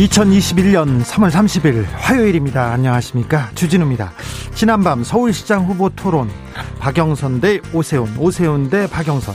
2021년 0.00 1.02
3월 1.02 1.30
30일 1.30 1.84
화요일입니다. 1.92 2.72
안녕하십니까. 2.72 3.50
주진우입니다. 3.54 4.12
지난밤 4.54 5.04
서울시장 5.04 5.66
후보 5.66 5.90
토론 5.90 6.30
박영선 6.78 7.42
대 7.42 7.60
오세훈, 7.74 8.16
오세훈 8.16 8.70
대 8.70 8.86
박영선. 8.86 9.34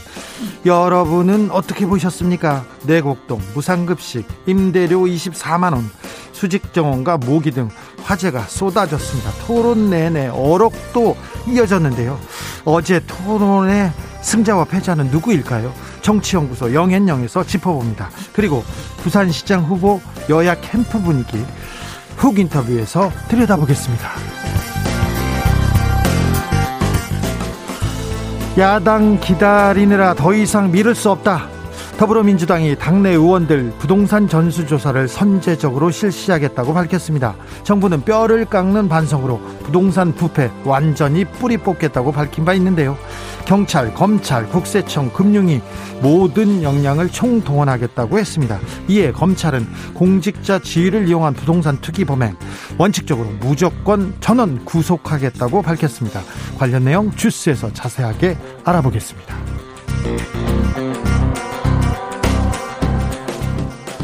여러분은 0.66 1.52
어떻게 1.52 1.86
보셨습니까? 1.86 2.66
내곡동, 2.88 3.40
무상급식, 3.54 4.28
임대료 4.48 5.02
24만원, 5.02 5.84
수직정원과 6.32 7.18
모기 7.18 7.52
등 7.52 7.70
화제가 8.02 8.42
쏟아졌습니다. 8.42 9.30
토론 9.46 9.92
내내 9.92 10.30
어록도 10.30 11.16
이어졌는데요. 11.48 12.20
어제 12.66 13.02
토론의 13.06 13.92
승자와 14.26 14.66
패자는 14.66 15.12
누구일까요? 15.12 15.72
정치연구소 16.02 16.74
영앤영에서 16.74 17.44
짚어봅니다. 17.44 18.10
그리고 18.34 18.64
부산시장 18.98 19.64
후보 19.64 20.02
여야 20.30 20.56
캠프 20.56 21.00
분위기 21.00 21.46
훅 22.18 22.40
인터뷰에서 22.40 23.12
들여다보겠습니다. 23.28 24.10
야당 28.58 29.20
기다리느라 29.20 30.16
더 30.16 30.34
이상 30.34 30.72
미룰 30.72 30.96
수 30.96 31.12
없다. 31.12 31.48
더불어민주당이 31.98 32.78
당내 32.78 33.12
의원들 33.12 33.74
부동산 33.78 34.28
전수조사를 34.28 35.08
선제적으로 35.08 35.92
실시하겠다고 35.92 36.74
밝혔습니다. 36.74 37.36
정부는 37.64 38.02
뼈를 38.02 38.46
깎는 38.46 38.90
반성으로 38.90 39.40
부동산 39.64 40.14
부패 40.14 40.50
완전히 40.64 41.26
뿌리 41.26 41.58
뽑겠다고 41.58 42.12
밝힌 42.12 42.44
바 42.44 42.54
있는데요. 42.54 42.98
경찰, 43.46 43.94
검찰, 43.94 44.48
국세청, 44.50 45.12
금융위 45.14 45.62
모든 46.02 46.64
역량을 46.64 47.10
총동원하겠다고 47.10 48.18
했습니다. 48.18 48.60
이에 48.88 49.12
검찰은 49.12 49.68
공직자 49.94 50.60
지위를 50.60 51.08
이용한 51.08 51.34
부동산 51.34 51.80
투기 51.80 52.06
범행 52.06 52.36
원칙적으로 52.78 53.30
무조건 53.40 54.16
전원 54.20 54.66
구속하겠다고 54.66 55.62
밝혔습니다. 55.62 56.22
관련 56.58 56.84
내용 56.84 57.12
주스에서 57.12 57.72
자세하게 57.72 58.38
알아보겠습니다. 58.64 59.36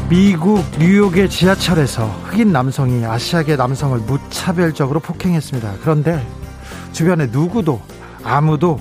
미국 0.08 0.62
뉴욕의 0.78 1.30
지하철에서 1.30 2.04
흑인 2.24 2.52
남성이 2.52 3.04
아시아계 3.04 3.56
남성을 3.56 3.98
무차별적으로 4.00 5.00
폭행했습니다. 5.00 5.76
그런데 5.80 6.24
주변에 6.92 7.26
누구도 7.26 7.80
아무도 8.22 8.78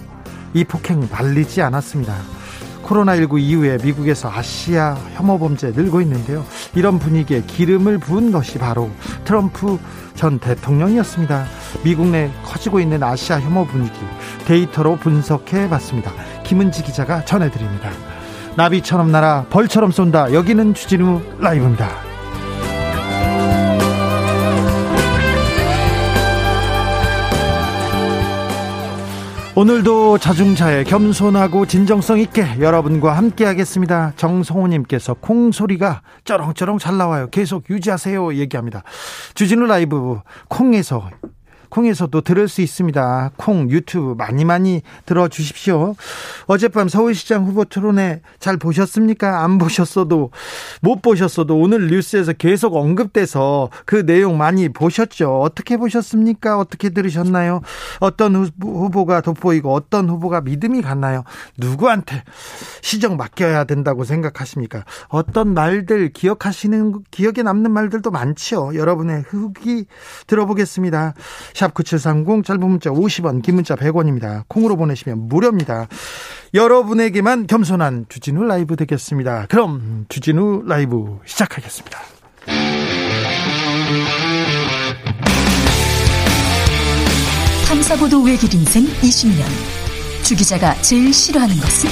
이 0.53 0.63
폭행 0.63 1.07
말리지 1.11 1.61
않았습니다. 1.61 2.15
코로나19 2.83 3.39
이후에 3.39 3.77
미국에서 3.83 4.29
아시아 4.29 4.95
혐오 5.13 5.39
범죄 5.39 5.71
늘고 5.71 6.01
있는데요. 6.01 6.45
이런 6.75 6.99
분위기에 6.99 7.43
기름을 7.43 7.99
부은 7.99 8.31
것이 8.31 8.57
바로 8.57 8.89
트럼프 9.23 9.79
전 10.15 10.39
대통령이었습니다. 10.39 11.45
미국 11.83 12.07
내 12.07 12.31
커지고 12.43 12.79
있는 12.79 13.01
아시아 13.01 13.39
혐오 13.39 13.65
분위기 13.65 13.97
데이터로 14.45 14.97
분석해 14.97 15.69
봤습니다. 15.69 16.11
김은지 16.43 16.83
기자가 16.83 17.23
전해드립니다. 17.23 17.91
나비처럼 18.57 19.11
날아 19.11 19.45
벌처럼 19.49 19.91
쏜다. 19.91 20.33
여기는 20.33 20.73
주진우 20.73 21.21
라이브입니다. 21.39 22.10
오늘도 29.53 30.17
자중차에 30.17 30.85
겸손하고 30.85 31.65
진정성 31.65 32.19
있게 32.19 32.61
여러분과 32.61 33.17
함께 33.17 33.43
하겠습니다. 33.43 34.13
정성호님께서 34.15 35.15
콩 35.15 35.51
소리가 35.51 36.03
쩌렁쩌렁 36.23 36.77
잘 36.77 36.97
나와요. 36.97 37.27
계속 37.31 37.69
유지하세요. 37.69 38.35
얘기합니다. 38.35 38.83
주진우 39.33 39.65
라이브 39.65 40.21
콩에서 40.47 41.09
콩에서도 41.71 42.21
들을 42.21 42.47
수 42.47 42.61
있습니다. 42.61 43.31
콩 43.37 43.71
유튜브 43.71 44.13
많이 44.17 44.45
많이 44.45 44.81
들어주십시오. 45.05 45.95
어젯밤 46.45 46.89
서울시장 46.89 47.45
후보 47.45 47.65
토론회 47.65 48.21
잘 48.39 48.57
보셨습니까? 48.57 49.43
안 49.43 49.57
보셨어도 49.57 50.29
못 50.81 51.01
보셨어도 51.01 51.57
오늘 51.57 51.87
뉴스에서 51.87 52.33
계속 52.33 52.75
언급돼서 52.75 53.69
그 53.85 54.05
내용 54.05 54.37
많이 54.37 54.69
보셨죠. 54.69 55.41
어떻게 55.41 55.77
보셨습니까? 55.77 56.59
어떻게 56.59 56.89
들으셨나요? 56.89 57.61
어떤 57.99 58.35
후보가 58.61 59.21
돋보이고 59.21 59.73
어떤 59.73 60.09
후보가 60.09 60.41
믿음이 60.41 60.81
갔나요? 60.81 61.23
누구한테 61.57 62.23
시정 62.81 63.15
맡겨야 63.15 63.63
된다고 63.63 64.03
생각하십니까? 64.03 64.83
어떤 65.07 65.53
말들 65.53 66.11
기억하시는 66.11 67.03
기억에 67.11 67.43
남는 67.43 67.71
말들도 67.71 68.11
많죠. 68.11 68.75
여러분의 68.75 69.23
후기 69.27 69.85
들어보겠습니다. 70.27 71.13
샵 71.61 71.75
9730 71.75 72.43
짧은 72.43 72.59
문자 72.67 72.89
50원 72.89 73.43
긴 73.43 73.53
문자 73.53 73.75
100원입니다. 73.75 74.45
콩으로 74.47 74.77
보내시면 74.77 75.27
무료입니다. 75.27 75.87
여러분에게만 76.55 77.45
겸손한 77.45 78.07
주진우 78.09 78.43
라이브 78.45 78.75
되겠습니다. 78.75 79.45
그럼 79.47 80.05
주진우 80.09 80.63
라이브 80.65 81.19
시작하겠습니다. 81.23 81.99
탐사보도 87.67 88.23
외길 88.23 88.51
인생 88.55 88.85
20년 88.85 89.43
주 90.23 90.35
기자가 90.35 90.73
제일 90.81 91.13
싫어하는 91.13 91.55
것은? 91.57 91.89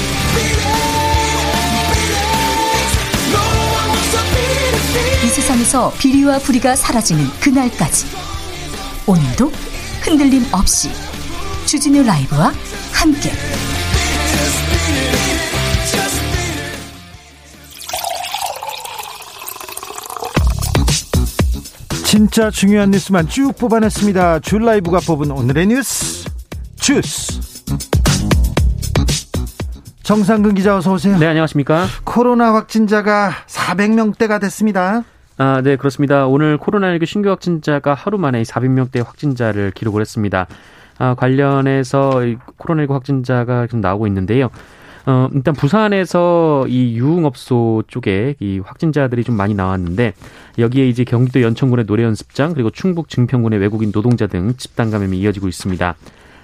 이 5.24 5.28
세상에서 5.28 5.94
비리와 6.00 6.40
부리가 6.40 6.76
사라지는 6.76 7.24
그날까지 7.40 8.39
오늘도 9.10 9.52
흔들림 10.04 10.44
없이 10.52 10.92
주진우 11.66 12.04
라이브와 12.04 12.54
함께 12.94 13.32
진짜 22.06 22.52
중요한 22.52 22.92
뉴스만 22.92 23.28
쭉 23.28 23.52
뽑아냈습니다. 23.58 24.42
줄 24.42 24.64
라이브가 24.64 25.00
뽑은 25.00 25.32
오늘의 25.32 25.66
뉴스 25.66 26.26
주스 26.76 27.42
정상근 30.04 30.54
기자 30.54 30.78
어서 30.78 30.94
오세요. 30.94 31.18
네 31.18 31.26
안녕하십니까. 31.26 31.88
코로나 32.04 32.54
확진자가 32.54 33.32
400명대가 33.48 34.40
됐습니다. 34.40 35.04
아, 35.42 35.62
네, 35.62 35.78
그렇습니다. 35.78 36.28
오늘 36.28 36.58
코로나19 36.58 37.06
신규 37.06 37.30
확진자가 37.30 37.94
하루 37.94 38.18
만에 38.18 38.42
400명대 38.42 39.02
확진자를 39.02 39.72
기록을 39.72 40.02
했습니다. 40.02 40.48
아, 40.98 41.16
관련해서 41.16 42.20
코로나19 42.58 42.90
확진자가 42.90 43.66
좀 43.68 43.80
나오고 43.80 44.06
있는데요. 44.08 44.50
어, 45.06 45.30
일단 45.34 45.54
부산에서 45.54 46.66
이 46.68 46.98
유흥업소 46.98 47.84
쪽에 47.88 48.36
이 48.42 48.60
확진자들이 48.60 49.24
좀 49.24 49.38
많이 49.38 49.54
나왔는데 49.54 50.12
여기에 50.58 50.90
이제 50.90 51.06
경기도 51.06 51.42
연천군의 51.42 51.86
노래 51.86 52.04
연습장 52.04 52.54
그리고 52.54 52.70
충북 52.70 53.08
증평군의 53.08 53.60
외국인 53.60 53.94
노동자 53.94 54.28
등 54.28 54.56
집단 54.58 54.92
감염이 54.92 55.18
이어지고 55.20 55.48
있습니다. 55.48 55.96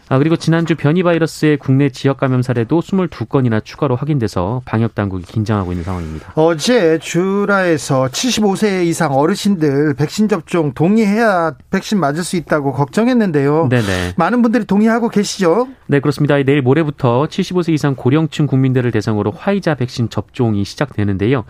아, 0.08 0.20
그리고 0.20 0.36
지난주 0.36 0.76
변이 0.76 1.02
바이러스의 1.02 1.58
국내 1.58 1.90
지역 1.90 2.18
감염 2.18 2.42
사례도 2.42 2.80
22건이나 2.80 3.64
추가로 3.64 3.96
확인돼서 3.96 4.62
방역 4.66 4.94
당국이 4.94 5.26
긴장하고 5.26 5.72
있는 5.72 5.84
상황입니다. 5.84 6.34
어제 6.36 7.00
주라에서 7.00 8.08
75세 8.08 8.86
이상 8.86 9.14
어르신들 9.14 9.96
백신 9.96 10.28
접종 10.28 10.74
동의해야 10.74 11.56
백신 11.72 12.00
맞을 12.00 12.24
수 12.24 12.36
있다고 12.36 12.74
걱정했는데요. 12.74 13.70
네네. 13.70 14.14
많은 14.18 14.42
분들이 14.42 14.66
동의하고 14.66 15.10
계시죠? 15.10 15.68
네, 15.88 16.00
그렇습니다. 16.00 16.36
내일 16.36 16.62
모레부터 16.62 17.26
75세 17.26 17.74
이상 17.74 17.96
고령층 17.96 18.46
국민들을 18.46 18.92
대상으로 18.92 19.32
화이자 19.32 19.76
백신 19.76 20.10
접종이 20.10 20.64
시작되는데요. 20.64 21.46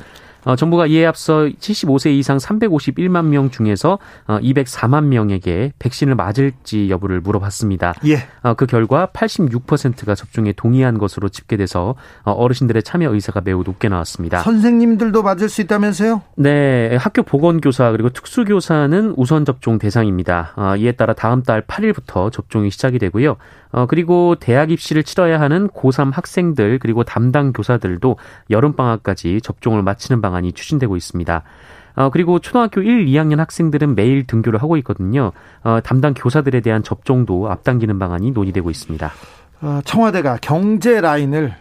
어, 0.46 0.56
정부가 0.56 0.88
이에 0.88 1.06
앞서 1.06 1.46
75세 1.46 2.12
이상 2.12 2.38
351만 2.38 3.26
명 3.26 3.50
중에서 3.50 4.00
어, 4.28 4.40
204만 4.40 5.06
명에게 5.06 5.74
백신을 5.80 6.16
맞을지 6.16 6.90
여부를 6.90 7.20
물어봤습니다. 7.20 7.96
예. 8.06 8.28
어, 8.44 8.54
그 8.54 8.66
결과 8.66 9.08
86%가 9.08 10.16
접종에 10.16 10.54
동의한 10.54 10.98
것으로 10.98 11.30
집계돼서 11.30 11.96
어, 12.24 12.32
어르신들의 12.32 12.84
참여 12.84 13.14
의사가 13.14 13.42
매우 13.42 13.64
높게 13.64 13.90
나왔습니다. 13.90 14.40
선생님들도 14.40 15.24
맞을 15.24 15.50
수 15.50 15.62
있다면서요? 15.62 16.22
네, 16.36 16.96
학교 16.98 17.24
보건교사 17.24 17.92
그리고 17.92 18.10
특수교사는 18.10 19.16
우선 19.18 19.46
접종 19.46 19.80
대상입니다. 19.80 20.54
어, 20.56 20.76
이에 20.78 20.92
따라 20.92 21.14
다음 21.14 21.42
달 21.42 21.62
8일부터 21.64 22.32
접종이 22.32 22.70
시작이 22.70 23.00
되고요. 23.00 23.38
어, 23.72 23.86
그리고 23.88 24.36
대학 24.40 24.72
입시를 24.72 25.04
치러야 25.04 25.40
하는 25.40 25.68
고3 25.68 26.14
학생들 26.14 26.80
그리고 26.80 27.04
담당 27.04 27.52
교사들도 27.52 28.18
여름방학까지 28.50 29.42
접종을 29.42 29.82
마치는 29.84 30.22
방안 30.22 30.35
이 30.44 30.52
추진되고 30.52 30.98
있습니다. 30.98 31.44
어, 31.96 32.10
그리고 32.10 32.40
초등학교 32.40 32.82
1, 32.82 33.06
2학년 33.06 33.38
학생들은 33.38 33.96
매일 33.96 34.28
등교를 34.28 34.62
하고 34.62 34.76
있거든요. 34.78 35.32
어, 35.64 35.80
담당 35.82 36.14
교사들에 36.14 36.60
대한 36.60 36.84
접종도 36.84 37.50
앞당기는 37.50 37.98
방안이 37.98 38.32
논의되고 38.32 38.70
있습니다. 38.70 39.12
어, 39.62 39.80
청와대가 39.86 40.38
경제 40.42 41.00
라인을 41.00 41.54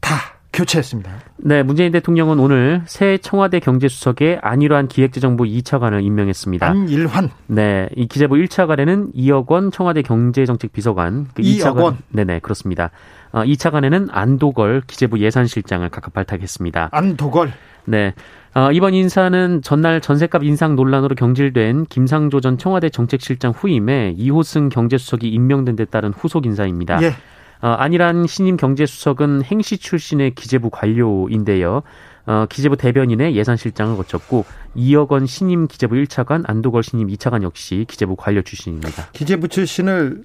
다 0.00 0.16
교체했습니다. 0.52 1.10
네, 1.38 1.62
문재인 1.62 1.92
대통령은 1.92 2.38
오늘 2.38 2.82
새 2.86 3.16
청와대 3.18 3.58
경제수석에 3.58 4.38
안일환 4.42 4.86
기획재정부 4.86 5.44
2차관을 5.44 6.04
임명했습니다. 6.04 6.66
안일환. 6.66 7.30
네, 7.46 7.88
이 7.96 8.06
기재부 8.06 8.34
1차관에는 8.34 9.10
이억원 9.14 9.70
청와대 9.70 10.02
경제정책비서관, 10.02 11.28
그 11.34 11.42
2억 11.42 11.76
원. 11.76 11.98
네네 12.10 12.40
그렇습니다. 12.40 12.90
어, 13.32 13.42
2차관에는 13.44 14.08
안도걸 14.10 14.82
기재부 14.86 15.20
예산실장을 15.20 15.88
각각 15.88 16.12
발탁했습니다. 16.12 16.90
안도걸. 16.92 17.52
네. 17.84 18.14
어, 18.54 18.70
이번 18.70 18.94
인사는 18.94 19.62
전날 19.62 20.00
전셋값 20.00 20.44
인상 20.44 20.76
논란으로 20.76 21.14
경질된 21.14 21.86
김상조 21.86 22.40
전 22.40 22.58
청와대 22.58 22.90
정책실장 22.90 23.52
후임에 23.52 24.14
이호승 24.16 24.68
경제수석이 24.68 25.28
임명된 25.28 25.76
데 25.76 25.84
따른 25.86 26.12
후속 26.12 26.44
인사입니다. 26.44 27.02
예. 27.02 27.14
어, 27.62 27.68
안일한 27.68 28.26
신임 28.26 28.56
경제수석은 28.56 29.44
행시 29.44 29.78
출신의 29.78 30.34
기재부 30.34 30.68
관료인데요. 30.70 31.82
어, 32.26 32.46
기재부 32.48 32.76
대변인의 32.76 33.34
예산실장을 33.36 33.96
거쳤고 33.96 34.44
이억 34.74 35.12
원 35.12 35.26
신임 35.26 35.66
기재부 35.66 35.94
1차관 35.94 36.42
안도걸 36.46 36.82
신임 36.82 37.08
2차관 37.08 37.42
역시 37.42 37.84
기재부 37.88 38.16
관료 38.16 38.42
출신입니다. 38.42 39.08
기재부 39.12 39.48
출신을 39.48 40.24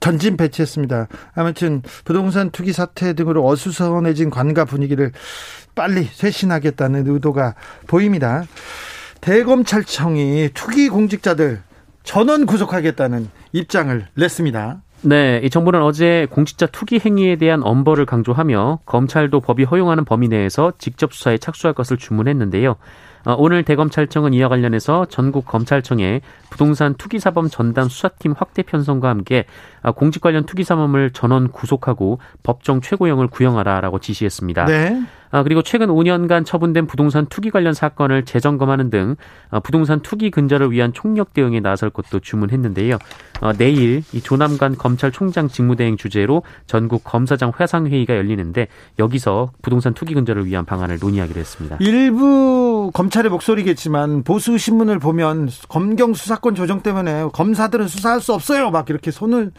전진 0.00 0.36
배치했습니다. 0.36 1.08
아무튼 1.34 1.82
부동산 2.04 2.50
투기 2.50 2.72
사태 2.72 3.12
등으로 3.14 3.46
어수선해진 3.46 4.30
관가 4.30 4.64
분위기를 4.64 5.12
빨리 5.74 6.04
쇄신하겠다는 6.04 7.06
의도가 7.06 7.54
보입니다. 7.86 8.44
대검찰청이 9.20 10.50
투기 10.54 10.88
공직자들 10.88 11.60
전원 12.02 12.46
구속하겠다는 12.46 13.28
입장을 13.52 14.06
냈습니다. 14.14 14.82
네, 15.02 15.40
이 15.44 15.50
정부는 15.50 15.82
어제 15.82 16.26
공직자 16.30 16.66
투기 16.66 16.98
행위에 17.04 17.36
대한 17.36 17.62
엄벌을 17.62 18.06
강조하며 18.06 18.80
검찰도 18.86 19.40
법이 19.40 19.64
허용하는 19.64 20.04
범위 20.04 20.28
내에서 20.28 20.72
직접 20.78 21.12
수사에 21.12 21.38
착수할 21.38 21.74
것을 21.74 21.96
주문했는데요. 21.96 22.76
어, 23.26 23.34
오늘 23.36 23.64
대검찰청은 23.64 24.34
이와 24.34 24.48
관련해서 24.48 25.06
전국 25.06 25.46
검찰청에 25.46 26.20
부동산 26.48 26.94
투기사범 26.94 27.48
전담 27.48 27.88
수사팀 27.88 28.34
확대 28.38 28.62
편성과 28.62 29.08
함께 29.08 29.46
어, 29.82 29.90
공직 29.90 30.22
관련 30.22 30.46
투기사범을 30.46 31.10
전원 31.10 31.50
구속하고 31.50 32.20
법정 32.44 32.80
최고형을 32.80 33.26
구형하라라고 33.26 33.98
지시했습니다. 33.98 34.66
네. 34.66 35.02
아, 35.30 35.42
그리고 35.42 35.62
최근 35.62 35.88
5년간 35.88 36.46
처분된 36.46 36.86
부동산 36.86 37.26
투기 37.26 37.50
관련 37.50 37.74
사건을 37.74 38.24
재점검하는 38.24 38.90
등 38.90 39.16
어, 39.50 39.60
부동산 39.60 40.00
투기 40.00 40.30
근절을 40.30 40.70
위한 40.70 40.92
총력 40.92 41.34
대응에 41.34 41.60
나설 41.60 41.90
것도 41.90 42.20
주문했는데요. 42.20 42.96
어, 43.40 43.52
내일 43.52 44.02
이 44.12 44.20
조남관 44.20 44.76
검찰총장 44.76 45.48
직무대행 45.48 45.96
주제로 45.96 46.42
전국 46.66 47.04
검사장 47.04 47.52
회상회의가 47.58 48.16
열리는데 48.16 48.68
여기서 48.98 49.50
부동산 49.62 49.94
투기 49.94 50.14
근절을 50.14 50.46
위한 50.46 50.64
방안을 50.64 50.98
논의하기로 51.00 51.40
했습니다. 51.40 51.76
일부 51.80 52.75
검찰의 52.90 53.30
목소리겠지만 53.30 54.22
보수 54.22 54.58
신문을 54.58 54.98
보면 54.98 55.48
검경 55.68 56.14
수사권 56.14 56.54
조정 56.54 56.82
때문에 56.82 57.28
검사들은 57.32 57.88
수사할 57.88 58.20
수 58.20 58.32
없어요. 58.32 58.70
막 58.70 58.88
이렇게 58.90 59.10
손을 59.10 59.52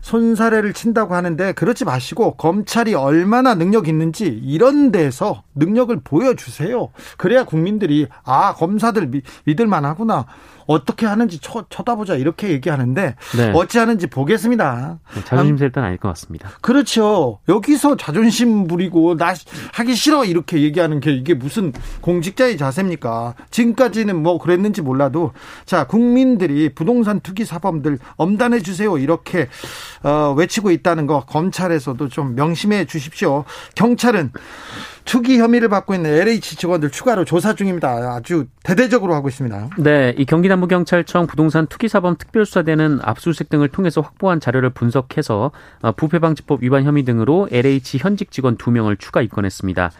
손사래를 0.00 0.72
친다고 0.72 1.14
하는데 1.14 1.52
그렇지 1.52 1.84
마시고 1.84 2.36
검찰이 2.36 2.94
얼마나 2.94 3.54
능력 3.54 3.88
있는지 3.88 4.26
이런 4.26 4.92
데서 4.92 5.42
능력을 5.54 5.98
보여주세요. 6.02 6.88
그래야 7.16 7.44
국민들이 7.44 8.06
아 8.24 8.54
검사들 8.54 9.10
믿을 9.44 9.66
만하구나. 9.66 10.26
어떻게 10.70 11.04
하는지 11.04 11.40
쳐, 11.40 11.64
쳐다보자 11.68 12.14
이렇게 12.14 12.50
얘기하는데 12.50 13.16
네. 13.36 13.52
어찌 13.54 13.78
하는지 13.78 14.06
보겠습니다. 14.06 15.00
자존심 15.24 15.58
셀 15.58 15.72
때는 15.72 15.88
아닐 15.88 15.98
것 15.98 16.08
같습니다. 16.10 16.48
그렇죠. 16.60 17.40
여기서 17.48 17.96
자존심 17.96 18.68
부리고 18.68 19.16
나 19.16 19.34
하기 19.72 19.96
싫어 19.96 20.24
이렇게 20.24 20.62
얘기하는 20.62 21.00
게 21.00 21.12
이게 21.12 21.34
무슨 21.34 21.72
공직자의 22.02 22.56
자세입니까? 22.56 23.34
지금까지는 23.50 24.22
뭐 24.22 24.38
그랬는지 24.38 24.80
몰라도 24.80 25.32
자 25.66 25.88
국민들이 25.88 26.72
부동산 26.72 27.18
투기 27.18 27.44
사범들 27.44 27.98
엄단해 28.16 28.60
주세요 28.60 28.96
이렇게 28.96 29.48
어, 30.04 30.34
외치고 30.36 30.70
있다는 30.70 31.08
거 31.08 31.24
검찰에서도 31.24 32.08
좀 32.08 32.36
명심해 32.36 32.84
주십시오. 32.84 33.44
경찰은 33.74 34.30
투기 35.04 35.38
혐의를 35.38 35.68
받고 35.68 35.94
있는 35.94 36.10
LH 36.10 36.56
직원들 36.56 36.90
추가로 36.90 37.24
조사 37.24 37.54
중입니다. 37.54 38.14
아주 38.14 38.46
대대적으로 38.62 39.14
하고 39.14 39.28
있습니다. 39.28 39.70
네, 39.78 40.14
이 40.16 40.24
경기 40.24 40.48
남부경찰청 40.48 41.26
부동산 41.26 41.66
투기사범 41.66 42.16
특별수사대는 42.16 43.00
압수수색 43.02 43.48
등을 43.48 43.68
통해서 43.68 44.00
확보한 44.00 44.40
자료를 44.40 44.70
분석해서 44.70 45.50
어, 45.82 45.92
부패방지법 45.92 46.62
위반 46.62 46.84
혐의 46.84 47.02
등으로 47.04 47.48
LH 47.50 47.98
현직 48.00 48.30
직원 48.30 48.56
2명을 48.56 48.98
추가 48.98 49.22
입건했습니다. 49.22 49.90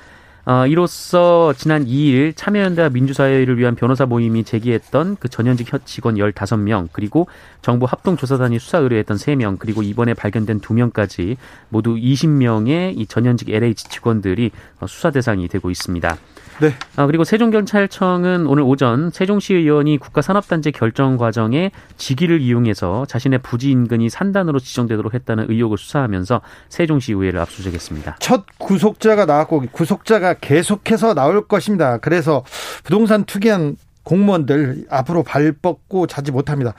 어, 0.47 0.67
이로써 0.67 1.53
지난 1.57 1.85
2일 1.85 2.35
참여연대와 2.35 2.91
민주사회를 2.91 3.59
위한 3.59 3.75
변호사 3.75 4.07
모임이 4.07 4.45
제기했던 4.45 5.17
그 5.21 5.29
전현직 5.29 5.69
직원 5.85 6.17
15명, 6.17 6.89
그리고 6.93 7.29
정부 7.63 7.87
합동조사단이 7.87 8.59
수사 8.59 8.79
의뢰했던 8.79 9.17
3명, 9.17 9.59
그리고 9.59 9.83
이번에 9.83 10.15
발견된 10.15 10.61
2명까지 10.61 11.37
모두 11.69 11.95
20명의 11.95 12.99
이 12.99 13.07
전현직 13.07 13.51
LH 13.51 13.89
직원들이 13.89 14.51
어, 14.81 14.87
수사 14.87 15.11
대상이 15.11 15.49
되고 15.49 15.71
있습니다. 15.71 16.17
네. 16.61 16.75
아, 16.97 17.07
그리고 17.07 17.25
세종경찰청은 17.25 18.47
오늘 18.47 18.63
오전 18.63 19.11
세종시 19.11 19.55
의원이 19.55 19.97
국가산업단지 19.97 20.73
결정 20.73 21.17
과정에 21.17 21.71
직위를 21.97 22.43
이용해서 22.43 23.07
자신의 23.07 23.39
부지 23.39 23.71
인근이 23.71 24.11
산단으로 24.11 24.59
지정되도록 24.59 25.15
했다는 25.15 25.47
의혹을 25.49 25.79
수사하면서 25.79 26.43
세종시 26.69 27.15
의회를 27.15 27.41
압수수색했습니다. 27.41 28.17
첫 28.21 28.45
구속자가 28.59 29.25
나왔고 29.25 29.65
구속자가 29.73 30.30
계속해서 30.35 31.15
나올 31.15 31.47
것입니다. 31.47 31.99
그래서 31.99 32.45
부동산 32.85 33.25
투기한 33.25 33.77
공무원들 34.03 34.87
앞으로 34.91 35.23
발 35.23 35.53
뻗고 35.53 36.07
자지 36.07 36.33
못합니다. 36.33 36.75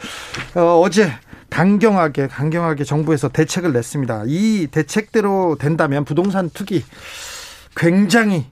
어, 0.56 0.82
어제 0.82 1.12
강경하게 1.50 2.28
강경하게 2.28 2.84
정부에서 2.84 3.30
대책을 3.30 3.74
냈습니다. 3.74 4.24
이 4.28 4.68
대책대로 4.72 5.58
된다면 5.60 6.06
부동산 6.06 6.50
투기 6.50 6.84
굉장히 7.76 8.46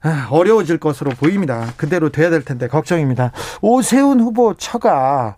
아, 0.00 0.28
어려워질 0.30 0.78
것으로 0.78 1.10
보입니다. 1.10 1.72
그대로 1.76 2.10
돼야 2.10 2.30
될 2.30 2.44
텐데 2.44 2.68
걱정입니다. 2.68 3.32
오세훈 3.60 4.20
후보 4.20 4.54
처가 4.54 5.36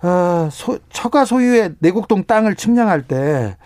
어, 0.00 0.48
소, 0.52 0.78
처가 0.92 1.24
소유의 1.24 1.74
내곡동 1.80 2.24
땅을 2.24 2.54
측량할 2.54 3.02
때 3.02 3.56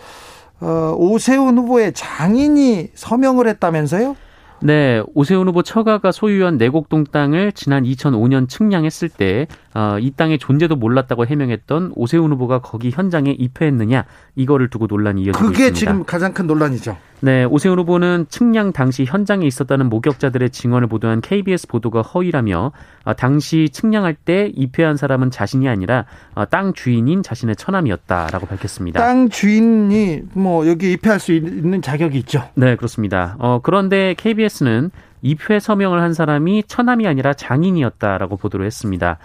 어, 0.62 0.94
오세훈 0.96 1.58
후보의 1.58 1.92
장인이 1.92 2.90
서명을 2.94 3.48
했다면서요? 3.48 4.16
네, 4.62 5.02
오세훈 5.14 5.48
후보 5.48 5.64
처가가 5.64 6.12
소유한 6.12 6.56
내곡동 6.56 7.04
땅을 7.04 7.50
지난 7.50 7.82
2005년 7.82 8.48
측량했을 8.48 9.08
때, 9.08 9.48
어, 9.74 9.96
이 10.00 10.10
땅의 10.10 10.38
존재도 10.38 10.76
몰랐다고 10.76 11.26
해명했던 11.26 11.92
오세훈 11.94 12.32
후보가 12.32 12.60
거기 12.60 12.90
현장에 12.90 13.30
입회했느냐, 13.30 14.04
이거를 14.36 14.68
두고 14.68 14.86
논란이 14.86 15.22
이어지고 15.22 15.46
그게 15.46 15.68
있습니다. 15.68 15.78
지금 15.78 16.04
가장 16.04 16.32
큰 16.32 16.46
논란이죠. 16.46 16.96
네, 17.20 17.44
오세훈 17.44 17.78
후보는 17.78 18.26
측량 18.28 18.72
당시 18.72 19.04
현장에 19.04 19.46
있었다는 19.46 19.88
목격자들의 19.88 20.50
증언을 20.50 20.88
보도한 20.88 21.20
KBS 21.20 21.68
보도가 21.68 22.02
허위라며 22.02 22.72
어, 23.04 23.14
당시 23.14 23.68
측량할 23.72 24.14
때 24.14 24.50
입회한 24.54 24.96
사람은 24.96 25.30
자신이 25.30 25.68
아니라 25.68 26.04
어, 26.34 26.44
땅 26.46 26.72
주인인 26.72 27.22
자신의 27.22 27.56
처남이었다라고 27.56 28.46
밝혔습니다. 28.46 29.00
땅 29.00 29.28
주인이 29.28 30.22
뭐 30.32 30.66
여기 30.66 30.92
입회할 30.92 31.20
수 31.20 31.32
있는 31.32 31.80
자격이 31.80 32.18
있죠. 32.18 32.48
네, 32.54 32.74
그렇습니다. 32.76 33.36
어, 33.38 33.60
그런데 33.62 34.14
KBS는 34.18 34.90
입회 35.22 35.60
서명을 35.60 36.00
한 36.00 36.14
사람이 36.14 36.64
처남이 36.66 37.06
아니라 37.06 37.32
장인이었다라고 37.32 38.36
보도를 38.36 38.66
했습니다. 38.66 39.18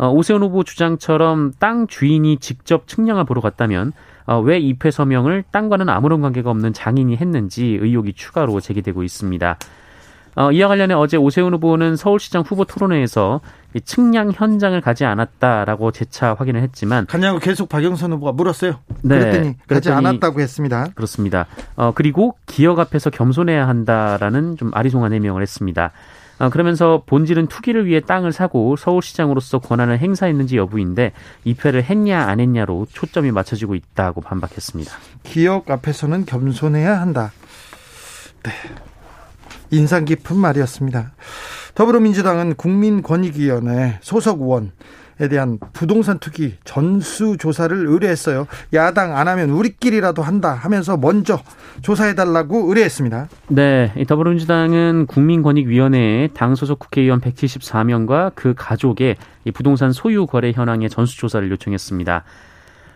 어, 0.00 0.08
오세훈 0.08 0.42
후보 0.42 0.64
주장처럼 0.64 1.52
땅 1.58 1.86
주인이 1.86 2.38
직접 2.38 2.88
측량을 2.88 3.24
보러 3.24 3.42
갔다면 3.42 3.92
어, 4.24 4.40
왜 4.40 4.58
입회 4.58 4.90
서명을 4.90 5.44
땅과는 5.50 5.90
아무런 5.90 6.22
관계가 6.22 6.50
없는 6.50 6.72
장인이 6.72 7.14
했는지 7.16 7.78
의혹이 7.78 8.14
추가로 8.14 8.60
제기되고 8.60 9.02
있습니다. 9.02 9.58
어, 10.36 10.52
이와 10.52 10.68
관련해 10.68 10.94
어제 10.94 11.18
오세훈 11.18 11.52
후보는 11.52 11.96
서울시장 11.96 12.44
후보 12.46 12.64
토론회에서 12.64 13.42
이 13.74 13.80
측량 13.82 14.32
현장을 14.32 14.80
가지 14.80 15.04
않았다라고 15.04 15.90
재차 15.90 16.32
확인을 16.32 16.62
했지만 16.62 17.04
갔냐고 17.04 17.38
계속 17.38 17.68
박영선 17.68 18.12
후보가 18.12 18.32
물었어요. 18.32 18.76
네, 19.02 19.18
그랬더니 19.18 19.56
가지 19.68 19.90
않았다고 19.90 20.40
했습니다. 20.40 20.86
그렇습니다. 20.94 21.44
어, 21.76 21.92
그리고 21.94 22.36
기억 22.46 22.78
앞에서 22.78 23.10
겸손해야 23.10 23.68
한다라는 23.68 24.56
좀 24.56 24.70
아리송한 24.72 25.12
해명을 25.12 25.42
했습니다. 25.42 25.92
어, 26.40 26.48
그러면서 26.48 27.02
본질은 27.04 27.48
투기를 27.48 27.86
위해 27.86 28.00
땅을 28.00 28.32
사고 28.32 28.74
서울시장으로서 28.74 29.58
권한을 29.58 29.98
행사했는지 29.98 30.56
여부인데 30.56 31.12
입회를 31.44 31.84
했냐 31.84 32.22
안 32.22 32.40
했냐로 32.40 32.86
초점이 32.90 33.30
맞춰지고 33.30 33.74
있다고 33.74 34.22
반박했습니다. 34.22 34.90
기억 35.22 35.70
앞에서는 35.70 36.24
겸손해야 36.24 36.98
한다. 36.98 37.30
네. 38.42 38.52
인상 39.70 40.06
깊은 40.06 40.34
말이었습니다. 40.34 41.12
더불어민주당은 41.74 42.54
국민권익위원회 42.54 43.98
소속 44.00 44.40
의원 44.40 44.64
에 44.64 44.70
대한 45.28 45.58
부동산 45.72 46.18
투기 46.18 46.54
전수 46.64 47.36
조사를 47.38 47.76
의뢰했어요. 47.86 48.46
야당 48.72 49.16
안 49.16 49.28
하면 49.28 49.50
우리끼리라도 49.50 50.22
한다 50.22 50.52
하면서 50.52 50.96
먼저 50.96 51.40
조사해 51.82 52.14
달라고 52.14 52.68
의뢰했습니다. 52.68 53.28
네, 53.48 53.92
더불어민주당은 54.06 55.06
국민권익위원회에 55.06 56.28
당 56.34 56.54
소속 56.54 56.78
국회의원 56.78 57.20
174명과 57.20 58.32
그 58.34 58.54
가족의 58.56 59.16
부동산 59.54 59.92
소유 59.92 60.26
거래 60.26 60.52
현황의 60.52 60.90
전수 60.90 61.16
조사를 61.18 61.50
요청했습니다. 61.50 62.24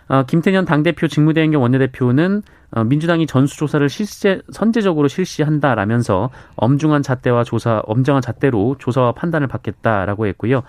어, 0.08 0.22
김태년 0.26 0.64
당대표 0.64 1.08
직무대행경 1.08 1.62
원내대표는 1.62 2.42
어, 2.72 2.84
민주당이 2.84 3.26
전수조사를 3.26 3.88
실제 3.88 4.40
선제적으로 4.52 5.08
실시한다라면서 5.08 6.30
엄중한 6.56 7.02
잣대와 7.02 7.44
조사, 7.44 7.80
엄정한 7.86 8.20
잣대로 8.20 8.76
조사와 8.78 9.12
판단을 9.12 9.46
받겠다라고 9.46 10.26
했고요. 10.26 10.62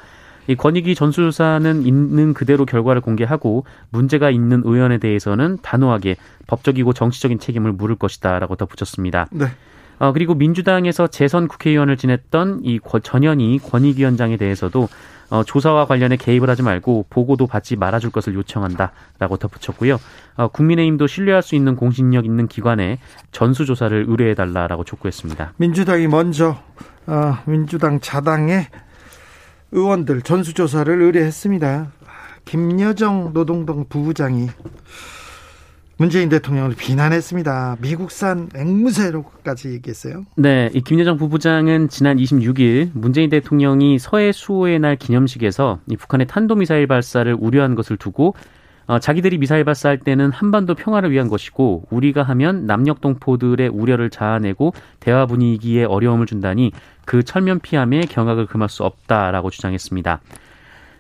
이 0.48 0.56
권익위 0.56 0.96
전수조사는 0.96 1.84
있는 1.84 2.34
그대로 2.34 2.66
결과를 2.66 3.02
공개하고 3.02 3.66
문제가 3.90 4.30
있는 4.30 4.62
의원에 4.66 4.98
대해서는 4.98 5.58
단호하게 5.62 6.16
법적이고 6.48 6.94
정치적인 6.94 7.40
책임을 7.40 7.72
물을 7.72 7.96
것이다라고 7.96 8.56
덧붙였습니다. 8.56 9.28
네. 9.32 9.46
어, 9.98 10.12
그리고 10.12 10.36
민주당에서 10.36 11.08
재선 11.08 11.48
국회의원을 11.48 11.98
지냈던 11.98 12.62
이 12.64 12.80
전현희 13.02 13.60
권익위원장에 13.60 14.38
대해서도 14.38 14.90
어, 15.30 15.44
조사와 15.44 15.86
관련해 15.86 16.18
개입을 16.18 16.50
하지 16.50 16.62
말고 16.62 17.08
보고도 17.10 17.48
받지 17.48 17.76
말아줄 17.76 18.12
것을 18.12 18.36
요청한다라고 18.36 19.38
덧붙였고요. 19.38 19.98
어, 20.36 20.48
국민의힘도 20.50 21.08
신뢰할 21.08 21.42
수 21.42 21.56
있는 21.56 21.76
공신력 21.76 22.26
있는 22.26 22.48
기관에 22.48 23.00
전수조사를 23.32 24.06
의뢰해달라라고 24.08 24.84
촉구했습니다. 24.84 25.54
민주당이 25.58 26.08
먼저 26.08 26.58
어, 27.08 27.38
민주당 27.46 28.00
자당의 28.00 28.68
의원들 29.76 30.22
전수조사를 30.22 31.02
의뢰했습니다. 31.02 31.92
김여정 32.46 33.34
노동당 33.34 33.86
부부장이 33.90 34.48
문재인 35.98 36.30
대통령을 36.30 36.76
비난했습니다. 36.78 37.78
미국산 37.82 38.50
앵무새로까지 38.56 39.72
얘기했어요. 39.74 40.26
네, 40.36 40.70
이 40.74 40.82
김여정 40.82 41.18
부부장은 41.18 41.90
지난 41.90 42.18
26일 42.18 42.92
문재인 42.94 43.30
대통령이 43.30 44.00
서해 44.00 44.32
수호의 44.32 44.80
날 44.80 44.96
기념식에서 44.96 45.80
이 45.90 45.98
북한의 45.98 46.28
탄도미사일 46.28 46.88
발사를 46.88 47.36
우려한 47.38 47.76
것을 47.76 47.98
두고 47.98 48.34
어, 48.88 49.00
자기들이 49.00 49.40
미사일 49.40 49.64
발사할 49.64 50.00
때는 50.00 50.32
한반도 50.32 50.76
평화를 50.76 51.12
위한 51.12 51.28
것이고 51.28 51.88
우리가 51.90 52.22
하면 52.24 52.66
남녘 52.68 53.02
동포들의 53.02 53.68
우려를 53.70 54.10
자아내고 54.10 54.74
대화 55.00 55.26
분위기에 55.26 55.86
어려움을 55.86 56.28
준다니 56.28 56.72
그 57.06 57.24
철면 57.24 57.60
피함에 57.60 58.02
경악을 58.02 58.48
금할 58.48 58.70
수 58.70 58.84
없다라고 58.84 59.50
주장했습니다. 59.50 60.20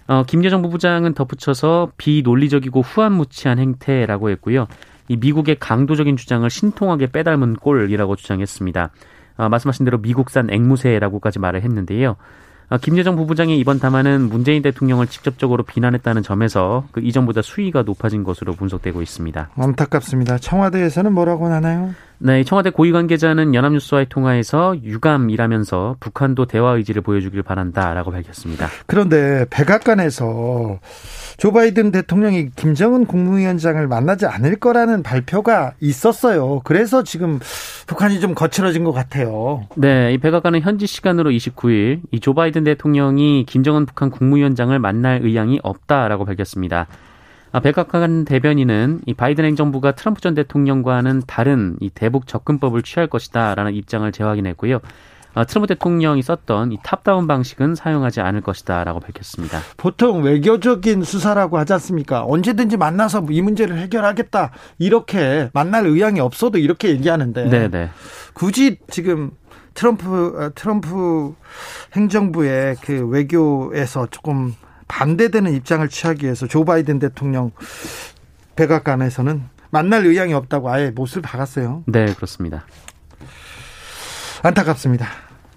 어, 0.08 0.24
김여정 0.28 0.62
부부장은 0.62 1.14
덧붙여서 1.14 1.92
비논리적이고 1.98 2.82
후한무치한 2.82 3.60
행태라고 3.60 4.30
했고요. 4.30 4.68
이 5.08 5.18
미국의 5.18 5.58
강도적인 5.60 6.18
주장을 6.18 6.48
신통하게 6.50 7.08
빼닮은 7.08 7.56
꼴이라고 7.56 8.16
주장했습니다. 8.16 8.90
어, 9.38 9.50
말씀하신 9.50 9.86
대로 9.86 9.98
미국산 9.98 10.50
앵무새라고까지 10.50 11.40
말을 11.40 11.64
했는데요. 11.64 12.16
어, 12.70 12.78
김여정 12.78 13.16
부부장의 13.16 13.60
이번 13.60 13.80
담화는 13.80 14.22
문재인 14.30 14.64
대통령을 14.64 15.08
직접적으로 15.08 15.64
비난했다는 15.64 16.24
점에서 16.24 16.88
그 16.92 17.02
이전보다 17.02 17.42
수위가 17.42 17.84
높아진 17.84 18.24
것으로 18.24 18.54
분석되고 18.54 19.02
있습니다. 19.02 19.50
안타깝습니다. 19.56 20.40
청와대에서는 20.40 21.14
뭐라고 21.14 21.46
하나요? 21.46 21.94
네, 22.20 22.44
청와대 22.44 22.70
고위 22.70 22.92
관계자는 22.92 23.54
연합뉴스와의 23.56 24.08
통화에서 24.10 24.76
유감이라면서 24.84 25.98
북한도 26.00 26.46
대화 26.46 26.72
의지를 26.72 27.02
보여주길 27.02 27.42
바란다라고 27.44 28.12
밝혔습니다. 28.12 28.68
그런데 28.86 29.46
백악관에서 29.50 30.80
조 31.38 31.52
바이든 31.52 31.92
대통령이 31.92 32.50
김정은 32.56 33.06
국무위원장을 33.06 33.86
만나지 33.88 34.26
않을 34.26 34.56
거라는 34.58 35.04
발표가 35.04 35.74
있었어요. 35.80 36.62
그래서 36.64 37.04
지금 37.04 37.40
북한이 37.88 38.20
좀 38.20 38.34
거칠어진 38.34 38.84
것 38.84 38.92
같아요. 38.92 39.68
네, 39.76 40.14
이 40.14 40.18
백악관은 40.18 40.62
현지 40.62 40.88
시간으로 40.88 41.30
29일 41.32 42.02
이 42.12 42.20
조 42.26 42.34
바이든 42.34 42.64
대통령이 42.64 43.46
김정은 43.48 43.86
북한 43.86 44.10
국무위원장을 44.10 44.78
만날 44.80 45.20
의향이 45.22 45.60
없다라고 45.62 46.26
밝혔습니다. 46.26 46.88
아, 47.56 47.62
백악관 47.62 48.26
대변인은 48.26 49.04
이 49.06 49.14
바이든 49.14 49.46
행정부가 49.46 49.94
트럼프 49.94 50.20
전 50.20 50.36
대통령과는 50.36 51.22
다른 51.26 51.78
이 51.80 51.90
대북 51.90 52.28
접근법을 52.28 52.82
취할 52.82 53.08
것이다라는 53.08 53.74
입장을 53.76 54.12
재확인했고요. 54.12 54.82
아, 55.36 55.46
트럼프 55.46 55.68
대통령이 55.68 56.22
썼던 56.22 56.74
이 56.74 56.80
top-down 56.84 57.28
방식은 57.28 57.76
사용하지 57.76 58.20
않을 58.20 58.42
것이다라고 58.42 59.00
밝혔습니다. 59.00 59.60
보통 59.78 60.22
외교적인 60.22 61.04
수사라고 61.04 61.58
하지 61.58 61.72
않습니까? 61.72 62.26
언제든지 62.26 62.76
만나서 62.76 63.26
이 63.30 63.42
문제를 63.42 63.78
해결하겠다 63.78 64.52
이렇게 64.78 65.50
만날 65.54 65.86
의향이 65.86 66.20
없어도 66.20 66.58
이렇게 66.58 66.90
얘기하는데 66.90 67.48
네네. 67.48 67.90
굳이 68.34 68.80
지금 68.90 69.32
트럼프 69.76 70.36
아, 70.38 70.50
트럼프 70.56 71.34
행정부의 71.96 72.76
그 72.82 73.08
외교에서 73.08 74.08
조금 74.12 74.54
반대되는 74.88 75.54
입장을 75.54 75.88
취하기 75.90 76.24
위해서 76.26 76.48
조 76.48 76.66
바이든 76.66 77.00
대통령 77.00 77.52
백악관에서는 78.56 79.44
만날 79.70 80.06
의향이 80.06 80.34
없다고 80.34 80.70
아예 80.72 80.92
못을 80.92 81.22
박았어요. 81.22 81.84
네, 81.88 82.06
그렇습니다. 82.14 82.66
안타깝습니다. 84.44 85.08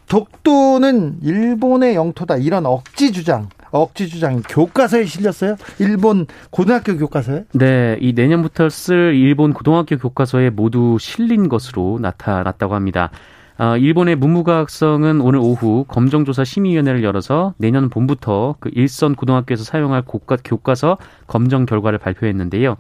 독도는 0.09 1.19
일본의 1.23 1.95
영토다 1.95 2.39
이런 2.39 2.65
억지 2.67 3.13
주장 3.13 3.49
억지 3.71 4.09
주장이 4.09 4.43
교과서에 4.49 5.05
실렸어요? 5.05 5.57
일본 5.79 6.27
고등학교 6.51 6.97
교과서에? 6.97 7.45
네, 7.53 7.99
이 8.01 8.15
내년부터 8.15 8.71
쓸 8.71 9.15
일본 9.15 9.53
고등학교 9.53 9.99
교과서에 9.99 10.51
모두 10.51 10.97
실린 10.99 11.49
것으로 11.49 11.99
나타났다고 12.01 12.75
합니다. 12.75 13.11
어, 13.59 13.77
일본의 13.77 14.15
문무과학성은 14.15 15.21
오늘 15.21 15.41
오후 15.41 15.85
검정조사 15.89 16.45
심의위원회를 16.45 17.03
열어서 17.03 17.55
내년 17.59 17.89
봄부터 17.89 18.55
그 18.61 18.71
일선 18.73 19.17
고등학교에서 19.17 19.65
사용할 19.65 20.03
고가, 20.03 20.37
교과서 20.45 20.97
검정 21.27 21.67
결과를 21.67 21.99
발표했는데요. 21.99 22.77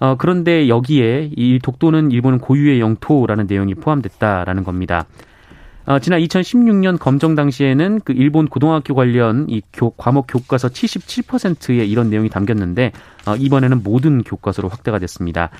어, 0.00 0.16
그런데 0.18 0.68
여기에 0.68 1.32
이 1.36 1.58
독도는 1.62 2.12
일본 2.12 2.38
고유의 2.38 2.80
영토라는 2.80 3.46
내용이 3.46 3.74
포함됐다라는 3.74 4.64
겁니다. 4.64 5.04
어, 5.84 5.98
지난 5.98 6.20
2016년 6.20 6.98
검정 6.98 7.34
당시에는 7.34 8.00
그 8.02 8.14
일본 8.14 8.48
고등학교 8.48 8.94
관련 8.94 9.46
이 9.50 9.60
교, 9.70 9.90
과목 9.90 10.26
교과서 10.28 10.68
77%에 10.68 11.84
이런 11.84 12.08
내용이 12.08 12.30
담겼는데 12.30 12.92
어, 13.26 13.36
이번에는 13.36 13.82
모든 13.82 14.22
교과서로 14.22 14.70
확대가 14.70 14.98
됐습니다. 14.98 15.50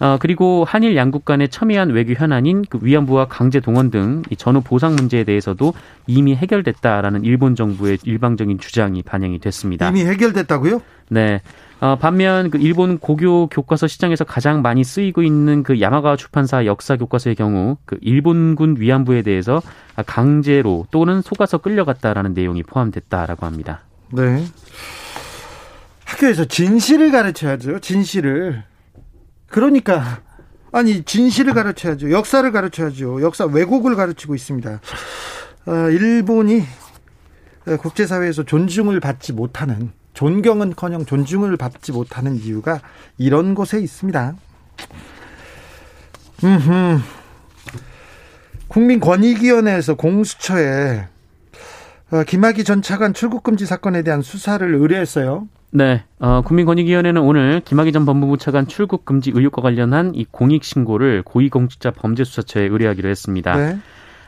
어, 0.00 0.16
그리고 0.20 0.64
한일 0.66 0.96
양국 0.96 1.24
간의 1.24 1.48
첨예한 1.48 1.90
외교 1.90 2.14
현안인 2.14 2.64
그 2.68 2.78
위안부와 2.82 3.26
강제 3.28 3.60
동원 3.60 3.90
등 3.90 4.22
전후 4.36 4.60
보상 4.60 4.96
문제에 4.96 5.24
대해서도 5.24 5.72
이미 6.06 6.34
해결됐다라는 6.34 7.24
일본 7.24 7.54
정부의 7.54 7.98
일방적인 8.02 8.58
주장이 8.58 9.02
반영이 9.02 9.38
됐습니다. 9.38 9.88
이미 9.88 10.04
해결됐다고요? 10.04 10.82
네. 11.10 11.40
어, 11.80 11.96
반면 11.96 12.50
그 12.50 12.58
일본 12.58 12.98
고교 12.98 13.48
교과서 13.48 13.86
시장에서 13.86 14.24
가장 14.24 14.62
많이 14.62 14.82
쓰이고 14.84 15.22
있는 15.22 15.62
그 15.62 15.80
야마가와 15.80 16.16
출판사 16.16 16.64
역사 16.64 16.96
교과서의 16.96 17.36
경우 17.36 17.76
그 17.84 17.98
일본군 18.00 18.76
위안부에 18.78 19.22
대해서 19.22 19.60
강제로 20.06 20.86
또는 20.90 21.20
속아서 21.20 21.58
끌려갔다라는 21.58 22.32
내용이 22.32 22.62
포함됐다라고 22.62 23.44
합니다. 23.44 23.80
네. 24.12 24.44
학교에서 26.04 26.44
진실을 26.44 27.10
가르쳐야죠. 27.10 27.80
진실을. 27.80 28.62
그러니까 29.54 30.18
아니 30.72 31.04
진실을 31.04 31.54
가르쳐야죠. 31.54 32.10
역사를 32.10 32.50
가르쳐야죠. 32.50 33.22
역사 33.22 33.44
왜곡을 33.44 33.94
가르치고 33.94 34.34
있습니다. 34.34 34.80
어, 35.66 35.72
일본이 35.90 36.64
국제사회에서 37.78 38.42
존중을 38.42 38.98
받지 38.98 39.32
못하는 39.32 39.92
존경은커녕 40.12 41.06
존중을 41.06 41.56
받지 41.56 41.92
못하는 41.92 42.34
이유가 42.34 42.80
이런 43.16 43.54
곳에 43.54 43.78
있습니다. 43.78 44.34
음흠. 46.42 47.00
국민권익위원회에서 48.66 49.94
공수처에 49.94 51.06
어, 52.10 52.24
김학의 52.24 52.64
전 52.64 52.82
차관 52.82 53.14
출국 53.14 53.44
금지 53.44 53.66
사건에 53.66 54.02
대한 54.02 54.20
수사를 54.20 54.74
의뢰했어요. 54.74 55.46
네, 55.76 56.04
어, 56.20 56.40
국민권익위원회는 56.42 57.20
오늘 57.20 57.60
김학의 57.64 57.92
전 57.92 58.06
법무부 58.06 58.38
차관 58.38 58.68
출국 58.68 59.04
금지 59.04 59.32
의혹과 59.34 59.60
관련한 59.60 60.12
이 60.14 60.24
공익 60.30 60.62
신고를 60.62 61.22
고위공직자 61.24 61.90
범죄수사처에 61.90 62.62
의뢰하기로 62.68 63.08
했습니다. 63.08 63.56
네. 63.56 63.78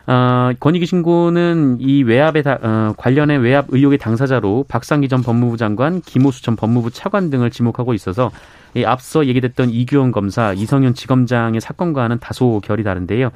어, 0.09 0.51
권익위 0.59 0.87
신고는 0.87 1.77
이 1.79 2.03
외압에 2.03 2.43
다, 2.43 2.59
어, 2.61 2.95
관련해 2.97 3.37
외압 3.37 3.67
의혹의 3.69 3.99
당사자로 3.99 4.65
박상기 4.67 5.09
전 5.09 5.23
법무부 5.23 5.57
장관, 5.57 6.01
김호수 6.01 6.43
전 6.43 6.57
법무부 6.57 6.91
차관 6.91 7.31
등을 7.31 7.53
지목하고 7.53 7.95
있어서 7.95 8.33
이 8.75 8.85
앞서 8.85 9.25
얘기됐던 9.25 9.71
이규원 9.71 10.11
검사, 10.11 10.53
이성윤 10.53 10.95
지검장의 10.95 11.61
사건과는 11.61 12.19
다소 12.19 12.61
결이 12.65 12.83
다른데요. 12.83 13.31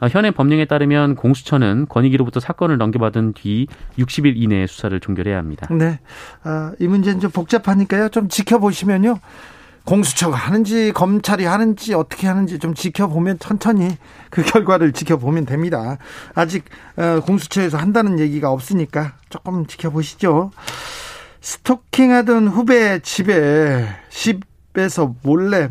어, 0.00 0.08
현행 0.08 0.32
법령에 0.32 0.64
따르면 0.66 1.14
공수처는 1.16 1.86
권익위로부터 1.88 2.40
사건을 2.40 2.78
넘겨받은 2.78 3.34
뒤 3.34 3.66
60일 3.98 4.34
이내에 4.36 4.66
수사를 4.66 4.98
종결해야 5.00 5.36
합니다. 5.36 5.66
네. 5.70 6.00
아, 6.42 6.72
이 6.78 6.86
문제는 6.86 7.20
좀 7.20 7.30
복잡하니까요. 7.30 8.08
좀 8.10 8.28
지켜보시면요. 8.28 9.18
공수처가 9.84 10.36
하는지 10.36 10.92
검찰이 10.92 11.44
하는지 11.44 11.92
어떻게 11.92 12.26
하는지 12.26 12.58
좀 12.58 12.74
지켜보면 12.74 13.38
천천히 13.38 13.96
그 14.30 14.42
결과를 14.42 14.92
지켜보면 14.92 15.44
됩니다. 15.44 15.98
아직 16.34 16.64
어, 16.96 17.20
공수처에서 17.20 17.76
한다는 17.76 18.18
얘기가 18.18 18.50
없으니까 18.50 19.14
조금 19.28 19.66
지켜보시죠. 19.66 20.50
스토킹하던 21.40 22.48
후배 22.48 23.00
집에 23.00 23.86
집에서 24.08 25.14
몰래 25.22 25.70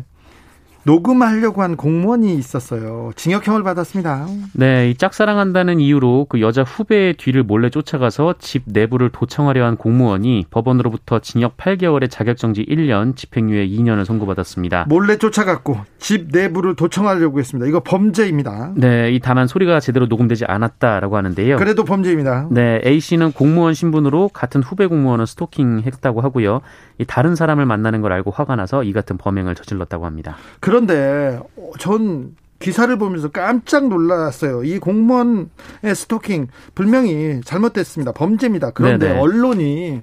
녹음하려고 0.84 1.62
한 1.62 1.76
공무원이 1.76 2.34
있었어요. 2.34 3.10
징역형을 3.16 3.62
받았습니다. 3.62 4.26
네, 4.52 4.90
이 4.90 4.94
짝사랑한다는 4.96 5.80
이유로 5.80 6.26
그 6.28 6.40
여자 6.40 6.62
후배의 6.62 7.14
뒤를 7.14 7.42
몰래 7.42 7.70
쫓아가서 7.70 8.34
집 8.38 8.64
내부를 8.66 9.10
도청하려 9.10 9.64
한 9.64 9.76
공무원이 9.76 10.46
법원으로부터 10.50 11.20
징역 11.20 11.56
8개월에 11.56 12.10
자격정지 12.10 12.66
1년, 12.66 13.16
집행유예 13.16 13.66
2년을 13.66 14.04
선고받았습니다. 14.04 14.84
몰래 14.88 15.16
쫓아갔고 15.16 15.78
집 15.98 16.28
내부를 16.30 16.76
도청하려고 16.76 17.38
했습니다. 17.38 17.66
이거 17.66 17.80
범죄입니다. 17.80 18.72
네, 18.76 19.10
이 19.12 19.20
다만 19.20 19.46
소리가 19.46 19.80
제대로 19.80 20.06
녹음되지 20.06 20.44
않았다라고 20.44 21.16
하는데요. 21.16 21.56
그래도 21.56 21.84
범죄입니다. 21.84 22.48
네, 22.50 22.82
A 22.84 23.00
씨는 23.00 23.32
공무원 23.32 23.72
신분으로 23.72 24.28
같은 24.28 24.62
후배 24.62 24.86
공무원을 24.86 25.26
스토킹했다고 25.26 26.20
하고요. 26.20 26.60
이 26.98 27.04
다른 27.06 27.34
사람을 27.34 27.64
만나는 27.64 28.02
걸 28.02 28.12
알고 28.12 28.30
화가 28.30 28.54
나서 28.56 28.84
이 28.84 28.92
같은 28.92 29.16
범행을 29.16 29.54
저질렀다고 29.54 30.04
합니다. 30.04 30.36
그 30.60 30.73
런데 30.74 31.38
전 31.78 32.34
기사를 32.58 32.96
보면서 32.96 33.28
깜짝 33.28 33.88
놀랐어요. 33.88 34.64
이 34.64 34.78
공무원의 34.78 35.46
스토킹 35.94 36.48
분명히 36.74 37.40
잘못됐습니다. 37.44 38.12
범죄입니다. 38.12 38.70
그런데 38.70 39.08
네네. 39.08 39.20
언론이 39.20 40.02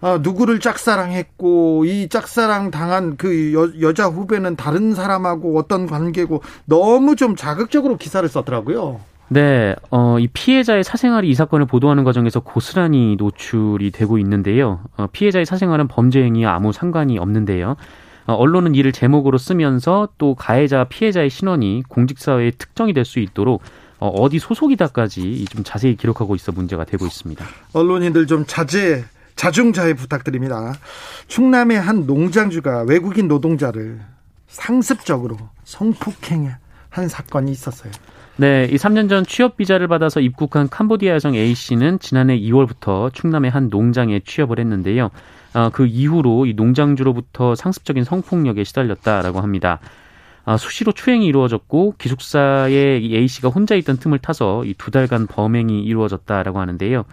아, 0.00 0.18
누구를 0.22 0.60
짝사랑했고 0.60 1.84
이 1.86 2.08
짝사랑 2.08 2.70
당한 2.70 3.16
그 3.16 3.54
여, 3.54 3.70
여자 3.80 4.06
후배는 4.06 4.56
다른 4.56 4.94
사람하고 4.94 5.58
어떤 5.58 5.86
관계고 5.86 6.42
너무 6.66 7.16
좀 7.16 7.36
자극적으로 7.36 7.96
기사를 7.96 8.28
썼더라고요. 8.28 9.00
네, 9.28 9.74
어, 9.90 10.18
이 10.18 10.28
피해자의 10.28 10.84
사생활이 10.84 11.28
이 11.30 11.34
사건을 11.34 11.64
보도하는 11.66 12.04
과정에서 12.04 12.40
고스란히 12.40 13.16
노출이 13.18 13.90
되고 13.90 14.18
있는데요. 14.18 14.80
어, 14.96 15.06
피해자의 15.10 15.46
사생활은 15.46 15.88
범죄 15.88 16.22
행위와 16.22 16.54
아무 16.54 16.72
상관이 16.72 17.18
없는데요. 17.18 17.76
어, 18.26 18.32
언론은 18.34 18.74
이를 18.74 18.92
제목으로 18.92 19.38
쓰면서 19.38 20.08
또 20.18 20.34
가해자 20.34 20.84
피해자의 20.84 21.30
신원이 21.30 21.82
공직사회에 21.88 22.52
특정이 22.52 22.92
될 22.92 23.04
수 23.04 23.18
있도록 23.20 23.62
어, 23.98 24.08
어디 24.08 24.38
소속이다까지 24.38 25.44
좀 25.50 25.62
자세히 25.64 25.96
기록하고 25.96 26.34
있어 26.34 26.52
문제가 26.52 26.84
되고 26.84 27.06
있습니다. 27.06 27.44
언론인들 27.74 28.26
좀 28.26 28.44
자제 28.46 29.04
자중자애 29.36 29.94
부탁드립니다. 29.94 30.74
충남의 31.28 31.80
한 31.80 32.06
농장주가 32.06 32.82
외국인 32.82 33.28
노동자를 33.28 34.00
상습적으로 34.48 35.36
성폭행한 35.64 37.08
사건이 37.08 37.50
있었어요. 37.50 37.92
네, 38.36 38.68
이 38.70 38.76
3년 38.76 39.08
전 39.08 39.24
취업 39.24 39.56
비자를 39.56 39.86
받아서 39.88 40.20
입국한 40.20 40.68
캄보디아 40.68 41.14
여성 41.14 41.34
A 41.34 41.54
씨는 41.54 41.98
지난해 42.00 42.38
2월부터 42.38 43.12
충남의 43.12 43.50
한 43.50 43.68
농장에 43.68 44.20
취업을 44.24 44.58
했는데요. 44.58 45.10
어, 45.54 45.70
그 45.70 45.86
이후로 45.86 46.46
이 46.46 46.54
농장주로부터 46.54 47.54
상습적인 47.54 48.04
성폭력에 48.04 48.64
시달렸다라고 48.64 49.40
합니다. 49.40 49.78
아, 50.44 50.56
수시로 50.58 50.92
추행이 50.92 51.24
이루어졌고 51.26 51.94
기숙사에 51.98 52.98
이 52.98 53.16
A 53.16 53.26
씨가 53.28 53.48
혼자 53.48 53.74
있던 53.76 53.96
틈을 53.96 54.18
타서 54.18 54.64
이 54.64 54.74
두 54.76 54.90
달간 54.90 55.26
범행이 55.26 55.82
이루어졌다라고 55.84 56.60
하는데요. 56.60 57.04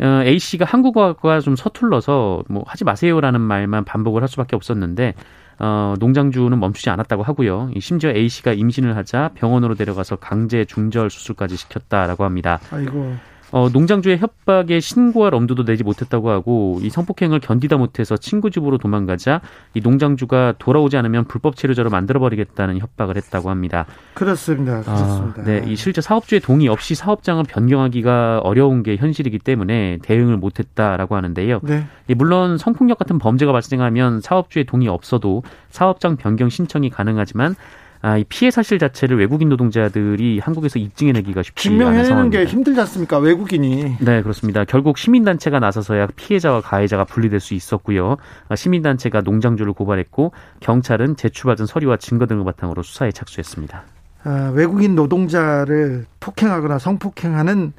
어, 0.00 0.22
A 0.24 0.38
씨가 0.38 0.64
한국어가 0.64 1.40
좀 1.40 1.56
서툴러서 1.56 2.44
뭐 2.48 2.62
하지 2.66 2.84
마세요라는 2.84 3.40
말만 3.40 3.84
반복을 3.84 4.22
할 4.22 4.28
수밖에 4.28 4.54
없었는데 4.56 5.14
어, 5.58 5.94
농장주는 5.98 6.58
멈추지 6.58 6.88
않았다고 6.88 7.24
하고요. 7.24 7.70
심지어 7.80 8.10
A 8.10 8.28
씨가 8.28 8.52
임신을 8.52 8.96
하자 8.96 9.30
병원으로 9.34 9.74
데려가서 9.74 10.16
강제 10.16 10.64
중절 10.64 11.10
수술까지 11.10 11.56
시켰다라고 11.56 12.24
합니다. 12.24 12.60
아이고. 12.70 13.16
어, 13.50 13.68
농장주의 13.72 14.18
협박에 14.18 14.80
신고할 14.80 15.34
엄두도 15.34 15.64
내지 15.64 15.82
못했다고 15.82 16.30
하고 16.30 16.78
이 16.82 16.90
성폭행을 16.90 17.40
견디다 17.40 17.76
못해서 17.76 18.16
친구 18.16 18.50
집으로 18.50 18.78
도망가자 18.78 19.40
이 19.74 19.80
농장주가 19.80 20.54
돌아오지 20.58 20.96
않으면 20.96 21.24
불법 21.24 21.56
체류자로 21.56 21.90
만들어버리겠다는 21.90 22.78
협박을 22.78 23.16
했다고 23.16 23.48
합니다. 23.48 23.86
그렇습니다. 24.14 24.82
그렇습니다. 24.82 25.42
아, 25.42 25.44
네, 25.44 25.64
이 25.66 25.76
실제 25.76 26.00
사업주의 26.00 26.40
동의 26.40 26.68
없이 26.68 26.94
사업장을 26.94 27.42
변경하기가 27.44 28.40
어려운 28.44 28.82
게 28.82 28.96
현실이기 28.96 29.38
때문에 29.38 29.98
대응을 30.02 30.36
못했다라고 30.36 31.16
하는데요. 31.16 31.60
네. 31.62 31.86
물론 32.14 32.58
성폭력 32.58 32.98
같은 32.98 33.18
범죄가 33.18 33.52
발생하면 33.52 34.20
사업주의 34.20 34.64
동의 34.64 34.88
없어도 34.88 35.42
사업장 35.70 36.16
변경 36.16 36.48
신청이 36.48 36.90
가능하지만 36.90 37.54
아, 38.00 38.16
이 38.16 38.24
피해 38.24 38.50
사실 38.50 38.78
자체를 38.78 39.18
외국인 39.18 39.48
노동자들이 39.48 40.38
한국에서 40.38 40.78
입증해내기가 40.78 41.42
쉽지 41.42 41.68
않은 41.68 42.04
상황입니다. 42.04 42.38
게 42.38 42.44
힘들지 42.44 42.80
않습니까? 42.80 43.18
외국인이. 43.18 43.96
네, 44.00 44.22
그렇습니다. 44.22 44.64
결국 44.64 44.98
시민단체가 44.98 45.58
나서서야 45.58 46.08
피해자와 46.14 46.60
가해자가 46.60 47.04
분리될 47.04 47.40
수 47.40 47.54
있었고요. 47.54 48.16
아, 48.48 48.56
시민단체가 48.56 49.22
농장주를 49.22 49.72
고발했고 49.72 50.32
경찰은 50.60 51.16
제출받은 51.16 51.66
서류와 51.66 51.96
증거 51.96 52.26
등을 52.26 52.44
바탕으로 52.44 52.82
수사에 52.82 53.10
착수했습니다. 53.10 53.82
아, 54.24 54.52
외국인 54.54 54.94
노동자를 54.94 56.06
폭행하거나 56.20 56.78
성폭행하는 56.78 57.72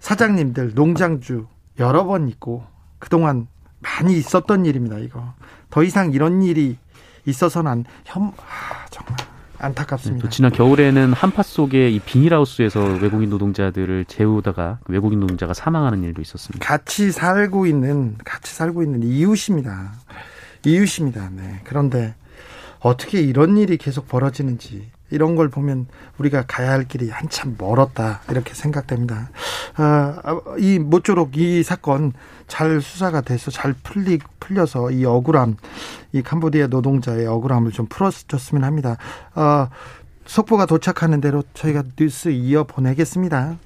사장님들, 0.00 0.72
농장주 0.74 1.46
여러 1.78 2.04
번 2.04 2.28
있고 2.28 2.64
그동안 2.98 3.46
많이 3.80 4.16
있었던 4.16 4.66
일입니다. 4.66 4.98
이거 4.98 5.32
더 5.70 5.82
이상 5.82 6.12
이런 6.12 6.42
일이 6.42 6.76
있어서는 7.24 7.84
혐 8.04 8.32
아, 8.36 8.86
정말 8.90 9.16
안타깝습니다. 9.62 10.22
또 10.22 10.28
지난 10.28 10.50
겨울에는 10.52 11.12
한파 11.12 11.42
속에 11.42 11.88
이 11.90 12.00
비닐하우스에서 12.00 12.80
외국인 13.00 13.30
노동자들을 13.30 14.04
재우다가 14.06 14.80
외국인 14.88 15.20
노동자가 15.20 15.54
사망하는 15.54 16.02
일도 16.02 16.20
있었습니다. 16.20 16.66
같이 16.66 17.12
살고 17.12 17.66
있는 17.66 18.16
같이 18.24 18.54
살고 18.54 18.82
있는 18.82 19.02
이웃입니다. 19.02 19.92
이웃입니다. 20.66 21.30
네. 21.34 21.60
그런데 21.64 22.14
어떻게 22.80 23.20
이런 23.20 23.56
일이 23.56 23.76
계속 23.76 24.08
벌어지는지 24.08 24.90
이런 25.10 25.36
걸 25.36 25.48
보면 25.48 25.86
우리가 26.18 26.44
가야 26.48 26.72
할 26.72 26.84
길이 26.88 27.10
한참 27.10 27.54
멀었다 27.58 28.22
이렇게 28.30 28.54
생각됩니다. 28.54 29.30
아, 29.76 30.16
이 30.58 30.78
모쪼록 30.78 31.36
이 31.36 31.62
사건 31.62 32.12
잘 32.48 32.80
수사가 32.80 33.20
돼서 33.20 33.50
잘 33.50 33.74
풀리 33.82 34.18
풀려서 34.40 34.90
이 34.90 35.04
억울함, 35.04 35.56
이 36.12 36.22
캄보디아 36.22 36.68
노동자의 36.68 37.26
억울함을 37.26 37.72
좀 37.72 37.86
풀어줬으면 37.86 38.64
합니다. 38.64 38.96
아, 39.34 39.68
속보가 40.26 40.66
도착하는 40.66 41.20
대로 41.20 41.42
저희가 41.54 41.82
뉴스 41.96 42.28
이어 42.28 42.64
보내겠습니다. 42.64 43.56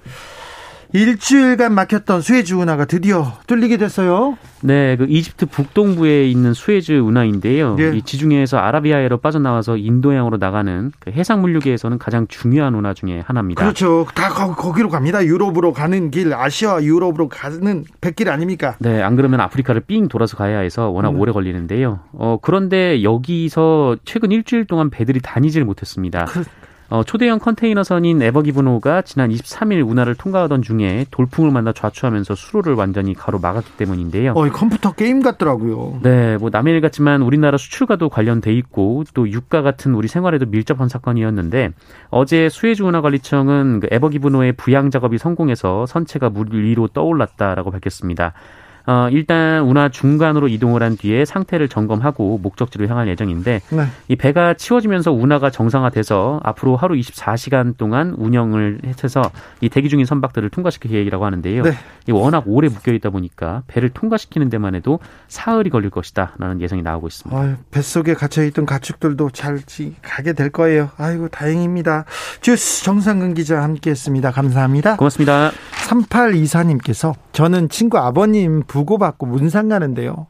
일주일간 0.93 1.75
막혔던 1.75 2.21
수에즈 2.23 2.55
운하가 2.55 2.85
드디어 2.85 3.33
뚫리게 3.47 3.77
됐어요. 3.77 4.39
네, 4.63 4.97
그 4.97 5.07
이집트 5.09 5.47
북동부에 5.47 6.27
있는 6.29 6.55
수에즈 6.55 6.93
운하인데요. 6.93 7.77
예. 7.79 7.97
이 7.97 8.03
지중해에서 8.03 8.59
아라비아해로 8.59 9.19
빠져나와서 9.19 9.77
인도양으로 9.77 10.39
나가는 10.39 10.93
그 10.99 11.11
해상 11.11 11.41
물류계에서는 11.43 11.99
가장 11.99 12.27
중요한 12.29 12.75
운하 12.75 12.95
중에 12.95 13.23
하나입니다. 13.27 13.63
그렇죠. 13.63 14.07
다 14.15 14.31
거 14.31 14.73
기로 14.73 14.89
갑니다. 14.89 15.25
유럽으로 15.25 15.73
가는 15.73 16.11
길, 16.11 16.33
아시아 16.35 16.83
유럽으로 16.83 17.29
가는 17.29 17.85
백길 18.01 18.29
아닙니까? 18.31 18.77
네, 18.79 19.03
안 19.03 19.17
그러면 19.17 19.41
아프리카를 19.41 19.83
삥 19.83 20.09
돌아서 20.09 20.37
가야 20.37 20.59
해서 20.61 20.89
워낙 20.91 21.11
음. 21.11 21.21
오래 21.21 21.33
걸리는데요. 21.33 22.01
어, 22.13 22.39
그런데 22.41 23.03
여기서 23.03 23.97
최근 24.05 24.33
일주일 24.33 24.67
동안 24.67 24.91
배들이 24.91 25.21
다니질 25.21 25.65
못했습니다. 25.65 26.27
그... 26.27 26.45
어, 26.89 27.03
초대형 27.03 27.41
컨테이너선인 27.41 28.23
에버기브노가 28.23 29.03
지난 29.03 29.31
23일 29.31 29.89
운하를 29.89 30.15
통과하던 30.15 30.63
중에 30.63 31.07
돌풍을 31.11 31.51
만나 31.51 31.73
좌초하면서 31.73 32.35
수로를 32.35 32.75
완전히 32.75 33.13
가로막았기 33.15 33.73
때문인데요. 33.77 34.33
어, 34.33 34.49
컴퓨터 34.51 34.93
게임 34.93 35.21
같더라고요. 35.21 36.01
네, 36.03 36.37
뭐 36.37 36.51
남의 36.51 36.75
일 36.75 36.81
같지만 36.81 37.23
우리나라 37.23 37.59
수출과도 37.59 38.09
관련돼 38.09 38.53
있고 38.55 39.05
또 39.15 39.29
유가 39.31 39.63
같은 39.63 39.95
우리 39.95 40.07
생활에도 40.07 40.47
밀접한 40.47 40.89
사건이었는데 40.89 41.71
어제 42.11 42.49
수에즈 42.49 42.83
운하관리청은 42.83 43.81
그 43.81 43.89
에버기브노의 43.91 44.53
부양 44.53 44.91
작업이 44.91 45.19
성공해서 45.19 45.87
선체가 45.87 46.31
물 46.31 46.53
위로 46.53 46.87
떠올랐다라고 46.89 47.71
밝혔습니다. 47.73 48.33
어, 48.87 49.09
일단 49.11 49.63
운하 49.63 49.89
중간으로 49.89 50.49
이동을 50.49 50.83
한 50.83 50.97
뒤에 50.97 51.25
상태를 51.25 51.69
점검하고 51.69 52.39
목적지로 52.39 52.87
향할 52.87 53.09
예정인데 53.09 53.61
네. 53.71 53.87
이 54.09 54.17
배가 54.17 54.55
치워지면서 54.55 55.13
운하가 55.13 55.51
정상화돼서 55.51 56.41
앞으로 56.43 56.77
하루 56.77 56.95
24시간 56.95 57.77
동안 57.77 58.15
운영을 58.17 58.81
해서 58.87 59.23
이 59.61 59.69
대기 59.69 59.89
중인 59.89 60.07
선박들을 60.07 60.51
통과시킬 60.51 60.91
계획이라고 60.91 61.25
하는데요. 61.25 61.63
네. 61.63 61.73
이 62.09 62.13
워낙 62.13 62.45
오래 62.47 62.69
묶여 62.69 62.93
있다 62.93 63.11
보니까 63.11 63.63
배를 63.67 63.91
통과시키는 63.91 64.49
데만 64.49 64.75
해도 64.75 65.01
사흘이 65.29 65.71
걸릴 65.71 65.91
것이다라는 65.91 66.61
예상이 66.61 66.83
나오고 66.83 67.09
있습니다. 67.09 67.41
아유, 67.41 67.55
뱃속에 67.71 68.15
갇혀 68.15 68.45
있던 68.45 68.67
가축들도 68.67 69.31
잘 69.31 69.57
가게 70.03 70.33
될 70.33 70.51
거예요. 70.51 70.91
아이고 70.97 71.29
다행입니다. 71.29 72.05
주스 72.41 72.85
정상근 72.85 73.35
기자 73.35 73.63
함께했습니다. 73.63 74.31
감사합니다. 74.31 74.97
고맙습니다. 74.97 75.51
3824님께서 75.89 77.15
저는 77.33 77.69
친구 77.69 77.99
아버님 77.99 78.63
부 78.67 78.76
고받고 78.85 79.27
문상 79.27 79.69
가는데요. 79.69 80.27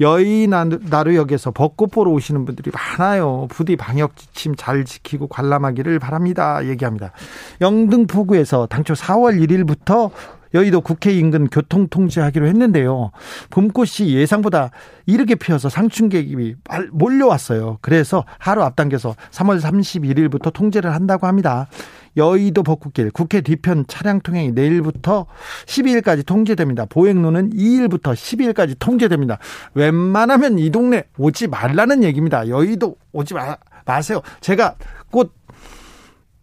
여의나루역에서 0.00 1.50
벚꽃 1.52 1.90
보러 1.90 2.10
오시는 2.10 2.44
분들이 2.44 2.70
많아요. 2.72 3.46
부디 3.50 3.76
방역 3.76 4.16
지침 4.16 4.54
잘 4.56 4.84
지키고 4.84 5.28
관람하기를 5.28 5.98
바랍니다. 5.98 6.66
얘기합니다. 6.66 7.12
영등포구에서 7.60 8.66
당초 8.66 8.94
4월 8.94 9.40
1일부터 9.46 10.10
여의도 10.54 10.82
국회 10.82 11.12
인근 11.12 11.46
교통 11.48 11.88
통제하기로 11.88 12.46
했는데요. 12.46 13.10
봄꽃이 13.50 14.10
예상보다 14.10 14.70
이르게 15.06 15.34
피어서 15.34 15.68
상춘객이 15.68 16.56
몰려왔어요. 16.92 17.78
그래서 17.80 18.24
하루 18.38 18.62
앞당겨서 18.62 19.14
3월 19.30 19.60
31일부터 19.60 20.52
통제를 20.52 20.94
한다고 20.94 21.26
합니다. 21.26 21.68
여의도 22.16 22.62
벚꽃길 22.62 23.10
국회 23.10 23.40
뒤편 23.40 23.86
차량 23.88 24.20
통행이 24.20 24.52
내일부터 24.52 25.26
12일까지 25.66 26.26
통제됩니다. 26.26 26.84
보행로는 26.86 27.50
2일부터 27.50 28.12
12일까지 28.14 28.76
통제됩니다. 28.78 29.38
웬만하면 29.74 30.58
이 30.58 30.70
동네 30.70 31.04
오지 31.18 31.48
말라는 31.48 32.04
얘기입니다. 32.04 32.48
여의도 32.48 32.96
오지 33.12 33.34
마, 33.34 33.56
마세요. 33.84 34.20
제가 34.40 34.76
꽃 35.10 35.32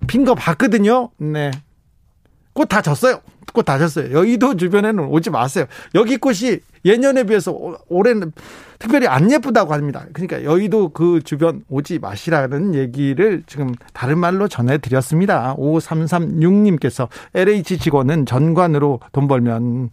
핀 0.07 0.25
거 0.25 0.33
봤거든요. 0.33 1.11
네. 1.17 1.51
꽃 2.53 2.67
다 2.69 2.81
졌어요. 2.81 3.21
꽃다 3.53 3.77
졌어요. 3.77 4.11
여의도 4.11 4.55
주변에는 4.57 5.05
오지 5.05 5.29
마세요. 5.29 5.65
여기 5.95 6.17
꽃이 6.17 6.59
예년에 6.85 7.23
비해서 7.23 7.77
올해는 7.89 8.31
특별히 8.79 9.07
안 9.07 9.29
예쁘다고 9.29 9.73
합니다. 9.73 10.05
그러니까 10.13 10.43
여의도 10.45 10.89
그 10.89 11.21
주변 11.21 11.63
오지 11.69 11.99
마시라는 11.99 12.75
얘기를 12.75 13.43
지금 13.45 13.75
다른 13.93 14.17
말로 14.17 14.47
전해드렸습니다. 14.47 15.55
5336님께서 15.57 17.09
LH 17.33 17.77
직원은 17.77 18.25
전관으로 18.25 19.01
돈 19.11 19.27
벌면 19.27 19.89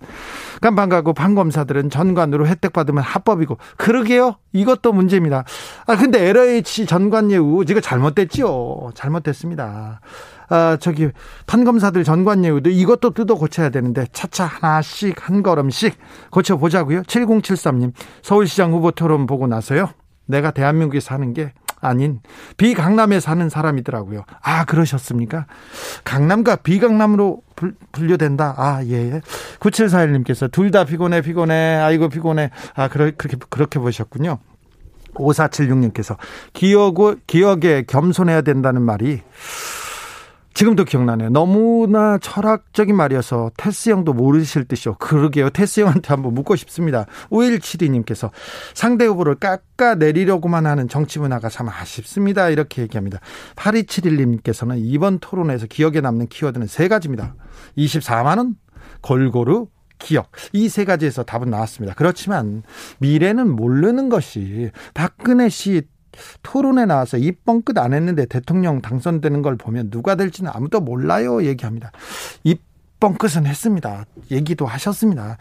깜방 0.60 0.88
가고 0.88 1.12
판검사들은 1.12 1.90
전관으로 1.90 2.46
혜택 2.46 2.72
받으면 2.72 3.02
합법이고 3.02 3.58
그러게요. 3.76 4.36
이것도 4.52 4.92
문제입니다. 4.92 5.44
아 5.86 5.96
근데 5.96 6.24
LH 6.28 6.86
전관 6.86 7.32
예우 7.32 7.64
이거 7.68 7.80
잘못됐지요. 7.80 8.92
잘못됐습니다. 8.94 10.00
아, 10.48 10.76
저기 10.80 11.10
판검사들 11.46 12.04
전관 12.04 12.44
예우도 12.44 12.70
이것도 12.70 13.10
뜯어 13.10 13.34
고쳐야 13.34 13.70
되는데 13.70 14.06
차차 14.12 14.44
하나씩 14.44 15.28
한 15.28 15.42
걸음씩 15.42 15.96
고쳐 16.30 16.56
보자고요. 16.56 17.02
7073님 17.02 17.92
서울시장 18.22 18.72
후보 18.72 18.90
토론 18.90 19.26
보고 19.26 19.46
나서요. 19.46 19.90
내가 20.26 20.50
대한민국에 20.50 21.00
사는 21.00 21.32
게 21.32 21.52
아닌 21.80 22.20
비강남에 22.56 23.20
사는 23.20 23.48
사람이더라고요. 23.48 24.24
아 24.42 24.64
그러셨습니까? 24.64 25.46
강남과 26.04 26.56
비강남으로 26.56 27.42
분류된다. 27.92 28.54
아 28.56 28.82
예. 28.86 29.20
9741님께서 29.60 30.50
둘 30.50 30.70
다 30.70 30.84
피곤해 30.84 31.20
피곤해 31.20 31.76
아이고 31.76 32.08
피곤해 32.08 32.50
아 32.74 32.88
그렇게 32.88 33.36
그렇게 33.50 33.78
보셨군요. 33.78 34.38
5476님께서 35.14 36.16
기억 36.52 36.96
기억에 37.26 37.84
겸손해야 37.86 38.42
된다는 38.42 38.82
말이 38.82 39.22
지금도 40.56 40.86
기억나네요. 40.86 41.28
너무나 41.28 42.16
철학적인 42.16 42.96
말이어서 42.96 43.50
테스 43.58 43.90
형도 43.90 44.14
모르실 44.14 44.64
듯이요. 44.64 44.94
그러게요. 44.94 45.50
테스 45.50 45.80
형한테 45.80 46.08
한번 46.08 46.32
묻고 46.32 46.56
싶습니다. 46.56 47.04
5172님께서 47.28 48.30
상대 48.72 49.04
후보를 49.04 49.34
깎아내리려고만 49.34 50.64
하는 50.64 50.88
정치 50.88 51.18
문화가 51.18 51.50
참 51.50 51.68
아쉽습니다. 51.68 52.48
이렇게 52.48 52.80
얘기합니다. 52.80 53.20
8271님께서는 53.56 54.76
이번 54.78 55.18
토론에서 55.18 55.66
기억에 55.66 56.00
남는 56.00 56.28
키워드는 56.28 56.68
세 56.68 56.88
가지입니다. 56.88 57.34
24만원, 57.76 58.54
골고루, 59.02 59.68
기억. 59.98 60.30
이 60.54 60.70
세 60.70 60.86
가지에서 60.86 61.22
답은 61.22 61.50
나왔습니다. 61.50 61.94
그렇지만 61.94 62.62
미래는 62.98 63.54
모르는 63.54 64.08
것이 64.08 64.70
박근혜 64.94 65.50
씨 65.50 65.82
토론에 66.42 66.86
나와서 66.86 67.16
입번 67.16 67.62
끝 67.62 67.76
안 67.78 67.92
했는데 67.92 68.24
대통령 68.26 68.80
당선되는 68.80 69.42
걸 69.42 69.56
보면 69.56 69.90
누가 69.90 70.14
될지는 70.14 70.50
아무도 70.54 70.80
몰라요 70.80 71.44
얘기합니다. 71.44 71.90
입번 72.44 73.18
끝은 73.18 73.46
했습니다. 73.46 74.06
얘기도 74.30 74.64
하셨습니다. 74.66 75.36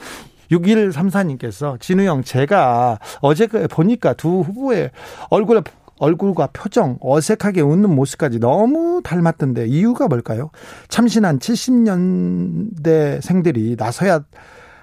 6134님께서 0.51 1.79
진우형 1.79 2.23
제가 2.23 2.99
어제 3.21 3.47
그 3.47 3.67
보니까 3.67 4.13
두 4.13 4.41
후보의 4.41 4.91
얼굴 5.29 5.61
얼굴과 5.97 6.47
표정, 6.47 6.97
어색하게 6.99 7.61
웃는 7.61 7.89
모습까지 7.95 8.39
너무 8.39 9.01
닮았던데 9.01 9.67
이유가 9.67 10.09
뭘까요? 10.09 10.49
참신한 10.89 11.39
70년대 11.39 13.21
생들이 13.21 13.75
나서야 13.79 14.19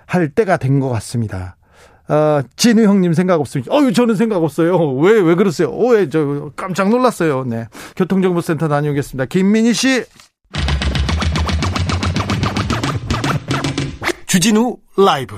할 0.06 0.30
때가 0.30 0.56
된 0.56 0.80
것 0.80 0.88
같습니다. 0.88 1.56
아, 2.08 2.42
진우 2.56 2.82
형님 2.82 3.12
생각 3.14 3.40
없습니까? 3.40 3.74
어유 3.74 3.92
저는 3.92 4.16
생각 4.16 4.42
없어요. 4.42 4.76
왜, 4.96 5.20
왜 5.20 5.34
그러세요? 5.34 5.68
어, 5.70 5.88
왜, 5.88 6.08
저, 6.08 6.50
깜짝 6.56 6.88
놀랐어요. 6.88 7.44
네. 7.44 7.66
교통정보센터 7.96 8.68
다녀오겠습니다. 8.68 9.26
김민희 9.26 9.72
씨. 9.72 10.04
주진우 14.26 14.76
라이브. 14.96 15.36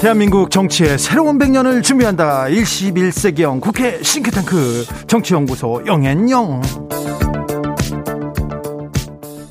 대한민국 0.00 0.50
정치의 0.50 0.96
새로운 0.98 1.38
100년을 1.38 1.82
준비한다. 1.82 2.44
21세기형 2.44 3.60
국회 3.60 4.02
싱크탱크 4.02 4.86
정치연구소 5.06 5.82
영앤영. 5.86 6.62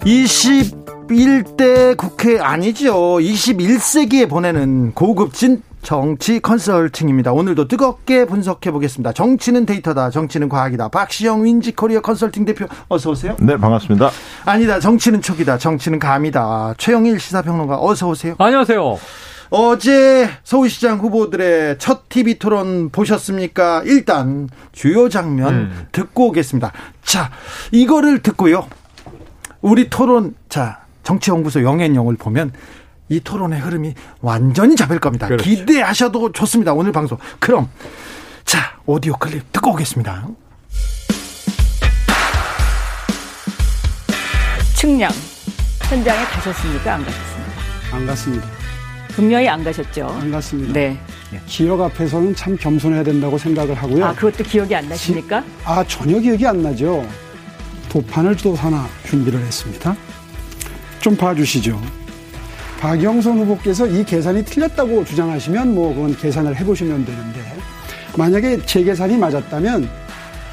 21대 0.07 1.97
국회 1.97 2.39
아니죠. 2.39 3.17
21세기에 3.17 4.29
보내는 4.29 4.93
고급진 4.93 5.61
정치 5.81 6.39
컨설팅입니다. 6.39 7.33
오늘도 7.33 7.67
뜨겁게 7.67 8.25
분석해 8.25 8.71
보겠습니다. 8.71 9.11
정치는 9.11 9.65
데이터다. 9.65 10.09
정치는 10.09 10.47
과학이다. 10.47 10.87
박시영 10.87 11.43
윈지 11.43 11.73
코리아 11.75 11.99
컨설팅 11.99 12.45
대표 12.45 12.67
어서 12.87 13.11
오세요. 13.11 13.35
네, 13.39 13.57
반갑습니다. 13.57 14.09
아니다. 14.45 14.79
정치는 14.79 15.21
촉이다. 15.21 15.57
정치는 15.57 15.99
감이다. 15.99 16.75
최영일 16.77 17.19
시사평론가 17.19 17.77
어서 17.81 18.07
오세요. 18.07 18.35
안녕하세요. 18.37 18.97
어제 19.49 20.29
서울시장 20.43 20.99
후보들의 20.99 21.79
첫 21.79 22.07
TV 22.07 22.39
토론 22.39 22.89
보셨습니까? 22.91 23.83
일단 23.85 24.47
주요 24.71 25.09
장면 25.09 25.53
음. 25.53 25.87
듣고 25.91 26.27
오겠습니다. 26.27 26.71
자, 27.03 27.29
이거를 27.71 28.19
듣고요. 28.19 28.67
우리 29.61 29.89
토론 29.89 30.35
자 30.49 30.81
정치연구소 31.03 31.63
영앤영을 31.63 32.15
보면 32.17 32.51
이 33.09 33.19
토론의 33.19 33.59
흐름이 33.61 33.93
완전히 34.21 34.75
잡힐 34.75 34.99
겁니다. 34.99 35.27
그렇죠. 35.27 35.43
기대하셔도 35.43 36.31
좋습니다. 36.31 36.73
오늘 36.73 36.91
방송. 36.91 37.17
그럼 37.39 37.69
자 38.45 38.59
오디오 38.85 39.13
클립 39.17 39.51
듣고 39.53 39.71
오겠습니다. 39.71 40.27
측량 44.75 45.09
현장에 45.89 46.23
가셨습니까? 46.25 46.93
안 46.95 47.03
가셨습니까? 47.05 47.51
안 47.93 48.05
갔습니다. 48.05 48.47
분명히 49.09 49.47
안 49.49 49.63
가셨죠. 49.63 50.05
안 50.07 50.31
갔습니다. 50.31 50.73
네. 50.73 50.99
기억 51.47 51.81
앞에서는 51.81 52.35
참 52.35 52.55
겸손해야 52.55 53.03
된다고 53.03 53.37
생각을 53.37 53.73
하고요. 53.73 54.05
아 54.05 54.13
그것도 54.13 54.43
기억이 54.43 54.75
안 54.75 54.87
나십니까? 54.87 55.41
지, 55.41 55.47
아 55.65 55.83
전혀 55.85 56.19
기억이 56.19 56.45
안 56.45 56.61
나죠. 56.61 57.07
도판을 58.01 58.35
또 58.37 58.53
하나 58.53 58.87
준비를 59.07 59.39
했습니다. 59.39 59.95
좀 60.99 61.15
봐주시죠. 61.15 61.81
박영선 62.79 63.39
후보께서 63.39 63.87
이 63.87 64.03
계산이 64.03 64.45
틀렸다고 64.45 65.03
주장하시면 65.03 65.73
뭐 65.73 65.95
그건 65.95 66.15
계산을 66.15 66.55
해보시면 66.57 67.05
되는데 67.05 67.39
만약에 68.15 68.59
제 68.67 68.83
계산이 68.83 69.17
맞았다면 69.17 69.89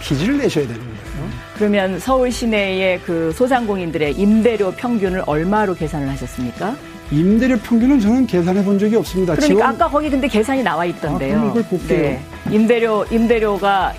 빚을 0.01 0.39
내셔야 0.39 0.67
되는 0.67 0.81
거예요. 0.81 1.31
그러면 1.57 1.99
서울 1.99 2.33
시내의 2.33 3.01
그 3.05 3.31
소상공인들의 3.37 4.15
임대료 4.15 4.73
평균을 4.73 5.23
얼마로 5.27 5.75
계산을 5.75 6.09
하셨습니까? 6.09 6.75
임대료 7.11 7.59
평균은 7.59 8.01
저는 8.01 8.27
계산해 8.27 8.65
본 8.65 8.79
적이 8.79 8.97
없습니다. 8.97 9.35
그러니까 9.35 9.55
지원- 9.59 9.75
아까 9.75 9.89
거기 9.89 10.09
근데 10.09 10.27
계산이 10.27 10.63
나와 10.63 10.87
있던데요. 10.87 11.37
아, 11.37 11.41
그럼 11.41 11.51
이걸 11.51 11.63
볼게요. 11.65 11.99
네. 11.99 12.23
임대료 12.51 13.05
임대료가 13.11 13.93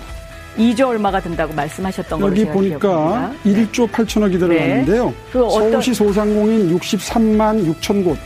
2조 0.58 0.88
얼마가 0.88 1.20
든다고 1.20 1.52
말씀하셨던 1.54 2.20
걸로 2.20 2.32
여기 2.32 2.46
보니까 2.46 2.78
기억합니다. 2.78 3.42
1조 3.44 3.90
8천억이 3.90 4.38
들어갔는데요. 4.38 5.14
그 5.30 5.44
어떤- 5.44 5.70
서울시 5.72 5.94
소상공인 5.94 6.76
63만 6.78 7.66
6천 7.80 8.04
곳. 8.04 8.18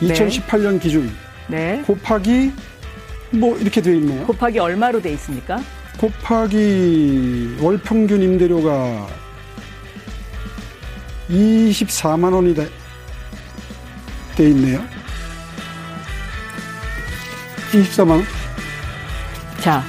네. 0.00 0.08
2018년 0.12 0.78
기준 0.80 1.10
네. 1.48 1.82
곱하기 1.86 2.52
뭐 3.30 3.56
이렇게 3.58 3.80
돼 3.80 3.94
있네요. 3.96 4.26
곱하기 4.26 4.58
얼마로 4.58 5.00
돼 5.00 5.12
있습니까? 5.12 5.58
곱하기 5.98 7.56
월 7.60 7.78
평균 7.78 8.20
임대료가 8.22 9.06
24만 11.30 12.32
원이 12.34 12.54
돼, 12.54 12.68
돼 14.36 14.48
있네요. 14.50 14.84
24만 17.72 18.10
원? 18.10 18.24
자. 19.60 19.82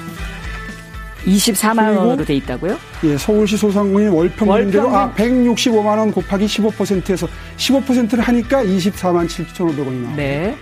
24만 1.27 1.87
그리고 1.87 2.07
원으로 2.07 2.25
돼 2.25 2.35
있다고요? 2.35 2.77
예, 3.03 3.17
서울시 3.17 3.57
소상공인 3.57 4.09
월 4.09 4.29
평균 4.29 4.47
월 4.49 4.63
임대료 4.63 4.95
아 4.95 5.11
평균- 5.13 5.53
165만 5.53 5.85
원 5.97 6.11
곱하기 6.11 6.45
15%에서 6.45 7.27
15%를 7.57 8.23
하니까 8.23 8.63
24만 8.63 9.27
7,500원이 9.27 10.01
나와요. 10.03 10.15
네. 10.15 10.55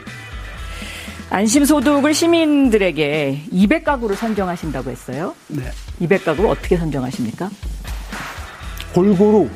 안심소득을 1.30 2.13
시민들에게 2.13 3.43
200가구를 3.51 4.15
선정하신다고 4.15 4.89
했어요. 4.91 5.36
네. 5.47 5.63
200가구를 6.01 6.47
어떻게 6.49 6.78
선정하십니까? 6.78 7.49
골고루 8.93 9.49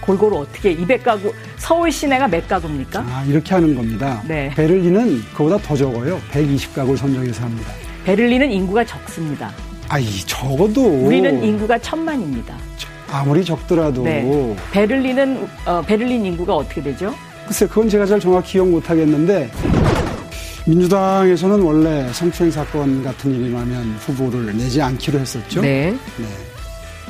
골고루 0.00 0.38
어떻게 0.38 0.74
200가구 0.76 1.32
서울 1.56 1.92
시내가 1.92 2.26
몇 2.26 2.48
가구입니까? 2.48 3.00
아, 3.00 3.24
이렇게 3.28 3.54
하는 3.54 3.74
겁니다. 3.74 4.22
네. 4.26 4.50
베를린은 4.56 5.22
그보다 5.34 5.58
더 5.58 5.76
적어요. 5.76 6.20
120가구를 6.32 6.96
선정해서 6.96 7.44
합니다. 7.44 7.70
베를린은 8.04 8.50
인구가 8.50 8.84
적습니다. 8.84 9.52
아이 9.90 10.06
적어도 10.24 10.86
우리는 10.86 11.42
인구가 11.42 11.76
천만입니다. 11.76 12.56
아무리 13.10 13.44
적더라도 13.44 14.04
네. 14.04 14.56
베를린은 14.70 15.48
어, 15.66 15.82
베를린 15.82 16.24
인구가 16.24 16.54
어떻게 16.54 16.80
되죠? 16.80 17.12
글쎄 17.44 17.66
그건 17.66 17.88
제가 17.88 18.06
잘 18.06 18.20
정확히 18.20 18.52
기억 18.52 18.68
못 18.68 18.88
하겠는데 18.88 19.50
민주당에서는 20.64 21.60
원래 21.62 22.08
성추행 22.12 22.52
사건 22.52 23.02
같은 23.02 23.34
일이 23.34 23.52
나면 23.52 23.96
후보를 23.98 24.56
내지 24.56 24.80
않기로 24.80 25.18
했었죠. 25.18 25.60
네. 25.60 25.90
네. 25.90 26.26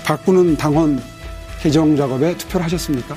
바꾸는 0.03 0.57
당원 0.57 1.03
개정 1.61 1.95
작업에 1.95 2.35
투표를 2.39 2.65
하셨습니까? 2.65 3.15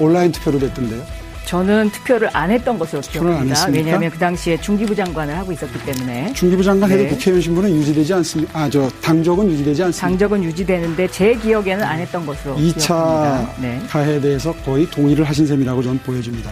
온라인 0.00 0.32
투표로 0.32 0.58
됐던데요. 0.58 1.04
저는 1.46 1.90
투표를 1.90 2.28
안 2.32 2.50
했던 2.50 2.76
것으로 2.76 3.00
기억합니다. 3.00 3.68
왜냐하면 3.70 4.10
그 4.10 4.18
당시에 4.18 4.60
중기부 4.60 4.94
장관을 4.96 5.36
하고 5.38 5.52
있었기 5.52 5.78
때문에 5.84 6.32
중기부 6.32 6.62
장관 6.62 6.90
해도 6.90 7.04
네. 7.04 7.08
국회의원 7.08 7.40
신분은 7.40 7.70
유지되지 7.76 8.14
않습니다. 8.14 8.58
아, 8.58 8.68
저 8.68 8.90
당적은 9.00 9.48
유지되지 9.52 9.84
않습니다. 9.84 10.08
당적은 10.08 10.42
유지되는데 10.42 11.06
제 11.08 11.34
기억에는 11.36 11.84
안 11.84 12.00
했던 12.00 12.26
것으로 12.26 12.56
2차 12.56 12.86
기억합니다. 12.86 13.54
네. 13.60 13.80
가해에 13.88 14.20
대해서 14.20 14.52
거의 14.64 14.90
동의를 14.90 15.24
하신 15.24 15.46
셈이라고 15.46 15.82
저는 15.84 15.98
보여집니다. 16.00 16.50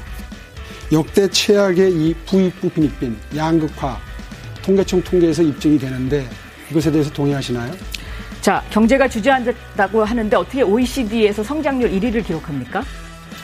역대 0.93 1.29
최악의 1.29 1.93
이 1.93 2.15
부익부 2.25 2.71
빈익빈, 2.71 3.17
양극화, 3.37 3.99
통계청 4.63 5.03
통계에서 5.03 5.43
입증이 5.43 5.77
되는데 5.77 6.25
이것에 6.71 6.93
대해서 6.93 7.11
동의하시나요? 7.11 7.73
자, 8.41 8.63
경제가 8.71 9.09
주저앉았다고 9.09 10.05
하는데 10.05 10.37
어떻게 10.37 10.63
OECD에서 10.63 11.43
성장률 11.43 11.91
1위를 11.91 12.25
기록합니까? 12.25 12.85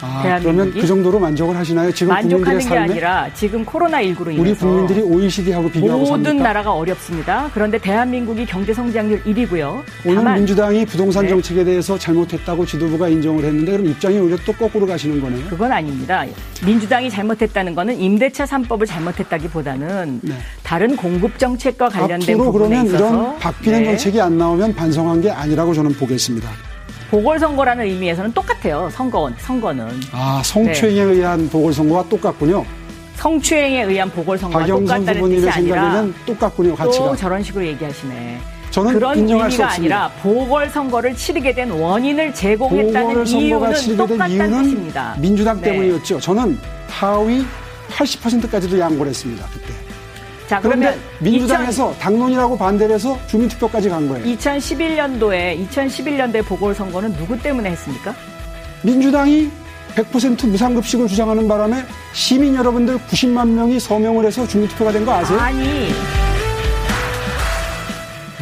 아, 0.02 0.22
대한민국이? 0.22 0.42
그러면 0.56 0.80
그 0.80 0.86
정도로 0.86 1.18
만족을 1.18 1.56
하시나요? 1.56 1.92
지금 1.92 2.12
만족하는 2.12 2.58
게 2.58 2.76
아니라 2.76 3.28
지금 3.34 3.64
코로나 3.64 4.02
19로 4.02 4.32
인해서 4.32 4.40
우리 4.40 4.54
국민들이 4.54 5.00
OECD하고 5.02 5.70
비교하고 5.70 6.00
모든 6.00 6.24
삽니까? 6.24 6.42
나라가 6.42 6.72
어렵습니다. 6.72 7.50
그런데 7.52 7.78
대한민국이 7.78 8.46
경제 8.46 8.72
성장률 8.72 9.22
1위고요. 9.24 9.82
오늘 10.06 10.34
민주당이 10.34 10.86
부동산 10.86 11.24
네. 11.24 11.28
정책에 11.30 11.64
대해서 11.64 11.98
잘못했다고 11.98 12.66
지도부가 12.66 13.08
인정을 13.08 13.44
했는데 13.44 13.72
그럼 13.72 13.86
입장이 13.86 14.18
오히려 14.18 14.36
또 14.44 14.52
거꾸로 14.52 14.86
가시는 14.86 15.20
거네요. 15.20 15.46
그건 15.48 15.72
아닙니다. 15.72 16.24
민주당이 16.64 17.10
잘못했다는 17.10 17.74
거는 17.74 17.98
임대차 17.98 18.44
3법을 18.44 18.86
잘못했다기보다는 18.86 20.20
네. 20.22 20.34
다른 20.62 20.96
공급 20.96 21.38
정책과 21.38 21.88
관련된 21.88 22.38
부분에 22.38 22.52
그러면 22.52 22.86
있어서 22.86 23.08
이런 23.08 23.38
바뀌는 23.38 23.78
네. 23.80 23.84
정책이 23.86 24.20
안 24.20 24.38
나오면 24.38 24.74
반성한 24.74 25.20
게 25.20 25.30
아니라고 25.30 25.74
저는 25.74 25.92
보겠습니다. 25.94 26.48
보궐선거라는 27.10 27.84
의미에서는 27.86 28.32
똑같아요. 28.32 28.88
선거 28.92 29.30
선거는 29.38 29.88
아, 30.12 30.40
성추행에 30.44 31.00
의한 31.00 31.48
보궐선거와 31.48 32.04
똑같군요. 32.08 32.64
성추행에 33.16 33.82
의한 33.82 34.10
보궐선거와 34.10 34.64
똑같다는 34.66 35.28
뜻이 35.28 35.50
아니라 35.50 36.06
똑같군요, 36.24 36.74
가치가. 36.76 37.04
또 37.06 37.16
저런 37.16 37.42
식으로 37.42 37.66
얘기하시네. 37.66 38.38
저는 38.70 38.92
그런 38.94 39.18
의미가. 39.28 39.72
아니라 39.72 40.08
보궐선거를 40.22 41.16
치르게 41.16 41.52
된 41.52 41.72
원인을 41.72 42.32
제공했다는 42.32 43.26
이유는 43.26 43.96
똑같다는 43.96 44.30
이유는 44.30 44.62
뜻입니다. 44.62 45.16
민주당 45.18 45.60
네. 45.60 45.72
때문이었죠. 45.72 46.20
저는 46.20 46.56
하위 46.88 47.44
80%까지도 47.90 48.78
양보를 48.78 49.10
했습니다, 49.10 49.44
그때. 49.52 49.89
자, 50.50 50.58
그런데 50.60 50.98
민주당에서 51.20 51.94
당론이라고 52.00 52.58
반대를 52.58 52.96
해서 52.96 53.16
주민투표까지 53.28 53.88
간 53.88 54.08
거예요. 54.08 54.24
2011년도에 54.36 55.68
2011년도에 55.68 56.44
보궐선거는 56.44 57.14
누구 57.14 57.38
때문에 57.40 57.70
했습니까? 57.70 58.12
민주당이 58.82 59.48
100% 59.94 60.48
무상급식을 60.48 61.06
주장하는 61.06 61.46
바람에 61.46 61.84
시민 62.14 62.56
여러분들 62.56 62.98
90만 62.98 63.46
명이 63.48 63.78
서명을 63.78 64.24
해서 64.26 64.44
주민투표가 64.44 64.90
된 64.90 65.04
거 65.04 65.12
아세요? 65.12 65.38
아니 65.38 65.90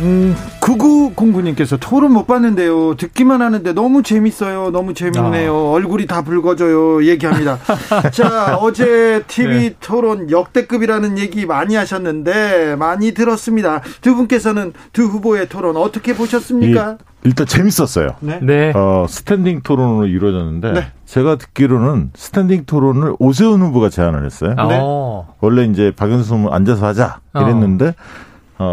음, 0.00 0.34
9909님께서 0.60 1.76
토론 1.80 2.12
못 2.12 2.26
봤는데요. 2.26 2.94
듣기만 2.94 3.42
하는데 3.42 3.72
너무 3.72 4.02
재밌어요. 4.02 4.70
너무 4.70 4.94
재밌네요. 4.94 5.70
얼굴이 5.72 6.06
다 6.06 6.22
붉어져요. 6.22 7.04
얘기합니다. 7.04 7.58
자, 8.12 8.56
어제 8.60 9.22
TV 9.26 9.74
토론 9.80 10.30
역대급이라는 10.30 11.18
얘기 11.18 11.46
많이 11.46 11.74
하셨는데 11.74 12.76
많이 12.76 13.12
들었습니다. 13.12 13.80
두 14.00 14.14
분께서는 14.14 14.72
두 14.92 15.04
후보의 15.04 15.48
토론 15.48 15.76
어떻게 15.76 16.14
보셨습니까? 16.14 16.92
이- 17.00 17.08
일단 17.24 17.46
재밌었어요. 17.46 18.10
네. 18.20 18.38
네. 18.40 18.72
어, 18.76 19.04
standing 19.08 19.62
토론으로 19.62 20.06
이루어졌는데 20.06 20.72
네. 20.72 20.92
제가 21.04 21.34
듣기로는 21.36 22.10
standing 22.14 22.64
토론을 22.64 23.14
오세훈 23.18 23.60
후보가 23.62 23.88
제안을 23.88 24.24
했어요. 24.24 24.50
네. 24.50 24.78
어. 24.80 25.34
원래 25.40 25.64
이제 25.64 25.92
박영선 25.96 26.36
후보 26.36 26.52
앉아서 26.54 26.86
하자 26.86 27.18
이랬는데 27.34 27.88
어, 27.88 27.92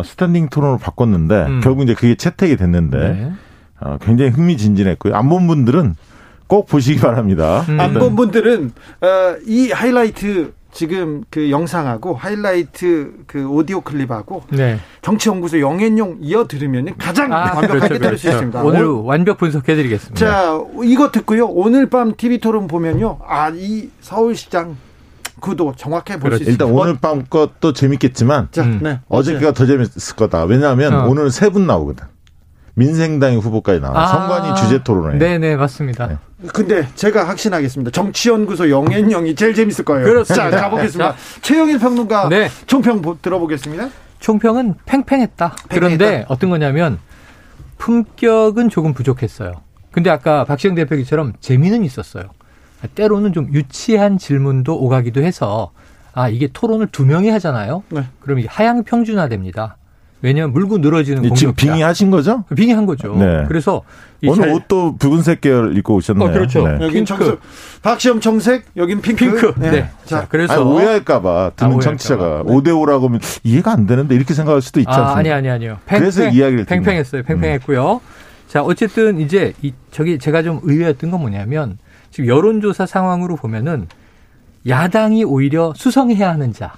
standing 0.03 0.49
토론으로 0.49 0.77
바꿨는데 0.79 1.45
음. 1.47 1.61
결국 1.63 1.83
이제 1.83 1.93
그게 1.93 2.15
채택이 2.15 2.57
됐는데 2.57 2.97
네. 2.97 3.31
어, 3.81 3.97
굉장히 4.01 4.31
흥미진진했고요. 4.31 5.15
안 5.15 5.29
본 5.29 5.47
분들은 5.47 5.95
꼭 6.47 6.67
보시기 6.67 6.99
바랍니다. 6.99 7.65
음. 7.69 7.79
안본 7.79 8.15
분들은 8.15 8.71
어, 9.01 9.07
이 9.47 9.71
하이라이트 9.71 10.53
지금 10.71 11.23
그 11.29 11.49
영상하고 11.49 12.15
하이라이트 12.15 13.13
그 13.27 13.47
오디오 13.47 13.79
클립하고 13.81 14.43
네. 14.49 14.77
정치연구소 15.01 15.59
영앤용 15.61 16.17
이어 16.21 16.47
들으면 16.47 16.95
가장 16.97 17.31
아, 17.31 17.53
완벽하게 17.55 17.67
그렇죠, 17.79 17.97
들을 17.99 18.17
수 18.17 18.23
그렇죠. 18.23 18.37
있습니다. 18.37 18.61
오늘 18.63 18.83
오- 18.85 19.05
완벽 19.05 19.37
분석해드리겠습니다. 19.37 20.19
자 20.19 20.59
이거 20.83 21.11
듣고요. 21.11 21.45
오늘 21.47 21.89
밤 21.89 22.13
TV 22.15 22.39
토론 22.39 22.67
보면요. 22.67 23.19
아 23.25 23.49
이 23.55 23.89
서울시장 24.01 24.75
구도 25.45 25.73
정확하게 25.77 26.19
볼수 26.19 26.37
그렇죠. 26.39 26.49
일단 26.51 26.69
오늘 26.71 26.97
밤 26.99 27.23
것도 27.25 27.73
재밌겠지만 27.73 28.47
자, 28.51 28.63
음. 28.63 28.79
네. 28.81 28.99
어저께가 29.07 29.51
더 29.53 29.65
재밌을 29.67 30.15
거다. 30.15 30.43
왜냐하면 30.45 30.93
어. 30.93 31.07
오늘 31.07 31.29
세 31.29 31.49
분 31.49 31.67
나오거든. 31.67 32.05
민생당의 32.73 33.39
후보까지 33.39 33.79
나와. 33.79 34.03
아. 34.03 34.07
선관위 34.07 34.55
주제 34.59 34.83
토론에. 34.83 35.17
네네 35.19 35.55
맞습니다. 35.55 36.07
네. 36.07 36.17
근데 36.53 36.87
제가 36.95 37.27
확신하겠습니다. 37.29 37.91
정치연구소 37.91 38.69
영앤영이 38.69 39.35
제일 39.35 39.53
재밌을 39.53 39.85
거예요. 39.85 40.03
그렇습니다. 40.05 40.49
자, 40.51 40.61
가보겠습니다. 40.61 41.15
최영일 41.41 41.79
평론가 41.79 42.27
네. 42.29 42.49
총평 42.67 43.01
보- 43.01 43.17
들어보겠습니다. 43.21 43.89
총평은 44.19 44.73
팽팽했다. 44.85 45.55
그런데 45.69 46.25
어떤 46.27 46.49
거냐면 46.49 46.97
품격은 47.77 48.69
조금 48.69 48.93
부족했어요. 48.93 49.51
근데 49.91 50.09
아까 50.09 50.43
박시영 50.43 50.75
대표기처럼 50.75 51.33
재미는 51.39 51.83
있었어요. 51.83 52.23
때로는 52.93 53.33
좀 53.33 53.49
유치한 53.53 54.17
질문도 54.17 54.77
오가기도 54.79 55.21
해서 55.23 55.71
아 56.13 56.29
이게 56.29 56.47
토론을 56.51 56.87
두 56.87 57.05
명이 57.05 57.29
하잖아요. 57.29 57.83
네. 57.89 58.03
그럼 58.19 58.39
이게 58.39 58.47
하향 58.49 58.83
평준화됩니다. 58.83 59.77
왜냐하면 60.21 60.53
물고 60.53 60.77
늘어지는 60.79 61.21
공격자. 61.21 61.39
지금 61.39 61.53
빙의하신 61.55 62.09
거죠? 62.09 62.45
빙의한 62.55 62.85
거죠. 62.87 63.15
네. 63.15 63.43
그래서 63.47 63.83
이 64.21 64.27
오늘 64.27 64.45
잘- 64.45 64.53
옷도 64.55 64.95
붉은색 64.97 65.41
계열 65.41 65.77
입고 65.77 65.95
오셨네요. 65.95 66.29
어, 66.29 66.31
그렇죠. 66.31 66.65
네. 66.67 66.73
여긴 66.75 67.05
핑크. 67.05 67.05
청색, 67.05 67.39
박시영 67.83 68.19
청색, 68.21 68.65
여긴 68.77 69.01
핑크. 69.01 69.25
핑크. 69.25 69.53
네. 69.59 69.87
자, 70.05 70.21
자, 70.21 70.27
그래서 70.27 70.53
아니, 70.53 70.63
오해할까봐 70.63 71.51
듣는 71.57 71.77
아, 71.77 71.79
청취자가 71.79 72.23
오해할까 72.23 72.43
봐. 72.45 72.53
5대 72.53 72.67
5라고 72.69 73.03
하면 73.03 73.19
이해가 73.43 73.71
안 73.73 73.85
되는데 73.85 74.15
이렇게 74.15 74.33
생각할 74.33 74.61
수도 74.63 74.79
있지 74.79 74.89
않습니까? 74.89 75.11
아, 75.13 75.17
아니 75.17 75.31
아니 75.31 75.49
아니요. 75.49 75.77
그래서 75.85 76.27
이야기를 76.27 76.65
팽팽했어요. 76.65 77.21
팽팽했고요. 77.23 78.01
자, 78.47 78.63
어쨌든 78.63 79.19
이제 79.19 79.53
이 79.61 79.73
저기 79.91 80.17
제가 80.17 80.41
좀 80.41 80.59
의외였던 80.63 81.11
건 81.11 81.19
뭐냐면 81.19 81.77
지금 82.15 82.29
여론조사 82.29 82.85
상황으로 82.85 83.35
보면은 83.35 83.89
야당이 84.65 85.25
오히려 85.25 85.73
수성해야 85.75 86.29
하는 86.29 86.53
자, 86.53 86.71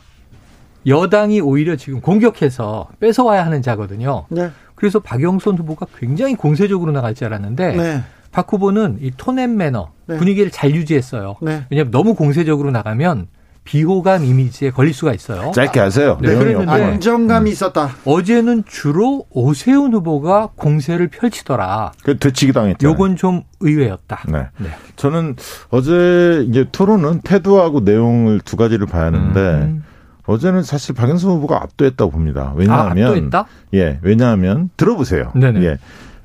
여당이 0.87 1.41
오히려 1.41 1.75
지금 1.75 2.01
공격해서 2.01 2.87
뺏어와야 2.99 3.45
하는 3.45 3.61
자거든요. 3.61 4.25
네. 4.29 4.49
그래서 4.73 4.99
박영선 4.99 5.59
후보가 5.59 5.85
굉장히 5.99 6.33
공세적으로 6.33 6.91
나갈 6.91 7.13
줄 7.13 7.27
알았는데 7.27 7.75
네. 7.75 8.03
박 8.31 8.51
후보는 8.51 8.97
이 9.01 9.11
tone 9.15 9.37
and 9.37 9.57
manner 9.57 9.91
네. 10.07 10.17
분위기를 10.17 10.49
잘 10.49 10.73
유지했어요. 10.73 11.35
네. 11.43 11.65
왜냐하면 11.69 11.91
너무 11.91 12.15
공세적으로 12.15 12.71
나가면 12.71 13.27
비호감 13.67 14.23
이미지에 14.23 14.71
걸릴 14.71 14.93
수가 14.93 15.13
있어요. 15.13 15.51
짧게 15.51 15.81
하세요. 15.81 16.17
네, 16.21 16.53
없고. 16.55 16.71
안정감이 16.71 17.49
있었다. 17.51 17.89
어제는 18.05 18.63
주로 18.65 19.25
오세훈 19.29 19.93
후보가 19.93 20.51
공세를 20.55 21.09
펼치더라. 21.09 21.91
그 22.01 22.17
되치기 22.17 22.53
당했죠. 22.53 22.87
요건 22.87 23.17
좀 23.17 23.43
의외였다. 23.59 24.21
네. 24.29 24.47
네. 24.57 24.69
저는 24.95 25.35
어제 25.69 26.45
이제 26.47 26.65
토론은 26.71 27.19
태도하고 27.21 27.81
내용을 27.81 28.39
두 28.39 28.55
가지를 28.55 28.87
봐야 28.87 29.07
하는데 29.07 29.39
음. 29.39 29.83
어제는 30.27 30.63
사실 30.63 30.95
박영선 30.95 31.29
후보가 31.31 31.57
압도했다고 31.57 32.11
봅니다. 32.11 32.51
아, 32.51 32.53
왜냐하면 32.55 33.07
압도했다? 33.07 33.45
예, 33.73 33.99
왜냐하면 34.01 34.69
들어보세요. 34.77 35.33
네네. 35.35 35.61
예. 35.63 35.77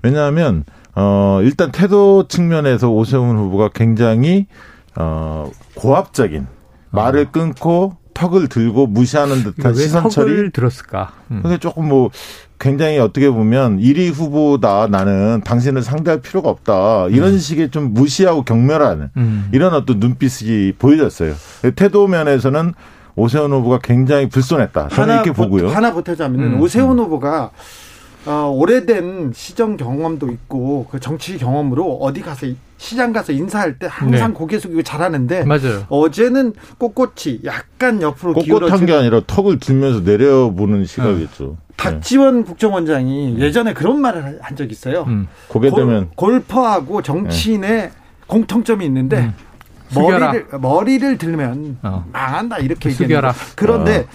왜냐하면 0.03 0.63
어 0.95 1.41
일단 1.43 1.73
태도 1.73 2.29
측면에서 2.29 2.89
오세훈 2.89 3.37
후보가 3.37 3.71
굉장히 3.75 4.47
어 4.95 5.51
고압적인 5.75 6.47
말을 6.93 7.27
끊고 7.33 7.97
턱을 8.15 8.49
들고 8.49 8.87
무시하는 8.87 9.39
듯한 9.39 9.55
그러니까 9.57 9.79
왜 9.81 9.85
시선 9.87 10.09
처리 10.11 10.31
턱을 10.31 10.51
들었을까? 10.51 11.13
음. 11.31 11.41
근데 11.43 11.59
조금 11.59 11.89
뭐 11.89 12.11
굉장히 12.61 12.99
어떻게 12.99 13.29
보면 13.31 13.81
1위 13.81 14.13
후보다 14.13 14.87
나는 14.87 15.41
당신을 15.45 15.83
상대할 15.83 16.21
필요가 16.21 16.49
없다. 16.51 17.09
이런 17.09 17.39
식의 17.39 17.71
좀 17.71 17.93
무시하고 17.95 18.45
경멸하는 18.45 19.09
음. 19.17 19.49
이런 19.53 19.75
어떤 19.75 19.99
눈빛이 19.99 20.73
보여졌어요. 20.79 21.35
태도 21.75 22.07
면에서는 22.07 22.75
오세훈 23.17 23.51
후보가 23.53 23.81
굉장히 23.83 24.29
불손했다. 24.29 24.89
저는 24.89 25.15
이렇게 25.17 25.33
보- 25.33 25.43
보고요. 25.45 25.69
하나 25.71 25.93
보태자면 25.93 26.41
음, 26.55 26.61
오세훈 26.61 26.99
후보가 26.99 27.51
어, 28.25 28.53
오래된 28.55 29.33
시정 29.35 29.77
경험도 29.77 30.31
있고 30.31 30.87
그 30.91 31.01
정치 31.01 31.39
경험으로 31.39 31.97
어디 32.01 32.21
가서 32.21 32.47
시장 32.79 33.13
가서 33.13 33.33
인사할 33.33 33.79
때 33.79 33.87
항상 33.91 34.29
네. 34.33 34.35
고개 34.35 34.59
숙이고 34.59 34.83
잘하는데 34.83 35.45
맞아요. 35.45 35.87
어제는 35.89 36.53
꼿꼿이 36.79 37.41
약간 37.45 38.01
옆으로 38.03 38.35
꼿꼿한 38.35 38.87
게 38.87 38.93
아니라 38.93 39.21
턱을 39.27 39.59
들면서 39.59 40.01
내려보는 40.01 40.85
시각이었죠. 40.85 41.57
네. 41.59 41.75
박지원 41.77 42.45
국정원장이 42.45 43.39
예전에 43.41 43.73
그런 43.75 44.01
말을 44.01 44.39
한 44.41 44.57
적 44.57 44.71
있어요. 44.71 45.05
음. 45.09 45.27
고개 45.49 45.71
되면 45.71 46.11
골, 46.15 46.35
골퍼하고 46.41 47.03
정치인의 47.03 47.91
공통점이 48.29 48.85
있는데 48.87 49.19
음. 49.19 49.35
머리를 49.95 50.47
머리를 50.61 51.19
들면 51.19 51.79
어. 51.83 52.05
망한다 52.13 52.59
이렇게. 52.59 52.91
얘기해요. 52.91 53.21
그런데 53.57 54.07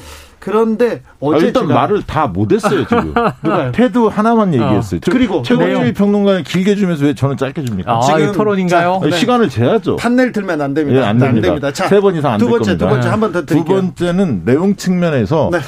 그런데 0.51 1.01
아, 1.05 1.15
어제 1.19 1.47
일단 1.47 1.63
제가 1.67 1.73
말을 1.79 2.03
다 2.03 2.27
못했어요 2.27 2.85
지금. 2.87 3.13
누가요? 3.43 3.71
태도 3.73 4.09
하나만 4.09 4.53
얘기했어요. 4.53 4.99
저- 5.01 5.11
그리고 5.11 5.41
최고주의. 5.43 5.93
평론가는 5.93 6.43
길게 6.43 6.75
주면서 6.75 7.05
왜 7.05 7.13
저는 7.13 7.37
짧게 7.37 7.63
줍니까? 7.65 7.91
아, 7.97 8.01
지금 8.01 8.21
이 8.29 8.31
토론인가요? 8.31 8.99
자, 9.03 9.09
네. 9.09 9.15
시간을 9.15 9.49
재야죠. 9.49 9.97
판넬 9.97 10.31
들면 10.31 10.61
안 10.61 10.73
됩니다. 10.73 11.01
예, 11.01 11.05
안 11.05 11.17
됩니다. 11.17 11.71
자, 11.71 11.87
세 11.87 11.99
번 11.99 12.15
이상 12.15 12.33
안두될 12.33 12.51
번째, 12.51 12.65
겁니다. 12.71 12.85
두 12.85 12.89
번째 12.89 13.05
네. 13.05 13.11
한번더두 13.11 13.45
드릴게요. 13.45 13.75
번째는 13.77 14.41
내용 14.45 14.75
측면에서 14.75 15.49
네. 15.51 15.59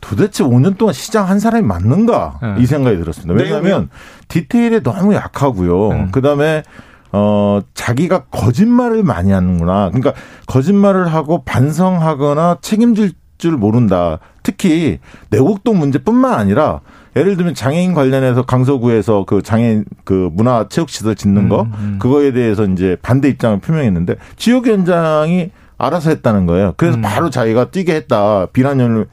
도대체 0.00 0.44
5년 0.44 0.78
동안 0.78 0.92
시장 0.94 1.28
한 1.28 1.40
사람이 1.40 1.66
맞는가 1.66 2.38
네. 2.40 2.54
이 2.62 2.66
생각이 2.66 2.96
들었습니다. 2.98 3.34
왜냐하면 3.34 3.62
내용이요? 3.64 3.88
디테일에 4.28 4.80
너무 4.80 5.14
약하고요. 5.14 5.88
음. 5.90 6.10
그다음에 6.12 6.62
어 7.10 7.60
자기가 7.74 8.24
거짓말을 8.26 9.02
많이 9.02 9.32
하는구나. 9.32 9.88
그러니까 9.88 10.12
거짓말을 10.46 11.08
하고 11.12 11.42
반성하거나 11.44 12.58
책임질 12.60 13.12
줄 13.38 13.56
모른다. 13.56 14.18
특히 14.42 14.98
내곡동 15.30 15.78
문제뿐만 15.78 16.34
아니라 16.34 16.80
예를 17.16 17.36
들면 17.36 17.54
장애인 17.54 17.94
관련해서 17.94 18.42
강서구에서 18.42 19.24
그 19.26 19.42
장애인 19.42 19.84
그 20.04 20.28
문화 20.32 20.66
체육시설 20.68 21.14
짓는 21.14 21.48
거 21.48 21.62
음, 21.62 21.72
음. 21.78 21.96
그거에 21.98 22.32
대해서 22.32 22.64
이제 22.64 22.96
반대 23.02 23.28
입장을 23.28 23.58
표명했는데 23.60 24.16
지역위원장이 24.36 25.50
알아서 25.78 26.10
했다는 26.10 26.46
거예요. 26.46 26.74
그래서 26.76 26.98
음. 26.98 27.02
바로 27.02 27.30
자기가 27.30 27.70
뛰게 27.70 27.94
했다. 27.94 28.46
비난 28.52 28.80
여론 28.80 29.06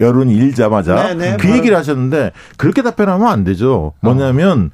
여론이 0.00 0.34
일자마자 0.34 0.94
네, 0.94 1.14
네, 1.14 1.36
그 1.36 1.46
바로. 1.46 1.56
얘기를 1.56 1.76
하셨는데 1.76 2.32
그렇게 2.56 2.82
답변하면 2.82 3.26
안 3.28 3.44
되죠. 3.44 3.92
어. 3.92 3.92
뭐냐면 4.00 4.70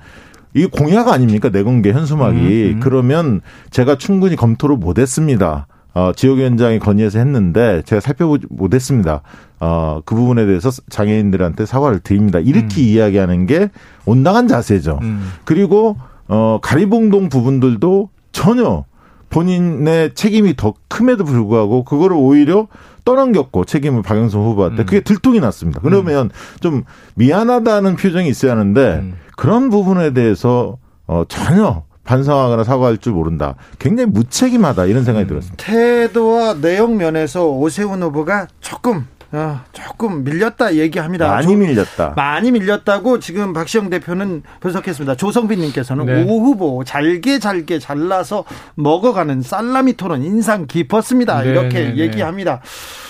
이게 0.54 0.66
공약 0.66 1.08
아닙니까 1.08 1.50
내공개 1.50 1.92
현수막이 1.92 2.38
음, 2.38 2.76
음. 2.76 2.80
그러면 2.80 3.40
제가 3.70 3.96
충분히 3.96 4.36
검토를 4.36 4.76
못했습니다. 4.76 5.66
어, 5.94 6.12
지역위원장이 6.14 6.78
건의해서 6.78 7.18
했는데 7.18 7.82
제가 7.84 8.00
살펴보지 8.00 8.46
못했습니다. 8.50 9.22
어, 9.60 10.00
그 10.04 10.14
부분에 10.14 10.46
대해서 10.46 10.70
장애인들한테 10.88 11.66
사과를 11.66 12.00
드립니다. 12.00 12.38
이렇게 12.38 12.82
이야기하는 12.82 13.46
게 13.46 13.70
온당한 14.06 14.48
자세죠. 14.48 14.98
음. 15.02 15.30
그리고 15.44 15.96
어 16.28 16.60
가리봉동 16.62 17.28
부분들도 17.28 18.08
전혀 18.30 18.84
본인의 19.30 20.14
책임이 20.14 20.54
더 20.56 20.74
큼에도 20.88 21.24
불구하고 21.24 21.84
그거를 21.84 22.16
오히려 22.16 22.68
떠넘겼고 23.04 23.64
책임을 23.64 24.02
박영선 24.02 24.40
후보한테 24.40 24.82
음. 24.82 24.86
그게 24.86 25.00
들통이 25.00 25.40
났습니다. 25.40 25.80
그러면 25.82 26.30
좀 26.60 26.84
미안하다는 27.16 27.96
표정이 27.96 28.28
있어야 28.28 28.52
하는데 28.52 29.00
음. 29.02 29.14
그런 29.36 29.70
부분에 29.70 30.12
대해서 30.12 30.78
어 31.06 31.24
전혀 31.28 31.82
반성하거나 32.14 32.64
사과할 32.64 32.98
줄 32.98 33.12
모른다. 33.12 33.54
굉장히 33.78 34.10
무책임하다 34.10 34.86
이런 34.86 35.04
생각이 35.04 35.26
음. 35.26 35.28
들었습니다. 35.28 35.64
태도와 35.64 36.54
내용 36.54 36.96
면에서 36.96 37.46
오세훈 37.48 38.02
후보가 38.02 38.48
조금 38.60 39.06
어, 39.32 39.60
조금 39.72 40.24
밀렸다 40.24 40.74
얘기합니다. 40.74 41.28
많이 41.28 41.46
조- 41.46 41.54
밀렸다. 41.56 42.14
많이 42.16 42.50
밀렸다고 42.50 43.20
지금 43.20 43.52
박시영 43.52 43.88
대표는 43.88 44.42
분석했습니다. 44.58 45.14
조성빈님께서는 45.14 46.06
네. 46.06 46.24
오 46.24 46.40
후보 46.40 46.82
잘게 46.82 47.38
잘게 47.38 47.78
잘라서 47.78 48.42
먹어가는 48.74 49.40
살라미 49.42 49.92
토론 49.92 50.24
인상 50.24 50.66
깊었습니다. 50.66 51.42
네, 51.42 51.48
이렇게 51.50 51.78
네, 51.78 51.92
네. 51.92 51.96
얘기합니다. 51.98 52.60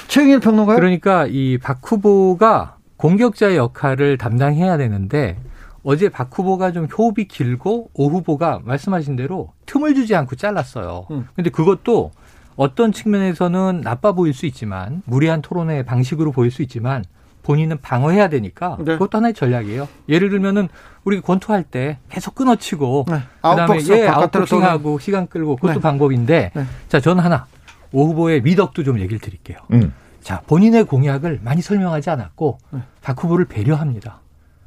최영일 0.08 0.40
평론가 0.40 0.74
그러니까 0.74 1.26
이 1.26 1.56
박 1.62 1.78
후보가 1.82 2.76
공격자의 2.98 3.56
역할을 3.56 4.18
담당해야 4.18 4.76
되는데 4.76 5.38
어제 5.82 6.08
박 6.08 6.30
후보가 6.36 6.72
좀 6.72 6.86
호흡이 6.86 7.26
길고 7.26 7.90
오 7.94 8.08
후보가 8.08 8.60
말씀하신 8.64 9.16
대로 9.16 9.52
틈을 9.66 9.94
주지 9.94 10.14
않고 10.14 10.36
잘랐어요. 10.36 11.06
음. 11.10 11.26
근데 11.34 11.50
그것도 11.50 12.10
어떤 12.56 12.92
측면에서는 12.92 13.80
나빠 13.82 14.12
보일 14.12 14.34
수 14.34 14.46
있지만 14.46 15.02
무리한 15.06 15.40
토론의 15.40 15.84
방식으로 15.84 16.32
보일 16.32 16.50
수 16.50 16.62
있지만 16.62 17.04
본인은 17.42 17.80
방어해야 17.80 18.28
되니까 18.28 18.76
네. 18.80 18.92
그것도 18.92 19.16
하나의 19.16 19.32
전략이에요. 19.34 19.88
예를 20.08 20.28
들면은 20.28 20.68
우리 21.04 21.20
권투할 21.20 21.62
때 21.64 21.98
계속 22.10 22.34
끊어치고 22.34 23.06
네. 23.08 23.20
그다음에 23.36 23.62
아웃복스 23.62 23.92
예, 23.92 24.06
아웃복싱하고 24.06 24.98
시간 24.98 25.26
끌고 25.26 25.56
그것도 25.56 25.74
네. 25.74 25.80
방법인데 25.80 26.50
네. 26.54 26.64
자 26.88 27.00
저는 27.00 27.24
하나 27.24 27.46
오 27.92 28.06
후보의 28.06 28.42
미덕도 28.42 28.84
좀 28.84 29.00
얘기를 29.00 29.18
드릴게요. 29.18 29.58
음. 29.72 29.92
자, 30.22 30.42
본인의 30.46 30.84
공약을 30.84 31.40
많이 31.42 31.62
설명하지 31.62 32.10
않았고 32.10 32.58
네. 32.70 32.80
박 33.00 33.22
후보를 33.22 33.46
배려합니다. 33.46 34.20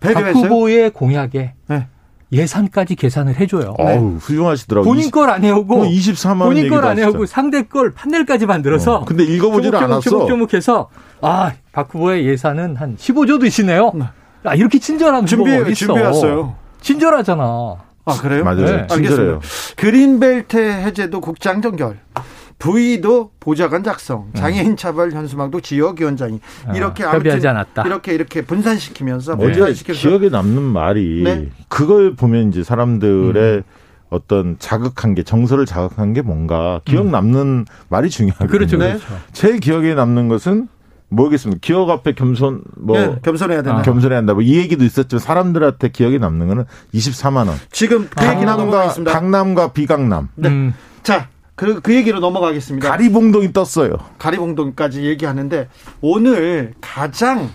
박 0.08 0.14
배려했어요? 0.20 0.44
후보의 0.44 0.90
공약에 0.92 1.54
네. 1.68 1.88
예산까지 2.32 2.96
계산을 2.96 3.40
해줘요. 3.40 3.76
어우 3.78 4.18
훌륭하시더라고요. 4.20 4.90
본인 4.92 5.12
걸 5.12 5.30
안 5.30 5.44
해오고 5.44 5.76
뭐 5.78 5.86
24만 5.86 6.40
원 6.42 6.50
본인 6.50 6.70
걸 6.70 6.84
안 6.86 6.98
해오고. 6.98 7.26
상대 7.28 7.62
걸 7.64 7.92
판넬까지 7.94 8.46
만들어서 8.48 8.96
어, 8.98 9.06
근데 9.06 9.24
읽어보지를 9.24 9.78
않았어. 9.78 10.02
조목조목조목해서 10.02 10.90
아, 11.22 11.52
박 11.72 11.94
후보의 11.94 12.26
예산은 12.28 12.76
한 12.76 12.98
15조도 12.98 13.46
있으시네요. 13.46 13.92
네. 13.96 14.06
아, 14.46 14.56
이렇게 14.56 14.80
친절한 14.80 15.26
준비 15.26 15.52
어디 15.56 15.72
있어? 15.72 15.86
준비했어요. 15.94 16.56
친절하잖아. 16.82 17.76
아 18.06 18.18
그래요? 18.20 18.44
맞아요. 18.44 18.58
네. 18.66 18.88
친절해요. 18.88 19.40
알겠습니다. 19.40 19.40
그린벨트 19.78 20.58
해제도 20.58 21.22
국장 21.22 21.62
정결. 21.62 21.98
부의도 22.60 23.32
보좌관 23.40 23.84
작성, 23.84 24.30
장애인 24.34 24.78
차별 24.78 25.12
현수막도 25.12 25.62
지역위원장이 25.62 26.40
아, 26.68 26.74
이렇게 26.76 27.04
협의하지 27.04 27.48
않았다. 27.48 27.84
이렇게 27.84 28.14
이렇게 28.14 28.42
분산시키면서 28.42 29.34
어제 29.34 29.52
분산시켜서 29.54 30.00
기억에 30.00 30.30
남는 30.30 30.62
말이 30.62 31.22
네. 31.24 31.50
그걸 31.68 32.16
보면 32.16 32.50
이제 32.50 32.64
사람들의 32.64 33.58
음. 33.58 33.64
어떤 34.10 34.58
자극한 34.60 35.16
게 35.16 35.24
정서를 35.24 35.66
자극한 35.66 36.14
게 36.14 36.22
뭔가 36.22 36.82
기억 36.86 37.08
남는 37.08 37.66
말이 37.90 38.10
중요하거든요. 38.10 38.48
그렇죠, 38.52 38.78
네. 38.78 38.90
그렇죠. 38.94 39.06
제일 39.32 39.60
기억에 39.60 39.96
남는 39.96 40.28
것은 40.28 40.68
모르겠습니다. 41.10 41.60
기억 41.62 41.90
앞에 41.90 42.14
겸손 42.14 42.62
뭐 42.78 42.98
예, 42.98 43.16
겸손해야 43.24 43.62
된다. 43.62 43.82
겸손해야 43.84 44.18
한다. 44.20 44.34
뭐 44.34 44.42
이 44.44 44.58
얘기도 44.58 44.84
있었지만 44.84 45.20
사람들한테 45.20 45.90
기억에 45.90 46.18
남는 46.18 46.48
거는 46.48 46.66
24만 46.94 47.48
원. 47.48 47.56
지금 47.72 48.08
그 48.10 48.24
얘기로 48.24 48.36
강남과 48.46 48.56
넘어가겠습니다. 48.58 49.12
강남과 49.12 49.72
비강남. 49.74 50.30
네. 50.36 50.50
음. 50.50 50.74
자, 51.04 51.28
그, 51.56 51.82
그 51.82 51.94
얘기로 51.94 52.20
넘어가겠습니다. 52.20 52.90
가리봉동이 52.90 53.54
떴어요. 53.54 53.98
가리봉동까지 54.18 55.04
얘기하는데 55.04 55.70
오늘 56.02 56.74
가장 56.82 57.50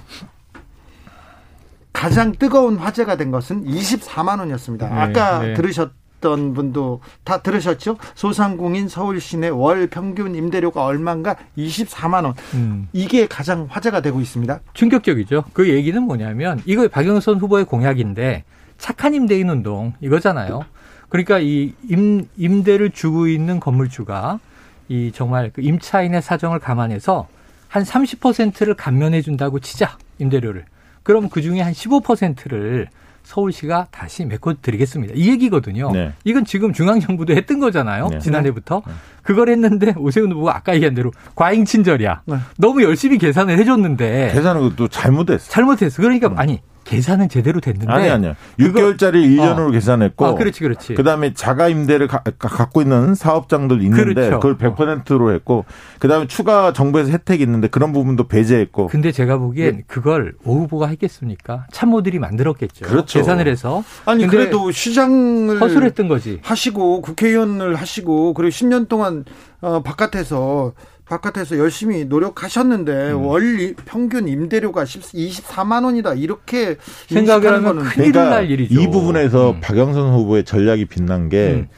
가장 1.93 2.31
뜨거운 2.33 2.77
화제가 2.77 3.17
된 3.17 3.33
것은 3.33 3.65
24만 3.65 4.39
원이었습니다. 4.39 4.89
네, 4.89 4.95
아까 4.95 5.41
네. 5.41 5.55
들으셨던 5.55 6.55
분도 6.55 7.01
다 7.25 7.43
들으셨죠? 7.43 7.97
소상공인 8.15 8.89
서울 8.89 9.21
시내 9.21 9.49
월 9.49 9.89
평균 9.89 10.37
임대료가 10.37 10.85
얼마인가? 10.85 11.35
24만 11.57 12.25
원. 12.25 12.35
음. 12.55 12.89
이게 12.93 13.27
가장 13.27 13.67
화제가 13.69 14.01
되고 14.01 14.21
있습니다. 14.21 14.61
충격적이죠. 14.75 15.47
그 15.53 15.69
얘기는 15.69 16.01
뭐냐면 16.01 16.63
이거 16.67 16.87
박영선 16.87 17.39
후보의 17.39 17.65
공약인데 17.65 18.45
착한 18.77 19.15
임대인 19.15 19.51
운동 19.51 19.93
이거잖아요. 20.01 20.61
그러니까 21.09 21.39
이 21.39 21.73
임, 21.89 22.27
임대를 22.37 22.91
주고 22.91 23.29
있는 23.29 23.61
건물주가 23.61 24.41
이 24.89 25.13
정말 25.15 25.51
그 25.53 25.61
임차인의 25.61 26.23
사정을 26.23 26.59
감안해서 26.59 27.29
한 27.69 27.83
30%를 27.83 28.75
감면해 28.75 29.23
준다고 29.23 29.59
치자 29.61 29.97
임대료를. 30.19 30.65
그럼 31.03 31.29
그 31.29 31.43
중에 31.43 31.61
한 31.61 31.73
15%를 31.73 32.89
서울시가 33.23 33.89
다시 33.91 34.25
메꿔 34.25 34.55
드리겠습니다. 34.55 35.13
이 35.15 35.29
얘기거든요. 35.29 35.91
네. 35.93 36.13
이건 36.25 36.47
지금 36.47 36.73
중앙정부도 36.73 37.35
했던 37.35 37.61
거잖아요. 37.61 38.09
네. 38.09 38.19
지난해부터. 38.21 38.83
그걸 39.23 39.51
했는데 39.51 39.93
오세훈 39.99 40.33
후보가 40.33 40.57
아까 40.57 40.75
얘기한 40.75 40.95
대로 40.95 41.13
과잉 41.35 41.67
친절이야. 41.67 42.23
네. 42.25 42.37
너무 42.57 42.83
열심히 42.83 43.19
계산을 43.19 43.59
해줬는데 43.59 44.31
계산은 44.33 44.77
또 44.77 44.89
잘못했어. 44.89 45.51
잘못했어. 45.51 46.01
그러니까 46.01 46.33
아니 46.37 46.63
계산은 46.89 47.28
제대로 47.28 47.61
됐는데 47.61 47.93
아니 47.93 48.09
아니요. 48.09 48.34
그거- 48.57 48.80
6개월짜리 48.80 49.22
이전으로 49.32 49.70
계산했고 49.72 50.24
아, 50.24 50.34
그렇지, 50.34 50.61
그렇지. 50.61 50.95
그다음에 50.95 51.34
자가 51.34 51.68
임대를 51.68 52.07
가- 52.09 52.22
가- 52.22 52.49
갖고 52.49 52.80
있는 52.80 53.14
사업장들 53.14 53.82
있는데 53.82 54.14
그렇죠. 54.14 54.41
그걸 54.41 54.57
100%로 54.57 55.32
했고 55.32 55.66
그다음에 55.99 56.26
추가 56.26 56.72
정부에서 56.72 57.11
혜택이 57.11 57.43
있는데 57.43 57.68
그런 57.68 57.93
부분도 57.93 58.26
배제했고 58.28 58.86
근데 58.86 59.12
제가 59.12 59.36
보기엔 59.36 59.84
그걸 59.86 60.34
오 60.45 60.61
후보가 60.61 60.86
했겠습니까? 60.89 61.66
참모들이 61.72 62.18
만들었겠죠. 62.18 62.86
그렇죠. 62.86 63.18
계산을 63.18 63.47
해서. 63.49 63.84
아니 64.07 64.26
그래도 64.26 64.70
시장을 64.70 65.61
허술했던 65.61 66.09
거지. 66.09 66.41
하시고 66.43 67.03
국회의원을 67.03 67.74
하시고 67.74 68.32
그리고 68.34 68.49
10년 68.51 68.89
동안 68.89 69.24
어, 69.61 69.82
바깥에서 69.82 70.72
바깥에서 71.09 71.59
열심히 71.59 72.05
노력하셨는데 72.05 73.13
음. 73.13 73.23
월 73.25 73.61
이- 73.61 73.75
평균 73.87 74.29
임대료가 74.29 74.85
24만 74.85 75.85
원이다 75.85 76.15
이렇게 76.15 76.77
생각을 77.09 77.53
하면 77.55 77.79
큰일 77.85 78.13
날 78.13 78.51
일이죠. 78.51 78.75
그러니까 78.75 78.83
이 78.83 78.93
부분에서 78.93 79.51
음. 79.53 79.61
박영선 79.61 80.13
후보의 80.15 80.45
전략이 80.45 80.85
빛난 80.87 81.29
게 81.29 81.49
음. 81.63 81.69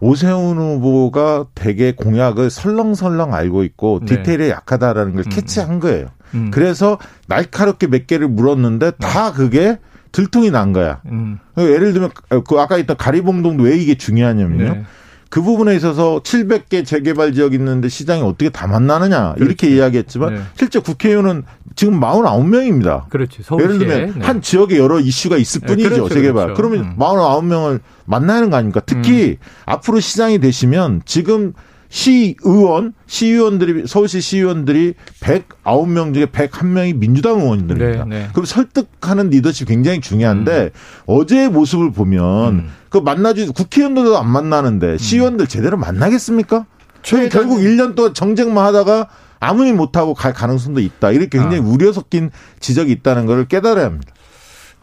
오세훈 0.00 0.58
후보가 0.58 1.46
되게 1.56 1.92
공약을 1.92 2.50
설렁설렁 2.50 3.34
알고 3.34 3.64
있고 3.64 4.00
네. 4.06 4.16
디테일에 4.16 4.50
약하다라는 4.50 5.14
걸 5.14 5.24
음. 5.26 5.28
캐치한 5.28 5.80
거예요. 5.80 6.06
음. 6.34 6.50
그래서 6.52 6.98
날카롭게 7.26 7.88
몇 7.88 8.06
개를 8.06 8.28
물었는데 8.28 8.92
다 9.00 9.32
그게 9.32 9.78
들통이 10.12 10.50
난 10.52 10.72
거야. 10.72 11.00
음. 11.06 11.38
예를 11.58 11.92
들면 11.92 12.10
그 12.46 12.60
아까 12.60 12.78
있던 12.78 12.96
가리봉동도 12.96 13.64
왜 13.64 13.76
이게 13.76 13.96
중요하냐면요. 13.96 14.72
네. 14.74 14.84
그 15.30 15.42
부분에 15.42 15.76
있어서 15.76 16.20
700개 16.24 16.86
재개발 16.86 17.32
지역 17.34 17.52
있는데 17.54 17.88
시장이 17.88 18.22
어떻게 18.22 18.48
다 18.48 18.66
만나느냐 18.66 19.34
이렇게 19.36 19.66
그렇지. 19.66 19.76
이야기했지만 19.76 20.34
네. 20.34 20.40
실제 20.56 20.78
국회의원은 20.78 21.44
지금 21.76 22.00
49명입니다. 22.00 23.08
그렇지. 23.08 23.42
서울시에. 23.42 23.64
예를 23.68 23.78
들면 23.78 24.18
네. 24.18 24.24
한 24.24 24.40
지역에 24.40 24.78
여러 24.78 24.98
이슈가 24.98 25.36
있을 25.36 25.60
네, 25.60 25.66
뿐이죠 25.66 25.88
그렇죠, 25.90 26.08
재개발. 26.14 26.54
그렇죠. 26.54 26.62
그러면 26.62 26.84
음. 26.92 26.96
49명을 26.98 27.80
만나야 28.06 28.38
하는 28.38 28.50
거 28.50 28.56
아닙니까? 28.56 28.80
특히 28.84 29.36
앞으로 29.66 30.00
시장이 30.00 30.38
되시면 30.38 31.02
지금 31.04 31.52
시의원, 31.88 32.92
시의원들이 33.06 33.86
서울시 33.86 34.20
시의원들이 34.20 34.94
109명 35.20 36.12
중에 36.12 36.26
101명이 36.26 36.96
민주당 36.96 37.40
의원들입니다. 37.40 38.04
네, 38.04 38.18
네. 38.18 38.28
그럼 38.32 38.44
설득하는 38.44 39.30
리더십 39.30 39.66
굉장히 39.66 40.00
중요한데 40.00 40.70
어제의 41.06 41.48
모습을 41.48 41.92
보면 41.92 42.54
음. 42.54 42.70
그 42.90 42.98
만나주 42.98 43.52
국회의원들도 43.52 44.18
안 44.18 44.28
만나는데 44.28 44.98
시의원들 44.98 45.46
제대로 45.46 45.76
만나겠습니까? 45.76 46.66
최 47.02 47.28
결국 47.28 47.58
1년 47.58 47.94
동안 47.94 48.12
정쟁만 48.12 48.66
하다가 48.66 49.08
아무 49.40 49.64
일 49.64 49.74
못하고 49.74 50.14
갈 50.14 50.32
가능성도 50.32 50.80
있다. 50.80 51.10
이렇게 51.12 51.38
굉장히 51.38 51.58
아. 51.58 51.62
우려 51.62 51.92
섞인 51.92 52.30
지적이 52.60 52.92
있다는 52.92 53.26
걸 53.26 53.46
깨달아야 53.46 53.86
합니다. 53.86 54.12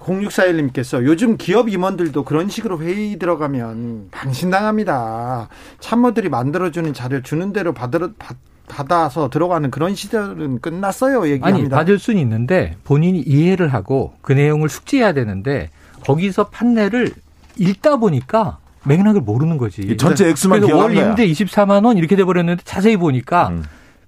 0641님께서 0.05 1.03
요즘 1.03 1.37
기업 1.37 1.69
임원들도 1.69 2.23
그런 2.23 2.47
식으로 2.49 2.79
회의 2.81 3.17
들어가면 3.17 4.09
방신당합니다. 4.11 5.49
참모들이 5.79 6.29
만들어주는 6.29 6.93
자료 6.93 7.21
주는 7.21 7.51
대로 7.51 7.73
받으러, 7.73 8.11
받, 8.17 8.37
받아서 8.67 9.29
들어가는 9.29 9.71
그런 9.71 9.95
시절은 9.95 10.59
끝났어요. 10.59 11.21
아니 11.21 11.31
얘기합니다. 11.31 11.75
받을 11.75 11.99
수는 11.99 12.21
있는데 12.21 12.75
본인이 12.83 13.19
이해를 13.19 13.73
하고 13.73 14.13
그 14.21 14.33
내용을 14.33 14.69
숙지해야 14.69 15.13
되는데 15.13 15.69
거기서 16.05 16.45
판례를 16.49 17.11
읽다 17.57 17.97
보니까 17.97 18.59
맥락을 18.85 19.21
모르는 19.21 19.57
거지. 19.57 19.97
전체 19.97 20.29
액수만 20.29 20.61
그래서 20.61 20.77
월 20.77 20.91
기억한 20.91 21.15
거야. 21.15 21.25
임대 21.25 21.27
24만 21.27 21.85
원 21.85 21.97
이렇게 21.97 22.15
돼 22.15 22.23
버렸는데 22.23 22.61
자세히 22.63 22.97
보니까 22.97 23.49
음. 23.49 23.63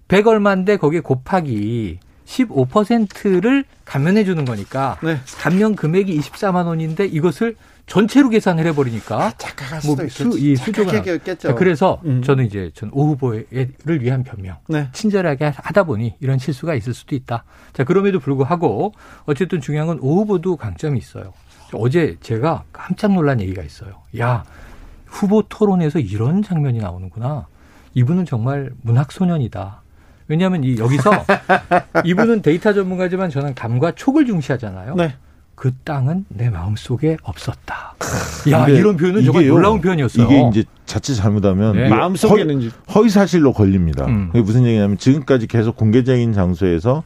100 0.08 0.28
얼마인데 0.28 0.78
거기에 0.78 1.00
곱하기 1.02 2.00
15%를 2.28 3.64
감면해 3.86 4.26
주는 4.26 4.44
거니까 4.46 4.98
네. 5.02 5.18
감면 5.40 5.76
금액이 5.76 6.20
24만 6.20 6.66
원인데 6.68 7.06
이것을 7.06 7.56
전체로 7.86 8.28
계산을 8.28 8.66
해 8.66 8.74
버리니까 8.76 9.32
착각할 9.38 9.80
뭐 9.86 9.96
수도 9.96 10.10
수, 10.10 10.38
있겠죠. 10.38 10.38
이 10.38 10.56
수조가. 10.58 11.56
그래서 11.56 12.02
음. 12.04 12.22
저는 12.22 12.46
이제 12.46 12.70
전 12.76 12.90
오 12.92 13.08
후보를 13.08 13.46
위한 14.02 14.24
변명. 14.26 14.58
네. 14.68 14.90
친절하게 14.92 15.54
하다 15.56 15.84
보니 15.86 16.16
이런 16.20 16.38
실수가 16.38 16.76
있을 16.76 16.94
수도 16.94 17.16
있다. 17.16 17.46
자, 17.72 17.86
그럼에도 17.86 18.20
불구하고 18.20 18.92
어쨌든 19.26 19.62
중요한 19.62 19.88
건 19.88 20.00
오 20.02 20.18
후보도 20.18 20.58
강점이 20.58 21.00
있어요. 21.00 21.32
어제 21.74 22.18
제가 22.22 22.64
깜짝 22.74 23.14
놀란 23.14 23.40
얘기가 23.40 23.62
있어요. 23.64 24.02
야, 24.20 24.44
후보 25.06 25.44
토론에서 25.44 26.00
이런 26.00 26.44
장면이 26.44 26.80
나오는구나. 26.80 27.48
이분은 27.94 28.26
정말 28.26 28.70
문학 28.82 29.14
소년이다. 29.14 29.82
왜냐하면 30.28 30.64
이 30.64 30.78
여기서 30.78 31.12
이분은 32.06 32.42
데이터 32.42 32.74
전문가지만 32.74 33.30
저는 33.30 33.56
감과 33.56 33.94
촉을 33.94 34.26
중시하잖아요. 34.26 34.96
네. 34.96 35.16
그 35.56 35.72
땅은 35.84 36.26
내 36.30 36.50
마음 36.52 36.76
속에 36.76 37.18
없었다. 37.24 37.96
야, 38.52 38.68
이런 38.68 38.96
표현은 38.96 39.24
정말 39.26 39.42
이게요, 39.44 39.54
놀라운 39.56 39.82
표현이었어요. 39.82 40.26
이게 40.26 40.48
이제 40.50 40.64
자칫 40.86 41.16
잘못하면 41.16 41.76
네. 41.76 41.90
마음 41.90 42.16
속에는 42.16 42.62
이제- 42.62 42.70
허위, 42.90 42.94
허위 42.96 43.10
사실로 43.10 43.54
걸립니다. 43.54 44.06
음. 44.06 44.28
그게 44.32 44.42
무슨 44.44 44.66
얘기냐면 44.66 44.98
지금까지 45.00 45.48
계속 45.48 45.76
공개적인 45.76 46.34
장소에서 46.34 47.04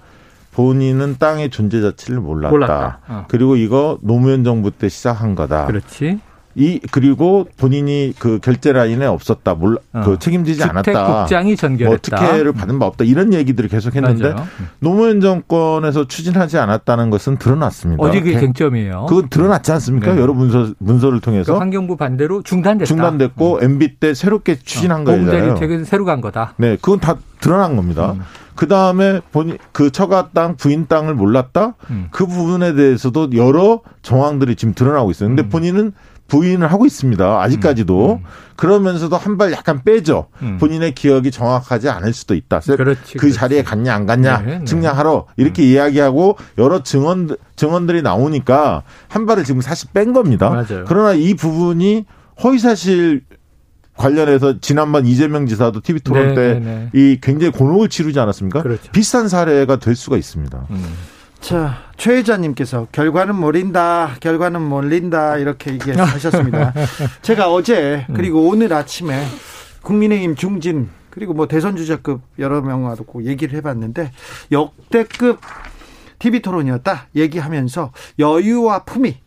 본인은 0.54 1.16
땅의 1.18 1.50
존재 1.50 1.80
자체를 1.80 2.20
몰랐다. 2.20 2.52
몰랐다. 2.52 3.00
어. 3.08 3.26
그리고 3.30 3.56
이거 3.56 3.98
노무현 4.02 4.44
정부 4.44 4.70
때 4.72 4.90
시작한 4.90 5.34
거다. 5.34 5.66
그렇지. 5.68 6.20
이 6.56 6.80
그리고 6.92 7.48
본인이 7.58 8.14
그 8.20 8.40
결제 8.42 8.74
라인에 8.74 9.06
없었다. 9.06 9.56
몰라 9.56 9.78
어. 9.94 10.02
그 10.04 10.20
책임지지 10.20 10.64
않았다. 10.64 10.82
주택국장이 10.84 11.50
뭐 11.52 11.56
전결했다. 11.56 12.16
특혜를 12.18 12.52
받은 12.54 12.80
바 12.80 12.86
없다. 12.88 13.06
이런 13.06 13.34
얘기들을 13.34 13.70
계속 13.70 13.96
했는데 13.96 14.34
맞아요. 14.34 14.48
노무현 14.80 15.22
정권에서 15.22 16.08
추진하지 16.08 16.58
않았다는 16.58 17.10
것은 17.10 17.38
드러났습니다. 17.38 18.04
어제 18.04 18.20
그게 18.20 18.34
그- 18.34 18.40
쟁점이에요. 18.42 19.06
그건 19.08 19.30
드러났지 19.30 19.72
않습니까? 19.72 20.14
네. 20.14 20.22
여러 20.22 20.34
문서 20.34 20.74
문서를 20.80 21.22
통해서 21.22 21.54
그 21.54 21.60
환경부 21.60 21.98
반대로 21.98 22.42
중단됐다. 22.44 22.88
중단됐고 22.88 23.60
MB 23.62 23.96
때 23.96 24.14
새롭게 24.14 24.58
추진한 24.60 25.04
보험자리 25.04 25.26
거잖아요. 25.32 25.54
대책은 25.56 25.86
새로 25.86 26.06
간 26.06 26.22
거다. 26.22 26.54
네, 26.58 26.76
그건 26.82 27.00
다 27.00 27.16
드러난 27.40 27.76
겁니다. 27.76 28.14
음. 28.14 28.22
그 28.56 28.68
다음에 28.68 29.22
본인 29.32 29.58
그 29.72 29.92
처가 29.92 30.30
땅 30.34 30.56
부인 30.56 30.86
땅을 30.88 31.16
몰랐다. 31.16 31.74
음. 31.90 32.08
그 32.12 32.28
부분에 32.28 32.74
대해서도 32.76 33.30
여러 33.36 33.80
정황들이 34.04 34.56
지금 34.56 34.74
드러나고 34.76 35.10
있어요. 35.10 35.30
근데 35.30 35.44
음. 35.44 35.50
본인은 35.50 35.94
부인을 36.32 36.72
하고 36.72 36.86
있습니다. 36.86 37.42
아직까지도. 37.42 38.20
음. 38.22 38.26
그러면서도 38.56 39.18
한 39.18 39.38
발 39.38 39.52
약간 39.52 39.82
빼죠. 39.84 40.28
음. 40.42 40.58
본인의 40.60 40.94
기억이 40.96 41.30
정확하지 41.32 41.90
않을 41.90 42.14
수도 42.14 42.36
있다. 42.36 42.60
그렇지, 42.60 43.14
그 43.14 43.20
그렇지. 43.20 43.36
자리에 43.36 43.64
갔냐 43.64 43.94
안 43.94 44.06
갔냐 44.06 44.42
네, 44.42 44.60
네. 44.60 44.66
측량하러 44.66 45.26
이렇게 45.36 45.64
이야기하고 45.64 46.38
여러 46.58 46.84
증언 46.84 47.36
증언들이 47.58 48.02
나오니까 48.02 48.84
한 49.10 49.26
발을 49.26 49.44
지금 49.44 49.60
사실 49.62 49.90
뺀 49.94 50.14
겁니다. 50.14 50.50
맞아요. 50.50 50.86
그러나 50.88 51.14
이 51.14 51.34
부분이 51.34 52.06
허위 52.44 52.60
사실 52.60 53.24
관련해서 53.98 54.60
지난번 54.62 55.06
이재명 55.06 55.48
지사도 55.48 55.82
TV 55.82 56.00
토론 56.02 56.30
네, 56.30 56.36
때 56.36 56.54
네, 56.54 56.60
네. 56.60 56.90
이 56.94 57.20
굉장히 57.22 57.52
곤혹을 57.52 57.90
치르지 57.90 58.20
않았습니까? 58.20 58.62
그렇죠. 58.62 58.90
비슷한 58.92 59.28
사례가 59.28 59.78
될 59.78 59.96
수가 59.96 60.16
있습니다. 60.18 60.68
음. 60.70 60.94
자, 61.42 61.80
최 61.98 62.18
회장님께서 62.18 62.88
결과는 62.92 63.36
몰린다, 63.36 64.16
결과는 64.20 64.62
몰린다 64.62 65.38
이렇게 65.38 65.72
얘기하셨습니다. 65.74 66.74
제가 67.24 67.52
어제 67.52 68.06
그리고 68.14 68.48
오늘 68.48 68.72
아침에 68.74 69.26
국민의힘 69.82 70.36
중진 70.36 70.90
그리고 71.10 71.34
뭐 71.34 71.48
대선 71.48 71.76
주자급 71.76 72.22
여러 72.40 72.62
명하고 72.62 73.26
얘기를 73.26 73.58
해봤는데 73.58 74.12
역대급 74.52 75.40
TV 76.20 76.42
토론이었다 76.42 77.08
얘기하면서 77.16 77.92
여유와 78.20 78.84
품위 78.84 79.18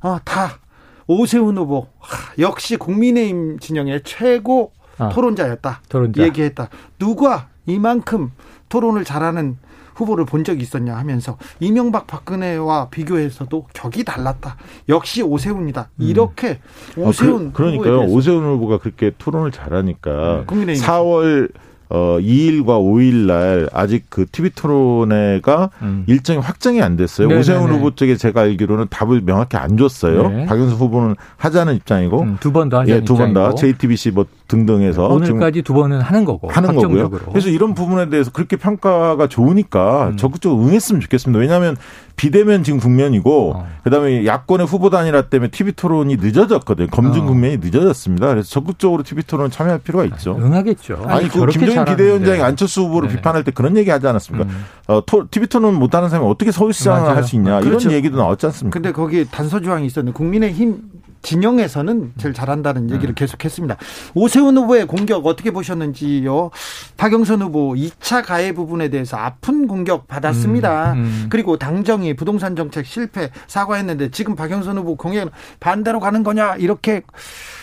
어, 0.00 0.18
다 0.24 0.60
오세훈 1.08 1.58
후보 1.58 1.88
하, 1.98 2.32
역시 2.38 2.76
국민의힘 2.76 3.58
진영의 3.58 4.02
최고 4.04 4.72
아, 4.98 5.08
토론자였다 5.08 5.82
토론자. 5.88 6.22
얘기했다 6.22 6.68
누가 6.98 7.48
이만큼 7.66 8.30
토론을 8.68 9.04
잘하는 9.04 9.58
후보를 9.98 10.24
본 10.24 10.44
적이 10.44 10.62
있었냐 10.62 10.96
하면서 10.96 11.36
이명박 11.58 12.06
박근혜와 12.06 12.88
비교해서도 12.90 13.66
격이 13.74 14.04
달랐다. 14.04 14.56
역시 14.88 15.22
오세훈이다. 15.22 15.90
이렇게 15.98 16.60
오세훈 16.96 17.48
아, 17.48 17.50
그, 17.52 17.62
러니까 17.62 17.82
후보에 17.82 17.92
요 17.92 17.98
대해서 17.98 18.14
오세훈 18.14 18.44
후보가 18.44 18.78
그렇게 18.78 19.12
토론을 19.18 19.50
잘하니까 19.50 20.44
국민의힘 20.46 20.86
4월 20.86 21.50
어 21.90 22.18
2일과 22.20 22.66
5일 22.82 23.26
날 23.26 23.68
아직 23.72 24.04
그 24.10 24.26
TV 24.30 24.50
토론회가 24.54 25.70
음. 25.82 26.04
일정이 26.06 26.38
확정이 26.38 26.82
안 26.82 26.96
됐어요. 26.96 27.28
네네네. 27.28 27.40
오세훈 27.40 27.70
후보 27.70 27.94
쪽에 27.94 28.16
제가 28.16 28.42
알기로는 28.42 28.86
답을 28.90 29.22
명확히 29.24 29.56
안 29.56 29.76
줬어요. 29.76 30.28
네. 30.28 30.46
박영수 30.46 30.74
후보는 30.76 31.16
하자는 31.36 31.74
입장이고 31.76 32.20
음, 32.22 32.36
두번 32.40 32.68
더 32.68 32.80
하자는 32.80 33.00
예, 33.02 33.04
두 33.04 33.14
번 33.16 33.32
다. 33.32 33.54
JTBC 33.54 34.10
뭐 34.12 34.26
등등해서 34.48 35.08
지금 35.20 35.36
오늘까지 35.36 35.62
두 35.62 35.74
번은 35.74 36.00
하는 36.00 36.24
거고 36.24 36.48
하는. 36.48 36.74
거고요. 36.74 37.10
그래서 37.10 37.48
이런 37.48 37.74
부분에 37.74 38.08
대해서 38.08 38.30
그렇게 38.30 38.56
평가가 38.56 39.26
좋으니까 39.26 40.08
음. 40.08 40.16
적극적으로 40.16 40.62
응했으면 40.66 41.00
좋겠습니다. 41.00 41.38
왜냐하면 41.40 41.76
비대면 42.16 42.64
지금 42.64 42.80
국면이고 42.80 43.52
어. 43.56 43.66
그다음에 43.84 44.26
야권의 44.26 44.66
후보 44.66 44.90
단일화 44.90 45.22
때문에 45.22 45.50
TV 45.50 45.72
토론이 45.72 46.16
늦어졌거든요. 46.16 46.88
검증 46.88 47.22
어. 47.22 47.26
국면이 47.26 47.58
늦어졌습니다. 47.58 48.28
그래서 48.28 48.48
적극적으로 48.50 49.02
TV 49.04 49.22
토론 49.24 49.50
참여할 49.50 49.78
필요가 49.80 50.04
있죠. 50.06 50.36
응하겠죠. 50.38 51.04
아니, 51.06 51.28
그 51.28 51.38
저렇게 51.38 51.58
김정인 51.60 51.77
잘하는데. 51.84 51.96
비대위원장이 52.02 52.42
안철수 52.42 52.82
후보를 52.82 53.08
네. 53.08 53.16
비판할 53.16 53.44
때 53.44 53.50
그런 53.50 53.76
얘기 53.76 53.90
하지 53.90 54.06
않았습니까? 54.06 54.48
음. 54.48 54.64
어, 54.88 55.02
토, 55.06 55.26
TV 55.30 55.48
토론 55.48 55.74
못하는 55.74 56.08
사람이 56.08 56.28
어떻게 56.28 56.50
서울시장을. 56.52 57.14
할 57.16 57.22
수 57.24 57.36
있냐 57.36 57.60
그렇죠. 57.60 57.88
이런 57.88 57.96
얘기도 57.98 58.16
나왔지 58.18 58.46
않습니까? 58.46 58.72
근데 58.74 58.92
거기 58.92 59.24
단서 59.28 59.60
조항이 59.60 59.86
있었는데 59.86 60.16
국민의힘 60.16 60.78
진영에서는 61.22 62.12
제일 62.18 62.34
잘한다는 62.34 62.90
얘기를 62.90 63.14
계속했습니다. 63.14 63.76
오세훈 64.14 64.56
후보의 64.56 64.86
공격 64.86 65.26
어떻게 65.26 65.50
보셨는지요? 65.50 66.50
박영선 66.96 67.42
후보 67.42 67.74
2차 67.74 68.24
가해 68.24 68.52
부분에 68.52 68.88
대해서 68.88 69.16
아픈 69.16 69.66
공격 69.66 70.06
받았습니다. 70.08 70.92
음, 70.92 70.98
음. 70.98 71.26
그리고 71.30 71.56
당정이 71.58 72.14
부동산 72.14 72.54
정책 72.56 72.86
실패 72.86 73.30
사과했는데 73.46 74.10
지금 74.10 74.34
박영선 74.36 74.78
후보 74.78 74.96
공약 74.96 75.30
반대로 75.60 76.00
가는 76.00 76.22
거냐 76.22 76.56
이렇게 76.56 77.02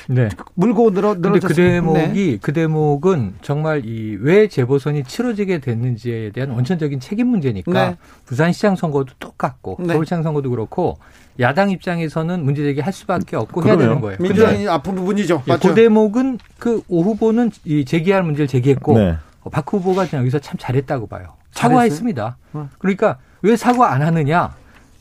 네. 0.07 0.29
물고 0.53 0.91
늘어 0.91 1.15
늘어졌습니다. 1.15 1.47
그 1.47 1.55
대목이 1.55 2.39
그 2.41 2.53
대목은 2.53 3.35
정말 3.41 3.83
이 3.85 4.15
왜 4.21 4.47
재보선이 4.47 5.03
치러지게 5.03 5.59
됐는지에 5.59 6.31
대한 6.31 6.51
원천적인 6.51 6.99
책임 6.99 7.27
문제니까 7.27 7.89
네. 7.89 7.97
부산시장 8.25 8.75
선거도 8.75 9.13
똑같고 9.19 9.77
네. 9.79 9.93
서울시장 9.93 10.23
선거도 10.23 10.49
그렇고 10.49 10.97
야당 11.39 11.69
입장에서는 11.69 12.43
문제 12.43 12.63
제기할 12.63 12.93
수밖에 12.93 13.35
없고 13.35 13.61
해야 13.63 13.75
그러면 13.75 13.87
되는 13.87 14.01
거예요. 14.01 14.17
민주당이 14.21 14.67
아픈 14.69 14.95
부분이죠. 14.95 15.43
예, 15.47 15.51
맞죠? 15.51 15.69
그 15.69 15.75
대목은 15.75 16.39
그 16.59 16.81
오 16.87 17.03
후보는 17.03 17.51
이 17.65 17.83
제기할 17.85 18.23
문제를 18.23 18.47
제기했고 18.47 18.97
네. 18.97 19.17
어, 19.41 19.49
박 19.49 19.71
후보가 19.71 20.07
여기서 20.13 20.39
참 20.39 20.55
잘했다고 20.57 21.07
봐요. 21.07 21.33
사과했습니다. 21.51 22.37
어. 22.53 22.69
그러니까 22.79 23.17
왜 23.41 23.55
사과 23.55 23.91
안 23.93 24.01
하느냐? 24.01 24.53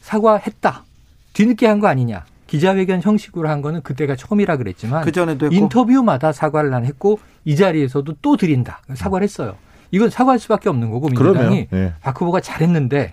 사과했다. 0.02 0.82
뒤늦게 1.32 1.66
한 1.66 1.80
거 1.80 1.86
아니냐? 1.88 2.24
기자회견 2.46 3.00
형식으로 3.02 3.48
한 3.48 3.62
거는 3.62 3.82
그때가 3.82 4.16
처음이라 4.16 4.58
그랬지만 4.58 5.02
그 5.02 5.10
전에도 5.12 5.46
했고 5.46 5.56
인터뷰마다 5.56 6.30
사과를 6.32 6.70
난 6.70 6.84
했고 6.84 7.18
이 7.44 7.56
자리에서도 7.56 8.16
또 8.22 8.36
드린다. 8.36 8.80
사과를 8.94 9.24
했어요. 9.24 9.56
이건 9.90 10.10
사과할 10.10 10.38
수밖에 10.38 10.68
없는 10.68 10.90
거고 10.90 11.08
민주당이 11.08 11.68
예. 11.72 11.92
박 12.02 12.20
후보가 12.20 12.40
잘했는데 12.40 13.12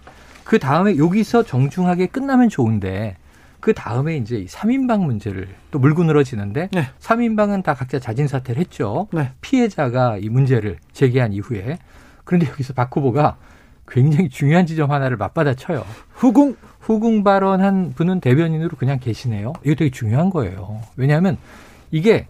그 0.51 0.59
다음에 0.59 0.97
여기서 0.97 1.43
정중하게 1.43 2.07
끝나면 2.07 2.49
좋은데 2.49 3.15
그 3.61 3.73
다음에 3.73 4.17
이제 4.17 4.35
이 4.35 4.47
3인방 4.47 5.05
문제를 5.05 5.47
또 5.71 5.79
물고 5.79 6.03
늘어지는데 6.03 6.67
네. 6.73 6.87
3인방은 6.99 7.63
다 7.63 7.73
각자 7.73 7.99
자진 7.99 8.27
사퇴를 8.27 8.59
했죠. 8.59 9.07
네. 9.13 9.31
피해자가 9.39 10.17
이 10.17 10.27
문제를 10.27 10.79
제기한 10.91 11.31
이후에 11.31 11.77
그런데 12.25 12.49
여기서 12.49 12.73
박 12.73 12.93
후보가 12.93 13.37
굉장히 13.87 14.27
중요한 14.27 14.65
지점 14.65 14.91
하나를 14.91 15.15
맞받아 15.15 15.53
쳐요. 15.53 15.85
후궁 16.15 16.57
후궁 16.81 17.23
발언한 17.23 17.93
분은 17.95 18.19
대변인으로 18.19 18.75
그냥 18.75 18.99
계시네요. 18.99 19.53
이거 19.63 19.75
되게 19.75 19.89
중요한 19.89 20.29
거예요. 20.29 20.81
왜냐하면 20.97 21.37
이게 21.91 22.27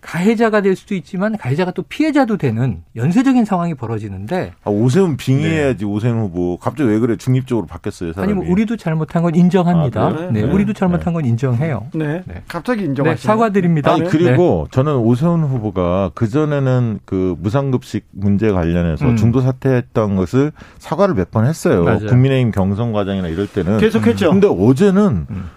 가해자가 0.00 0.60
될 0.60 0.76
수도 0.76 0.94
있지만 0.94 1.36
가해자가 1.36 1.70
또 1.72 1.82
피해자도 1.82 2.36
되는 2.36 2.82
연쇄적인 2.96 3.44
상황이 3.44 3.74
벌어지는데 3.74 4.52
아, 4.64 4.70
오세훈 4.70 5.16
빙의해야지 5.16 5.84
오세훈 5.84 6.20
후보. 6.20 6.56
갑자기 6.56 6.88
왜 6.90 6.98
그래 6.98 7.16
중립적으로 7.16 7.66
바뀌었어요 7.66 8.12
사람이. 8.12 8.32
아니 8.32 8.40
뭐 8.42 8.50
우리도 8.52 8.76
잘못한 8.76 9.22
건 9.22 9.34
인정합니다. 9.34 10.00
아? 10.02 10.10
네, 10.32 10.42
네. 10.42 10.42
우리도 10.42 10.72
잘못한 10.72 11.12
건 11.12 11.24
인정해요. 11.24 11.86
네. 11.94 12.22
네. 12.26 12.42
갑자기 12.48 12.82
네, 12.82 12.86
인정하시네. 12.88 13.26
사과드립니다. 13.26 13.92
아니 13.92 14.02
네. 14.02 14.08
그리고 14.08 14.68
저는 14.70 14.96
오세훈 14.96 15.44
후보가 15.44 16.12
그 16.14 16.28
전에는 16.28 17.00
그 17.04 17.36
무상급식 17.40 18.06
문제 18.12 18.50
관련해서 18.50 19.06
음. 19.06 19.16
중도 19.16 19.40
사퇴했던 19.40 20.16
것을 20.16 20.52
사과를 20.78 21.14
몇 21.14 21.30
번 21.30 21.46
했어요. 21.46 21.84
맞아요. 21.84 22.06
국민의힘 22.06 22.50
경선 22.50 22.92
과정이나 22.92 23.28
이럴 23.28 23.46
때는. 23.46 23.78
계속했죠. 23.78 24.30
근데 24.32 24.48
어제는 24.48 25.26
음. 25.30 25.50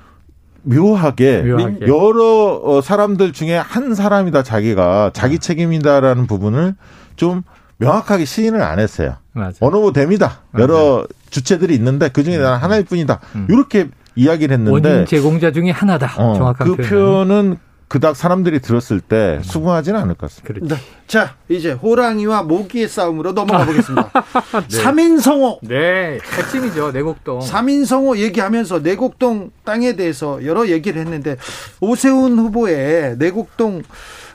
묘하게, 0.63 1.41
묘하게. 1.43 1.87
여러 1.87 2.59
어, 2.63 2.81
사람들 2.81 3.33
중에 3.33 3.57
한 3.57 3.93
사람이다 3.95 4.43
자기가 4.43 5.07
음. 5.07 5.09
자기 5.13 5.39
책임이다라는 5.39 6.27
부분을 6.27 6.75
좀 7.15 7.43
명확하게 7.77 8.25
시인을 8.25 8.61
안 8.61 8.79
했어요. 8.79 9.15
맞아요. 9.33 9.53
어느 9.59 9.75
뭐 9.75 9.91
됩니다. 9.91 10.41
여러 10.57 11.05
주체들이 11.29 11.73
있는데 11.75 12.09
그 12.09 12.23
중에 12.23 12.37
나는 12.37 12.57
하나일 12.59 12.85
뿐이다. 12.85 13.19
음. 13.35 13.47
이렇게 13.49 13.89
이야기를 14.15 14.53
했는데 14.53 14.71
원인 14.71 15.05
제공자 15.05 15.51
중에 15.51 15.71
하나다. 15.71 16.13
어, 16.17 16.35
정확한 16.35 16.67
그 16.67 16.75
표현은. 16.75 16.89
표현은 16.89 17.57
그닥 17.93 18.15
사람들이 18.15 18.59
들었을 18.59 19.01
때 19.01 19.39
수긍하지는 19.43 19.99
않을 19.99 20.15
것 20.15 20.27
같습니다. 20.27 20.47
그렇죠. 20.47 20.75
네. 20.75 20.81
자, 21.05 21.35
이제 21.47 21.73
호랑이와 21.73 22.41
모기의 22.41 22.87
싸움으로 22.87 23.29
아. 23.29 23.33
넘어가 23.33 23.67
보겠습니다. 23.67 24.11
삼인성호. 24.67 25.59
네, 25.61 26.17
핵심이죠 26.35 26.91
내곡동. 26.91 27.41
삼인성호 27.41 28.17
얘기하면서 28.17 28.79
내곡동 28.79 29.51
땅에 29.63 29.95
대해서 29.95 30.43
여러 30.43 30.67
얘기를 30.69 30.99
했는데 30.99 31.37
오세훈 31.81 32.39
후보의 32.39 33.17
내곡동 33.19 33.83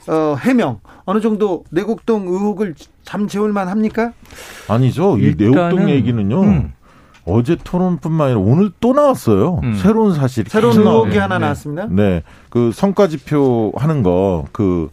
어, 0.06 0.36
해명 0.38 0.78
어느 1.04 1.20
정도 1.20 1.64
내곡동 1.72 2.28
의혹을 2.28 2.76
잠재울 3.02 3.52
만 3.52 3.66
합니까? 3.66 4.12
아니죠. 4.68 5.18
이 5.18 5.34
내곡동 5.36 5.90
얘기는요. 5.90 6.42
음. 6.42 6.72
어제 7.28 7.56
토론뿐만 7.62 8.26
아니라 8.28 8.40
오늘 8.40 8.70
또 8.80 8.92
나왔어요. 8.92 9.60
음. 9.62 9.74
새로운 9.74 10.14
사실이. 10.14 10.50
새로운. 10.50 10.78
의혹이 10.78 11.12
네, 11.12 11.18
하나 11.18 11.38
네. 11.38 11.42
나왔습니다. 11.44 11.86
네. 11.90 12.22
그 12.50 12.72
성과 12.72 13.08
지표 13.08 13.72
하는 13.76 14.02
거, 14.02 14.46
그, 14.52 14.90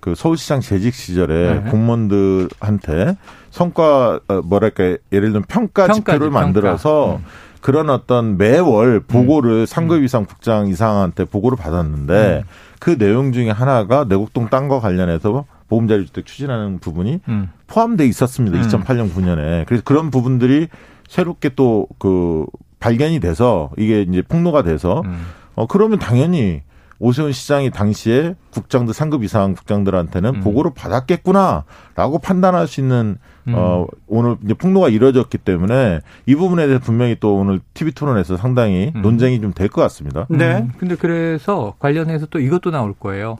그 0.00 0.14
서울시장 0.14 0.60
재직 0.60 0.94
시절에 0.94 1.60
네. 1.64 1.70
공무원들한테 1.70 3.16
성과, 3.50 4.20
어, 4.28 4.40
뭐랄까, 4.44 4.84
예를 5.12 5.32
들면 5.32 5.44
평가 5.48 5.86
평가지, 5.86 6.00
지표를 6.00 6.30
평가. 6.30 6.40
만들어서 6.40 7.16
음. 7.16 7.24
그런 7.60 7.90
어떤 7.90 8.36
매월 8.36 9.00
보고를 9.00 9.66
상급 9.66 10.02
이상 10.04 10.24
국장 10.24 10.68
이상한테 10.68 11.24
보고를 11.24 11.58
받았는데 11.58 12.42
음. 12.44 12.48
그 12.78 12.96
내용 12.96 13.32
중에 13.32 13.50
하나가 13.50 14.04
내곡동 14.04 14.48
땅과 14.50 14.78
관련해서 14.80 15.46
보험자리 15.68 16.06
주택 16.06 16.26
추진하는 16.26 16.78
부분이 16.78 17.20
음. 17.28 17.50
포함돼 17.66 18.06
있었습니다. 18.06 18.56
음. 18.56 18.62
2008년 18.62 19.12
9년에. 19.12 19.66
그래서 19.66 19.82
그런 19.84 20.10
부분들이 20.10 20.68
새롭게 21.08 21.50
또 21.50 21.86
그 21.98 22.46
발견이 22.78 23.20
돼서 23.20 23.70
이게 23.78 24.02
이제 24.02 24.22
폭로가 24.22 24.62
돼서 24.62 25.02
음. 25.06 25.26
어 25.54 25.66
그러면 25.66 25.98
당연히 25.98 26.62
오세훈 26.98 27.32
시장이 27.32 27.70
당시에 27.70 28.34
국장들 28.50 28.94
상급 28.94 29.24
이상 29.24 29.54
국장들한테는 29.54 30.36
음. 30.36 30.40
보고를 30.40 30.72
받았겠구나라고 30.74 32.18
판단할 32.22 32.66
수 32.66 32.80
있는 32.80 33.18
음. 33.48 33.54
어 33.54 33.86
오늘 34.06 34.36
이제 34.44 34.54
폭로가 34.54 34.88
이뤄졌기 34.88 35.38
때문에 35.38 36.00
이 36.26 36.34
부분에 36.34 36.66
대해서 36.66 36.82
분명히 36.84 37.16
또 37.18 37.36
오늘 37.36 37.60
TV 37.74 37.92
토론에서 37.92 38.36
상당히 38.36 38.92
음. 38.94 39.02
논쟁이 39.02 39.40
좀 39.40 39.52
될 39.52 39.68
것 39.68 39.82
같습니다. 39.82 40.26
네. 40.28 40.58
음, 40.58 40.72
근데 40.78 40.96
그래서 40.96 41.74
관련해서 41.78 42.26
또 42.26 42.38
이것도 42.38 42.70
나올 42.70 42.94
거예요. 42.94 43.36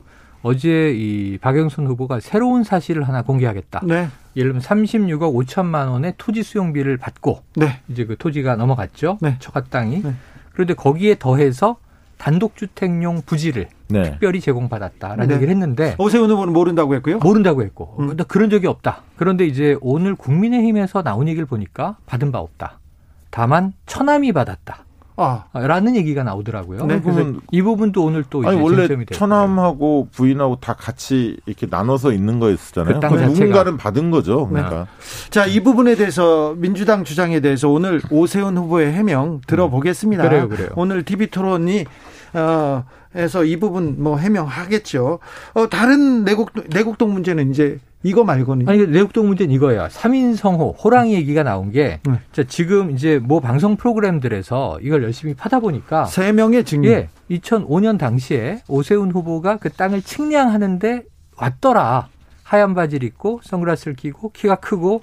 어제 0.47 0.93
이 0.95 1.37
박영순 1.39 1.87
후보가 1.87 2.21
새로운 2.21 2.63
사실을 2.63 3.05
하나 3.05 3.21
공개하겠다. 3.21 3.81
네. 3.83 4.07
예를 4.37 4.53
들면 4.53 4.61
36억 4.61 5.45
5천만 5.45 5.89
원의 5.89 6.13
토지 6.17 6.41
수용비를 6.41 6.95
받고 6.95 7.43
네. 7.57 7.81
이제 7.89 8.05
그 8.05 8.15
토지가 8.17 8.55
넘어갔죠. 8.55 9.17
네. 9.19 9.35
처가 9.39 9.65
땅이. 9.65 10.03
네. 10.03 10.13
그런데 10.53 10.73
거기에 10.73 11.15
더해서 11.19 11.75
단독주택용 12.17 13.23
부지를 13.25 13.67
네. 13.89 14.03
특별히 14.03 14.39
제공받았다라는 14.39 15.27
네. 15.27 15.35
얘기를 15.35 15.51
했는데 15.51 15.95
오세훈 15.99 16.31
후보는 16.31 16.53
모른다고 16.53 16.95
했고요. 16.95 17.17
모른다고 17.17 17.61
했고 17.63 17.97
음. 17.99 18.07
근데 18.07 18.23
그런 18.23 18.49
적이 18.49 18.67
없다. 18.67 19.03
그런데 19.17 19.45
이제 19.45 19.75
오늘 19.81 20.15
국민의힘에서 20.15 21.03
나온 21.03 21.27
얘기를 21.27 21.45
보니까 21.45 21.97
받은 22.05 22.31
바 22.31 22.39
없다. 22.39 22.79
다만 23.31 23.73
처남이 23.85 24.31
받았다. 24.31 24.85
아. 25.17 25.45
라는 25.53 25.95
얘기가 25.95 26.23
나오더라고요. 26.23 26.85
네, 26.85 27.01
그래서 27.01 27.33
이 27.51 27.61
부분도 27.61 28.03
오늘 28.03 28.23
또 28.29 28.47
아니 28.47 28.59
원래. 28.61 28.87
처남하고 29.11 30.09
부인하고 30.11 30.57
다 30.57 30.73
같이 30.73 31.37
이렇게 31.47 31.65
나눠서 31.69 32.13
있는 32.13 32.39
거였잖아요. 32.39 32.99
자체가. 32.99 33.25
누군가는 33.25 33.77
받은 33.77 34.11
거죠. 34.11 34.47
그러니까 34.47 34.87
자, 35.31 35.45
이 35.45 35.61
부분에 35.61 35.95
대해서 35.95 36.53
민주당 36.57 37.03
주장에 37.03 37.39
대해서 37.39 37.67
오늘 37.67 37.99
오세훈 38.11 38.57
후보의 38.57 38.93
해명 38.93 39.41
들어보겠습니다. 39.47 40.23
음. 40.23 40.29
그래요, 40.29 40.49
그래요. 40.49 40.69
오늘 40.75 41.03
TV 41.03 41.27
토론이 41.27 41.85
어 42.33 42.83
해서 43.15 43.43
이 43.43 43.57
부분 43.57 43.95
뭐 43.97 44.17
해명하겠죠. 44.17 45.19
어 45.55 45.67
다른 45.69 46.23
내곡 46.25 46.51
내곡동 46.69 47.11
문제는 47.13 47.49
이제 47.49 47.79
이거 48.03 48.23
말고는 48.23 48.69
아니 48.69 48.85
내국동 48.87 49.27
문제는 49.27 49.53
이거예요. 49.53 49.87
3인 49.89 50.35
성호 50.35 50.75
호랑이 50.83 51.13
얘기가 51.15 51.43
나온 51.43 51.71
게 51.71 51.99
네. 52.03 52.19
자, 52.31 52.43
지금 52.43 52.91
이제 52.91 53.19
뭐 53.19 53.39
방송 53.39 53.75
프로그램들에서 53.75 54.79
이걸 54.81 55.03
열심히 55.03 55.33
파다 55.33 55.59
보니까 55.59 56.05
세 56.05 56.31
명의 56.31 56.63
증인. 56.63 56.91
예, 56.91 57.09
2005년 57.31 57.97
당시에 57.97 58.61
오세훈 58.67 59.11
후보가 59.11 59.57
그 59.57 59.69
땅을 59.69 60.01
측량하는데 60.03 61.03
왔더라. 61.37 62.09
하얀 62.43 62.75
바지를 62.75 63.07
입고 63.07 63.41
선글라스를 63.43 63.95
끼고 63.95 64.31
키가 64.31 64.55
크고 64.55 65.01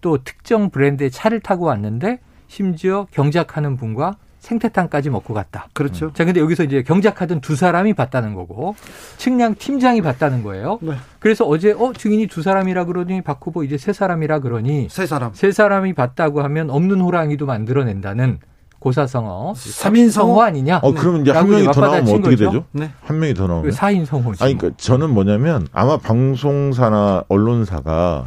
또 0.00 0.18
특정 0.24 0.70
브랜드의 0.70 1.10
차를 1.10 1.40
타고 1.40 1.66
왔는데 1.66 2.18
심지어 2.48 3.06
경작하는 3.10 3.76
분과 3.76 4.16
생태탕까지 4.42 5.08
먹고 5.08 5.34
갔다. 5.34 5.68
그렇죠. 5.72 6.12
자, 6.14 6.24
근데 6.24 6.40
여기서 6.40 6.64
이제 6.64 6.82
경작하던 6.82 7.40
두 7.40 7.54
사람이 7.54 7.94
봤다는 7.94 8.34
거고 8.34 8.74
측량 9.16 9.54
팀장이 9.54 10.02
봤다는 10.02 10.42
거예요. 10.42 10.80
네. 10.82 10.94
그래서 11.20 11.44
어제 11.46 11.70
어 11.72 11.92
증인이 11.96 12.26
두 12.26 12.42
사람이라 12.42 12.84
그러더니 12.86 13.22
박 13.22 13.38
후보 13.40 13.62
이제 13.62 13.78
세 13.78 13.92
사람이라 13.92 14.40
그러니 14.40 14.88
세 14.90 15.06
사람. 15.06 15.32
세 15.32 15.52
사람이 15.52 15.92
봤다고 15.94 16.42
하면 16.42 16.70
없는 16.70 17.00
호랑이도 17.00 17.46
만들어낸다는 17.46 18.40
고사성어 18.80 19.54
삼인 19.54 20.10
성호? 20.10 20.28
성호 20.32 20.42
아니냐? 20.42 20.80
어 20.82 20.92
그러면 20.92 21.20
이제 21.20 21.30
한 21.30 21.48
명이 21.48 21.66
더 21.70 21.80
나오면 21.80 22.02
어떻게 22.02 22.20
거죠. 22.30 22.36
되죠? 22.36 22.64
네. 22.72 22.90
한 23.04 23.20
명이 23.20 23.34
더 23.34 23.46
나오면 23.46 23.66
그 23.66 23.70
사인 23.70 24.04
성호지. 24.04 24.42
아니, 24.42 24.58
그러니까 24.58 24.76
저는 24.82 25.10
뭐냐면 25.10 25.68
아마 25.72 25.98
방송사나 25.98 27.24
언론사가 27.28 28.26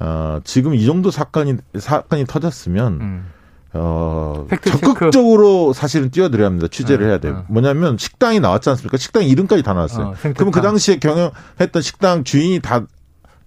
어, 0.00 0.40
지금 0.44 0.74
이 0.74 0.84
정도 0.84 1.10
사건이 1.10 1.56
사건이 1.78 2.26
터졌으면 2.26 2.92
음. 3.00 3.26
어. 3.72 4.46
적극적으로 4.64 5.72
사실은 5.72 6.10
뛰어들어야 6.10 6.46
합니다. 6.46 6.66
취재를 6.70 7.06
어, 7.06 7.08
해야 7.08 7.18
돼요. 7.18 7.38
어. 7.40 7.44
뭐냐면 7.48 7.96
식당이 7.98 8.40
나왔지 8.40 8.68
않습니까? 8.70 8.96
식당 8.96 9.24
이름까지 9.24 9.62
다 9.62 9.72
나왔어요. 9.74 10.06
어. 10.06 10.14
그럼 10.34 10.50
그 10.50 10.60
당시에 10.60 10.98
경영했던 10.98 11.82
식당 11.82 12.24
주인이 12.24 12.60
다 12.60 12.82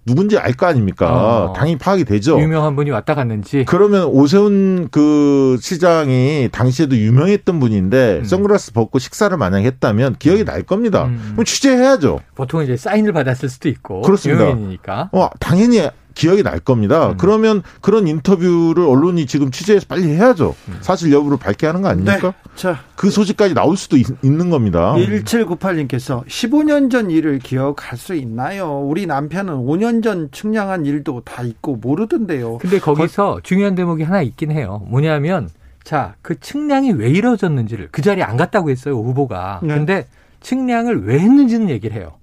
누군지 0.06 0.36
알 0.36 0.52
거 0.52 0.66
아닙니까? 0.66 1.10
어. 1.10 1.52
당연히 1.54 1.78
파악이 1.78 2.04
되죠. 2.04 2.38
유명한 2.38 2.76
분이 2.76 2.90
왔다 2.90 3.14
갔는지. 3.14 3.64
그러면 3.66 4.04
오세훈 4.04 4.88
그 4.90 5.56
시장이 5.60 6.50
당시에도 6.52 6.94
유명했던 6.96 7.58
분인데 7.58 8.18
음. 8.18 8.24
선글라스 8.24 8.72
벗고 8.74 8.98
식사를 8.98 9.34
만약 9.38 9.60
했다면 9.60 10.16
기억이 10.18 10.44
날 10.44 10.62
겁니다. 10.62 11.04
음. 11.06 11.30
그럼 11.32 11.44
취재해야죠. 11.46 12.20
보통 12.34 12.62
이제 12.62 12.76
사인을 12.76 13.12
받았을 13.14 13.48
수도 13.48 13.68
있고. 13.70 14.02
그렇습니다. 14.02 14.44
유명인이니까. 14.44 15.08
어, 15.12 15.30
당연히 15.40 15.88
기억이 16.14 16.42
날 16.42 16.60
겁니다. 16.60 17.10
음. 17.10 17.16
그러면 17.16 17.62
그런 17.80 18.06
인터뷰를 18.08 18.84
언론이 18.84 19.26
지금 19.26 19.50
취재해서 19.50 19.86
빨리 19.88 20.08
해야죠. 20.08 20.54
음. 20.68 20.78
사실 20.80 21.12
여부를 21.12 21.38
밝게 21.38 21.66
하는 21.66 21.82
거 21.82 21.88
아닙니까? 21.88 22.34
네. 22.44 22.50
자, 22.54 22.80
그 22.96 23.10
소식까지 23.10 23.54
나올 23.54 23.76
수도 23.76 23.96
있, 23.96 24.06
는 24.22 24.50
겁니다. 24.50 24.94
1798님께서 24.94 26.24
15년 26.26 26.90
전 26.90 27.10
일을 27.10 27.38
기억할 27.38 27.98
수 27.98 28.14
있나요? 28.14 28.80
우리 28.80 29.06
남편은 29.06 29.54
5년 29.54 30.02
전 30.02 30.30
측량한 30.30 30.86
일도 30.86 31.22
다 31.24 31.42
있고 31.42 31.76
모르던데요. 31.76 32.58
근데 32.58 32.78
거기서 32.78 33.40
중요한 33.42 33.74
대목이 33.74 34.02
하나 34.02 34.22
있긴 34.22 34.50
해요. 34.50 34.82
뭐냐면 34.88 35.48
자, 35.82 36.14
그 36.22 36.40
측량이 36.40 36.92
왜 36.92 37.10
이루어졌는지를 37.10 37.88
그 37.92 38.02
자리에 38.02 38.24
안 38.24 38.36
갔다고 38.36 38.70
했어요, 38.70 38.96
후보가. 38.96 39.60
네. 39.62 39.74
근데 39.74 40.06
측량을 40.40 41.06
왜 41.06 41.18
했는지는 41.18 41.68
얘기를 41.68 41.96
해요. 41.96 42.14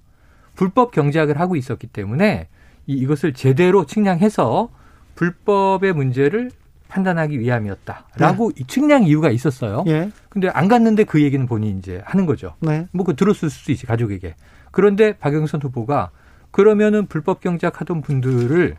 불법 0.54 0.92
경작을 0.92 1.40
하고 1.40 1.56
있었기 1.56 1.86
때문에 1.86 2.48
이, 2.86 2.94
이것을 2.94 3.32
제대로 3.34 3.86
측량해서 3.86 4.68
불법의 5.14 5.92
문제를 5.92 6.50
판단하기 6.88 7.38
위함이었다라고 7.40 8.52
이 8.56 8.64
측량 8.66 9.04
이유가 9.04 9.30
있었어요. 9.30 9.84
예. 9.86 10.10
근데 10.28 10.48
안 10.48 10.68
갔는데 10.68 11.04
그 11.04 11.22
얘기는 11.22 11.44
본인이 11.46 11.78
이제 11.78 12.02
하는 12.04 12.26
거죠. 12.26 12.54
네. 12.60 12.86
뭐그 12.92 13.16
들었을 13.16 13.48
수도 13.48 13.72
있지 13.72 13.86
가족에게. 13.86 14.34
그런데 14.70 15.16
박영선 15.16 15.62
후보가 15.62 16.10
그러면은 16.50 17.06
불법 17.06 17.40
경작하던 17.40 18.02
분들을 18.02 18.76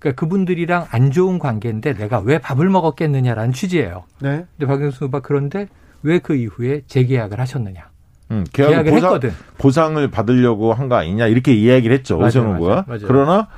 그러니까 0.00 0.20
그분들이랑 0.20 0.88
안 0.90 1.12
좋은 1.12 1.38
관계인데 1.38 1.94
내가 1.94 2.18
왜 2.18 2.38
밥을 2.38 2.68
먹었겠느냐라는 2.68 3.52
취지예요. 3.52 4.04
네. 4.20 4.44
근데 4.58 4.66
박영선 4.66 5.06
후보가 5.06 5.20
그런데 5.20 5.68
왜 6.02 6.18
그 6.18 6.34
이후에 6.34 6.82
재계약을 6.88 7.38
하셨느냐? 7.38 7.91
음, 8.32 8.44
계약을 8.52 8.74
계약을 8.74 8.90
보상, 8.92 9.10
했거든. 9.14 9.32
보상을 9.58 10.08
받으려고 10.10 10.72
한 10.74 10.88
거 10.88 10.96
아니냐 10.96 11.26
이렇게 11.26 11.52
이야기를 11.54 11.94
했죠 11.96 12.16
맞아요, 12.16 12.28
오세훈 12.28 12.54
후보가. 12.54 12.70
맞아요, 12.70 12.84
맞아요. 12.88 13.04
그러나 13.06 13.48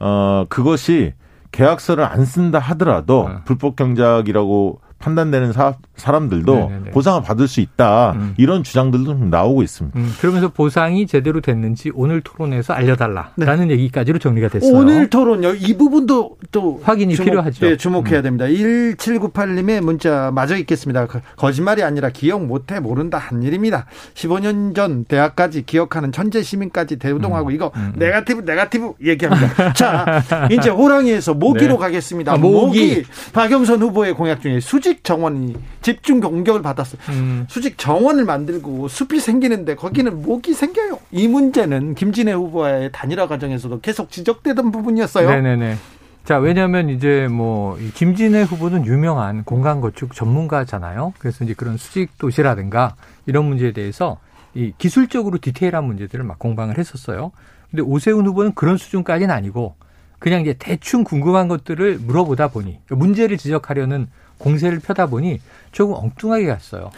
어 0.00 0.44
그것이 0.48 1.14
계약서를 1.52 2.04
안 2.04 2.24
쓴다 2.24 2.58
하더라도 2.58 3.20
어. 3.26 3.40
불법 3.44 3.76
경작이라고 3.76 4.80
판단되는 4.98 5.52
사, 5.52 5.74
사람들도 5.96 6.54
네네네. 6.54 6.90
보상을 6.90 7.22
받을 7.22 7.46
수 7.46 7.60
있다 7.60 8.12
음. 8.12 8.34
이런 8.36 8.62
주장들도 8.64 9.04
좀 9.04 9.30
나오고 9.30 9.62
있습니다. 9.62 9.98
음, 9.98 10.12
그러면서 10.20 10.48
보상이 10.48 11.06
제대로 11.06 11.40
됐는지 11.40 11.92
오늘 11.94 12.20
토론에서 12.20 12.72
알려달라라는 12.74 13.70
얘기까지로 13.70 14.18
정리가 14.18 14.48
됐어요. 14.48 14.72
네. 14.72 14.78
오늘 14.78 15.10
토론요. 15.10 15.54
이 15.54 15.76
부분도 15.76 16.36
또 16.50 16.80
확인이 16.82 17.14
필요하죠. 17.14 17.66
네, 17.66 17.76
주목해야 17.76 18.20
음. 18.20 18.22
됩니다. 18.22 18.46
1798님의 18.46 19.80
문자 19.82 20.30
마저 20.32 20.56
읽겠습니다. 20.56 21.06
그, 21.06 21.20
거짓말이 21.36 21.82
아니라 21.82 22.10
기억 22.10 22.44
못해 22.44 22.80
모른다 22.80 23.18
한 23.18 23.42
일입니다. 23.42 23.86
15년 24.14 24.74
전 24.74 25.04
대학까지 25.04 25.62
기억하는 25.62 26.12
천재 26.12 26.42
시민까지 26.42 26.96
대우동하고 26.96 27.50
이거 27.50 27.70
음, 27.76 27.92
음. 27.94 27.98
네가티브 27.98 28.42
네가티브 28.44 28.94
얘기합니다. 29.04 29.72
자, 29.74 30.22
이제 30.50 30.70
호랑이에서 30.70 31.34
모기로 31.34 31.74
네. 31.74 31.78
가겠습니다. 31.78 32.32
아, 32.32 32.36
모기. 32.36 33.04
박영선 33.32 33.80
후보의 33.82 34.14
공약 34.14 34.40
중에 34.40 34.60
수직 34.60 35.04
정원이 35.04 35.54
집중 35.84 36.18
공격을 36.18 36.62
받았어요. 36.62 36.98
음, 37.10 37.46
수직 37.48 37.76
정원을 37.76 38.24
만들고 38.24 38.88
숲이 38.88 39.20
생기는데 39.20 39.74
거기는 39.74 40.22
목이 40.22 40.54
생겨요. 40.54 40.98
이 41.12 41.28
문제는 41.28 41.94
김진애 41.94 42.32
후보와의 42.32 42.90
단일화 42.90 43.28
과정에서도 43.28 43.80
계속 43.80 44.10
지적되던 44.10 44.72
부분이었어요. 44.72 45.28
네네네. 45.28 45.76
자, 46.24 46.38
왜냐하면 46.38 46.88
이제 46.88 47.28
뭐이 47.28 47.90
김진애 47.90 48.44
후보는 48.44 48.86
유명한 48.86 49.44
공간 49.44 49.82
건축 49.82 50.14
전문가잖아요. 50.14 51.12
그래서 51.18 51.44
이제 51.44 51.52
그런 51.52 51.76
수직 51.76 52.16
도시라든가 52.16 52.96
이런 53.26 53.44
문제에 53.44 53.72
대해서 53.72 54.18
이 54.54 54.72
기술적으로 54.78 55.36
디테일한 55.36 55.84
문제들을 55.84 56.24
막 56.24 56.38
공방을 56.38 56.78
했었어요. 56.78 57.30
근데 57.70 57.82
오세훈 57.82 58.26
후보는 58.26 58.54
그런 58.54 58.78
수준까지는 58.78 59.34
아니고 59.34 59.74
그냥 60.18 60.40
이제 60.40 60.54
대충 60.58 61.04
궁금한 61.04 61.48
것들을 61.48 61.98
물어보다 61.98 62.48
보니 62.48 62.78
문제를 62.88 63.36
지적하려는 63.36 64.06
공세를 64.44 64.78
펴다 64.80 65.06
보니 65.06 65.40
조금 65.72 65.94
엉뚱하게 65.96 66.46
갔어요. 66.46 66.90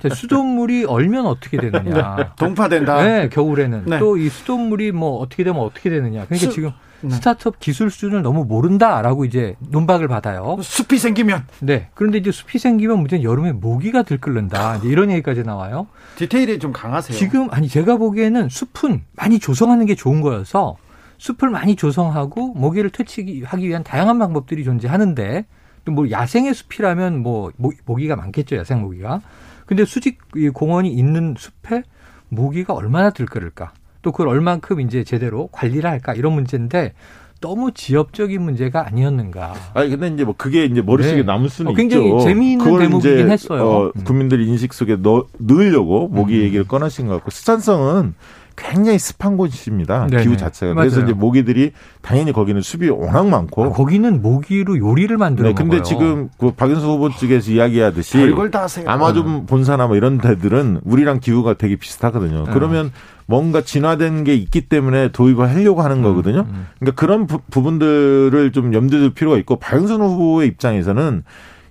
자, 0.00 0.14
수돗물이 0.14 0.84
얼면 0.84 1.26
어떻게 1.26 1.56
되느냐. 1.58 2.34
동파된다. 2.38 3.02
네, 3.02 3.28
겨울에는 3.30 3.84
네. 3.86 3.98
또이 3.98 4.28
수돗물이 4.28 4.92
뭐 4.92 5.18
어떻게 5.18 5.42
되면 5.42 5.62
어떻게 5.62 5.88
되느냐. 5.88 6.26
그러니까 6.26 6.36
수- 6.36 6.52
지금 6.54 6.70
네. 7.00 7.10
스타트업 7.10 7.58
기술 7.58 7.90
수준을 7.90 8.20
너무 8.20 8.44
모른다라고 8.44 9.24
이제 9.24 9.56
논박을 9.70 10.06
받아요. 10.08 10.58
숲이 10.60 10.98
생기면 10.98 11.46
네. 11.60 11.88
그런데 11.94 12.18
이제 12.18 12.30
숲이 12.30 12.58
생기면 12.58 12.98
문제는 12.98 13.24
여름에 13.24 13.52
모기가 13.52 14.02
들끓는다. 14.02 14.80
이런 14.84 15.10
얘기까지 15.10 15.42
나와요. 15.42 15.86
디테일이 16.16 16.58
좀 16.58 16.72
강하세요. 16.72 17.16
지금 17.16 17.48
아니 17.50 17.68
제가 17.68 17.96
보기에는 17.96 18.50
숲은 18.50 19.02
많이 19.16 19.38
조성하는 19.38 19.86
게 19.86 19.94
좋은 19.94 20.20
거여서 20.20 20.76
숲을 21.16 21.48
많이 21.48 21.74
조성하고 21.76 22.52
모기를 22.54 22.90
퇴치하기 22.90 23.66
위한 23.66 23.82
다양한 23.82 24.18
방법들이 24.18 24.64
존재하는데 24.64 25.46
또 25.46 25.46
뭐 25.86 26.10
야생의 26.10 26.54
숲이라면 26.54 27.22
뭐 27.22 27.50
모- 27.56 27.72
모기가 27.84 28.16
많겠죠 28.16 28.56
야생 28.56 28.80
모기가. 28.80 29.20
근데 29.66 29.84
수직 29.84 30.18
이 30.36 30.48
공원이 30.48 30.92
있는 30.92 31.34
숲에 31.38 31.82
모기가 32.28 32.74
얼마나 32.74 33.10
들끓을까? 33.10 33.72
또 34.02 34.12
그걸 34.12 34.28
얼만큼 34.28 34.80
이제 34.80 35.04
제대로 35.04 35.48
관리를 35.52 35.88
할까 35.88 36.14
이런 36.14 36.32
문제인데 36.32 36.94
너무 37.40 37.72
지엽적인 37.72 38.40
문제가 38.42 38.86
아니었는가. 38.86 39.54
아니 39.74 39.90
근데 39.90 40.08
이제 40.08 40.24
뭐 40.24 40.34
그게 40.36 40.64
이제 40.66 40.82
머릿속에 40.82 41.18
네. 41.18 41.22
남을 41.22 41.48
수는 41.48 41.72
어, 41.72 41.74
굉장히 41.74 42.06
있죠. 42.06 42.20
재미있는 42.20 42.78
대목이긴 42.78 43.30
했어요. 43.30 43.62
어, 43.66 43.92
음. 43.96 44.04
국민들 44.04 44.40
인식 44.42 44.74
속에 44.74 44.96
넣, 44.96 45.26
넣으려고 45.38 46.08
모기 46.08 46.34
음. 46.38 46.42
얘기를 46.42 46.66
꺼내신 46.66 47.06
것 47.06 47.14
같고 47.14 47.30
수산성은 47.30 48.14
굉장히 48.56 48.98
습한 48.98 49.36
곳입니다. 49.36 50.06
네네. 50.08 50.22
기후 50.22 50.36
자체가. 50.36 50.74
그래서 50.74 50.96
맞아요. 51.00 51.10
이제 51.10 51.18
모기들이 51.18 51.72
당연히 52.02 52.32
거기는 52.32 52.60
숲이 52.60 52.88
워낙 52.90 53.26
많고. 53.28 53.64
아, 53.64 53.68
거기는 53.70 54.20
모기로 54.22 54.78
요리를 54.78 55.16
만들어 55.16 55.48
네, 55.48 55.54
근데 55.54 55.76
먹어요. 55.78 55.82
지금 55.82 56.28
그 56.38 56.50
박윤수 56.52 56.86
후보 56.86 57.10
측에서 57.10 57.50
이야기하듯이 57.52 58.18
별걸 58.18 58.50
다 58.50 58.62
하세요. 58.62 58.88
아마존 58.88 59.46
본사나 59.46 59.86
뭐 59.86 59.96
이런 59.96 60.18
데들은 60.18 60.80
우리랑 60.84 61.20
기후가 61.20 61.54
되게 61.54 61.76
비슷하거든요. 61.76 62.44
네. 62.44 62.50
그러면 62.52 62.92
뭔가 63.26 63.60
진화된 63.62 64.24
게 64.24 64.34
있기 64.34 64.62
때문에 64.68 65.12
도입을 65.12 65.48
하려고 65.48 65.82
하는 65.82 66.02
거거든요. 66.02 66.46
음. 66.50 66.66
그러니까 66.80 67.00
그런 67.00 67.26
부, 67.26 67.38
분들을 67.50 68.52
좀 68.52 68.74
염두에 68.74 68.98
둘 68.98 69.14
필요가 69.14 69.36
있고 69.38 69.56
박영선 69.56 70.00
후보의 70.00 70.48
입장에서는 70.48 71.22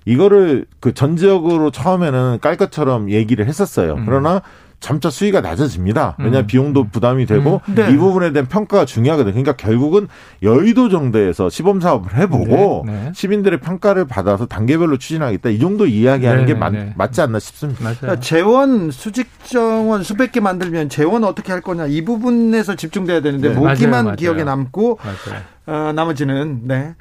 이거를 0.05 0.65
그 0.79 0.93
전 0.93 1.17
지역으로 1.17 1.69
처음에는 1.71 2.39
깔 2.41 2.55
것처럼 2.57 3.09
얘기를 3.11 3.45
했었어요. 3.45 3.93
음. 3.95 4.05
그러나 4.05 4.41
점차 4.79 5.09
수위가 5.09 5.41
낮아집니다. 5.41 6.15
왜냐하면 6.17 6.43
음. 6.43 6.47
비용도 6.47 6.85
부담이 6.89 7.25
되고 7.25 7.61
음. 7.67 7.75
네. 7.75 7.91
이 7.91 7.97
부분에 7.97 8.31
대한 8.31 8.47
평가가 8.47 8.85
중요하거든요. 8.85 9.33
그러니까 9.33 9.53
결국은 9.53 10.07
여의도 10.41 10.89
정도에서 10.89 11.49
시범 11.49 11.81
사업을 11.81 12.15
해보고 12.15 12.83
네, 12.85 12.91
네. 12.91 13.11
시민들의 13.13 13.59
평가를 13.59 14.07
받아서 14.07 14.45
단계별로 14.45 14.97
추진하겠다. 14.97 15.49
이 15.49 15.59
정도 15.59 15.85
이야기하는 15.85 16.41
네, 16.41 16.47
게 16.47 16.53
네, 16.53 16.59
맞, 16.59 16.69
네. 16.71 16.93
맞지 16.95 17.21
않나 17.21 17.39
싶습니다. 17.39 17.83
맞아요. 17.83 17.97
그러니까 17.99 18.21
재원 18.21 18.91
수직 18.91 19.27
정원 19.43 20.03
수백 20.03 20.31
개 20.31 20.39
만들면 20.39 20.89
재원 20.89 21.23
어떻게 21.23 21.51
할 21.51 21.61
거냐 21.61 21.87
이 21.87 22.03
부분에서 22.03 22.75
집중돼야 22.75 23.21
되는데 23.21 23.49
네. 23.49 23.55
모기만. 23.55 24.15
기억에 24.15 24.43
남고 24.43 24.99
맞아요. 25.03 25.41
어, 25.65 25.91
나머지는 25.93 26.61
네 26.63 26.95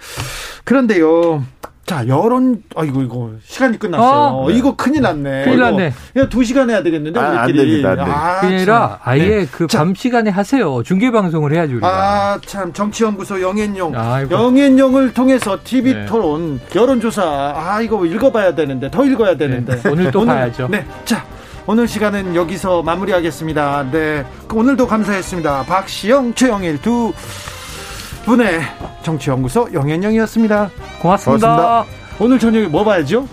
그런데요. 0.64 1.44
자 1.88 2.06
여론 2.06 2.62
아이고 2.76 3.00
이거 3.00 3.30
시간이 3.46 3.78
끝났어요. 3.78 4.44
어? 4.44 4.50
이거 4.50 4.76
큰일 4.76 5.00
났네. 5.00 5.44
큰일 5.44 5.58
났네. 5.58 5.92
그냥 6.12 6.28
두 6.28 6.44
시간 6.44 6.68
해야 6.68 6.82
되겠는데 6.82 7.18
아, 7.18 7.24
안 7.40 7.44
우리끼리. 7.50 7.82
됩니다, 7.82 7.88
안 7.90 7.96
됩니다. 7.96 8.38
그게 8.42 8.56
아니라 8.56 8.88
참. 8.88 8.98
아예 9.04 9.28
네. 9.28 9.46
그 9.50 9.66
자, 9.66 9.78
밤 9.78 9.94
시간에 9.94 10.28
하세요. 10.30 10.82
중계 10.82 11.10
방송을 11.10 11.54
해야지 11.54 11.72
우리가. 11.72 11.88
아, 11.88 12.38
참, 12.44 12.74
정치연구소 12.74 13.40
영앤용. 13.40 13.94
아이고. 13.96 14.34
영앤용을 14.34 15.14
통해서 15.14 15.58
TV 15.64 15.94
네. 15.94 16.04
토론, 16.06 16.60
여론조사. 16.74 17.22
아, 17.56 17.80
이거 17.80 18.04
읽어봐야 18.04 18.54
되는데, 18.54 18.90
더 18.90 19.06
읽어야 19.06 19.38
되는데. 19.38 19.80
네, 19.80 19.88
오늘 19.90 20.10
또 20.10 20.26
봐야죠. 20.26 20.68
네. 20.70 20.84
자, 21.06 21.24
오늘 21.66 21.88
시간은 21.88 22.34
여기서 22.34 22.82
마무리하겠습니다. 22.82 23.86
네. 23.90 24.26
오늘도 24.52 24.86
감사했습니다. 24.86 25.62
박시영, 25.62 26.34
최영일 26.34 26.82
두 26.82 27.14
분의 28.24 28.60
정치연구소 29.02 29.68
영앤용이었습니다. 29.72 30.70
고맙습니다. 31.00 31.56
고맙습니다. 31.56 31.84
오늘 32.20 32.38
저녁에 32.38 32.66
뭐 32.66 32.84
봐야죠? 32.84 33.26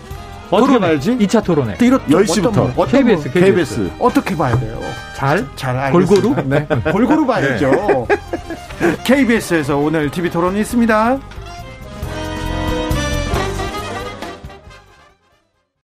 어떻게 0.50 0.74
토론회. 0.74 0.78
봐야지? 0.80 1.18
2차 1.18 1.44
토론회. 1.44 1.76
이렇 1.80 1.98
10시 1.98 2.36
부터. 2.36 2.48
어떤, 2.48 2.72
분, 2.72 2.84
어떤 2.84 3.04
분? 3.04 3.16
KBS, 3.16 3.30
KBS. 3.32 3.90
어떻게 3.98 4.36
봐야 4.36 4.58
돼요? 4.58 4.78
잘? 5.14 5.44
잘 5.56 5.76
알겠습니다. 5.76 6.22
골고루? 6.22 6.48
네. 6.48 6.66
골고루 6.92 7.26
봐야죠. 7.26 8.06
KBS에서 9.04 9.76
오늘 9.76 10.10
TV 10.10 10.30
토론이 10.30 10.60
있습니다. 10.60 11.18